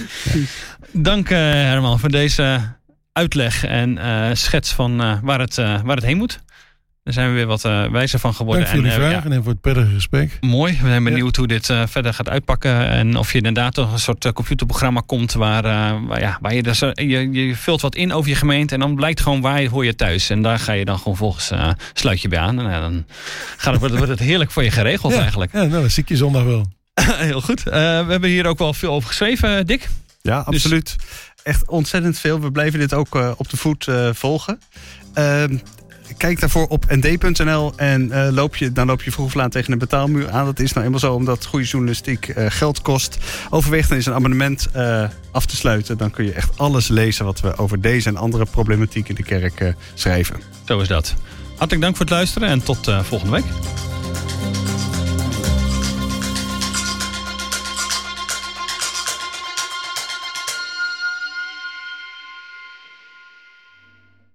Dank 0.92 1.30
eh, 1.30 1.38
Herman 1.38 1.98
voor 1.98 2.11
deze 2.11 2.61
uitleg 3.12 3.64
en 3.64 3.98
eh, 3.98 4.30
schets 4.32 4.72
van 4.72 5.00
eh, 5.02 5.18
waar, 5.22 5.40
het, 5.40 5.58
eh, 5.58 5.80
waar 5.82 5.96
het 5.96 6.04
heen 6.04 6.16
moet. 6.16 6.40
Daar 7.05 7.14
zijn 7.14 7.28
we 7.28 7.34
weer 7.34 7.46
wat 7.46 7.64
eh, 7.64 7.84
wijzer 7.86 8.18
van 8.18 8.34
geworden. 8.34 8.64
Dank 8.64 8.74
voor 8.74 8.84
jullie 8.84 8.98
En, 8.98 9.05
eh, 9.05 9.11
vragen 9.11 9.32
en 9.32 9.42
voor 9.42 9.53
het 9.53 9.61
prettige 9.61 9.94
gesprek. 9.94 10.38
Mooi. 10.40 10.78
We 10.82 10.88
zijn 10.88 11.05
benieuwd 11.05 11.36
hoe 11.36 11.46
dit 11.46 11.70
eh, 11.70 11.82
verder 11.86 12.14
gaat 12.14 12.28
uitpakken. 12.28 12.88
En 12.88 13.16
of 13.16 13.30
je 13.30 13.36
inderdaad 13.36 13.74
toch 13.74 13.92
een 13.92 13.98
soort 13.98 14.24
eh, 14.24 14.32
computerprogramma 14.32 15.03
komt 15.07 15.32
waar, 15.32 15.64
eh, 15.64 16.07
waar, 16.07 16.20
ja, 16.20 16.38
waar 16.40 16.55
je, 16.55 16.62
dus, 16.62 16.78
je, 16.78 17.30
je 17.30 17.57
vult 17.57 17.80
wat 17.80 17.94
in 17.94 18.12
over 18.12 18.30
je 18.30 18.36
gemeente. 18.36 18.74
En 18.74 18.80
dan 18.80 18.94
blijkt 18.94 19.20
gewoon 19.20 19.40
waar 19.40 19.62
je, 19.62 19.68
hoor 19.68 19.84
je 19.84 19.94
thuis. 19.94 20.30
En 20.30 20.42
daar 20.42 20.59
ga 20.59 20.72
je 20.72 20.84
dan 20.84 20.98
gewoon 20.98 21.16
volgens 21.16 21.51
eh, 21.51 21.70
sluit 21.92 22.20
je 22.20 22.28
bij 22.28 22.38
aan. 22.38 22.59
En 22.61 22.72
eh, 22.72 22.80
dan 22.80 23.05
gaat 23.57 23.70
het, 23.72 23.80
wordt 23.80 23.96
wordt 23.96 24.11
het 24.11 24.20
heerlijk 24.20 24.51
voor 24.51 24.62
je 24.64 24.70
geregeld 24.70 25.12
Ja. 25.14 25.20
eigenlijk. 25.20 25.53
Ja, 25.53 25.59
nou, 25.59 25.70
dan 25.80 25.90
zie 25.90 26.03
ik 26.03 26.09
je 26.09 26.16
zondag 26.16 26.44
wel. 26.44 26.66
Heel 27.30 27.40
goed. 27.40 27.66
Eh, 27.66 27.72
we 27.72 28.11
hebben 28.11 28.30
hier 28.30 28.46
ook 28.46 28.59
wel 28.59 28.74
veel 28.74 28.92
over 28.92 29.09
geschreven, 29.09 29.66
Dick. 29.66 29.88
Ja, 30.22 30.38
absoluut. 30.38 30.96
Echt 31.42 31.68
ontzettend 31.68 32.18
veel. 32.18 32.40
We 32.40 32.51
blijven 32.51 32.78
dit 32.78 32.94
ook 32.94 33.16
eh, 33.16 33.30
op 33.36 33.51
de 33.51 33.57
voet 33.57 33.86
eh, 33.88 34.09
volgen. 34.12 34.61
Ehm, 35.14 35.57
kijk 36.16 36.40
daarvoor 36.40 36.66
op 36.66 36.84
nd.nl 36.88 37.72
en 37.76 38.11
eh, 38.11 38.32
loop 38.32 38.56
je, 38.56 38.72
dan 38.72 38.86
loop 38.86 39.02
je 39.02 39.12
vroeg 39.12 39.26
of 39.26 39.34
laat 39.34 39.52
tegen 39.52 39.72
een 39.72 39.78
betaalmuur 39.78 40.30
aan. 40.30 40.44
Dat 40.44 40.61
is 40.61 40.72
nou 40.72 40.84
eenmaal 40.84 41.00
zo 41.00 41.14
omdat 41.14 41.46
goede 41.46 41.64
journalistiek 41.64 42.28
eh, 42.28 42.46
geld 42.48 42.82
kost. 42.82 43.18
Overweeg 43.50 43.86
dan 43.86 43.96
eens 43.96 44.06
een 44.06 44.14
abonnement 44.14 44.68
eh, 44.72 45.04
af 45.30 45.46
te 45.46 45.56
sluiten. 45.56 45.98
Dan 45.98 46.11
kun 46.11 46.24
je 46.24 46.32
echt 46.32 46.58
alles 46.58 46.88
lezen 46.88 47.24
wat 47.24 47.40
we 47.40 47.56
over 47.56 47.80
deze 47.80 48.08
en 48.08 48.16
andere 48.16 48.44
problematiek 48.44 49.08
in 49.08 49.14
de 49.14 49.22
kerk 49.22 49.74
schrijven. 49.94 50.40
Zo 50.64 50.80
is 50.80 50.88
dat. 50.88 51.14
Hartelijk 51.48 51.82
dank 51.82 51.96
voor 51.96 52.04
het 52.04 52.14
luisteren 52.14 52.48
en 52.48 52.62
tot 52.62 52.90
volgende 53.02 53.32
week. 53.32 53.44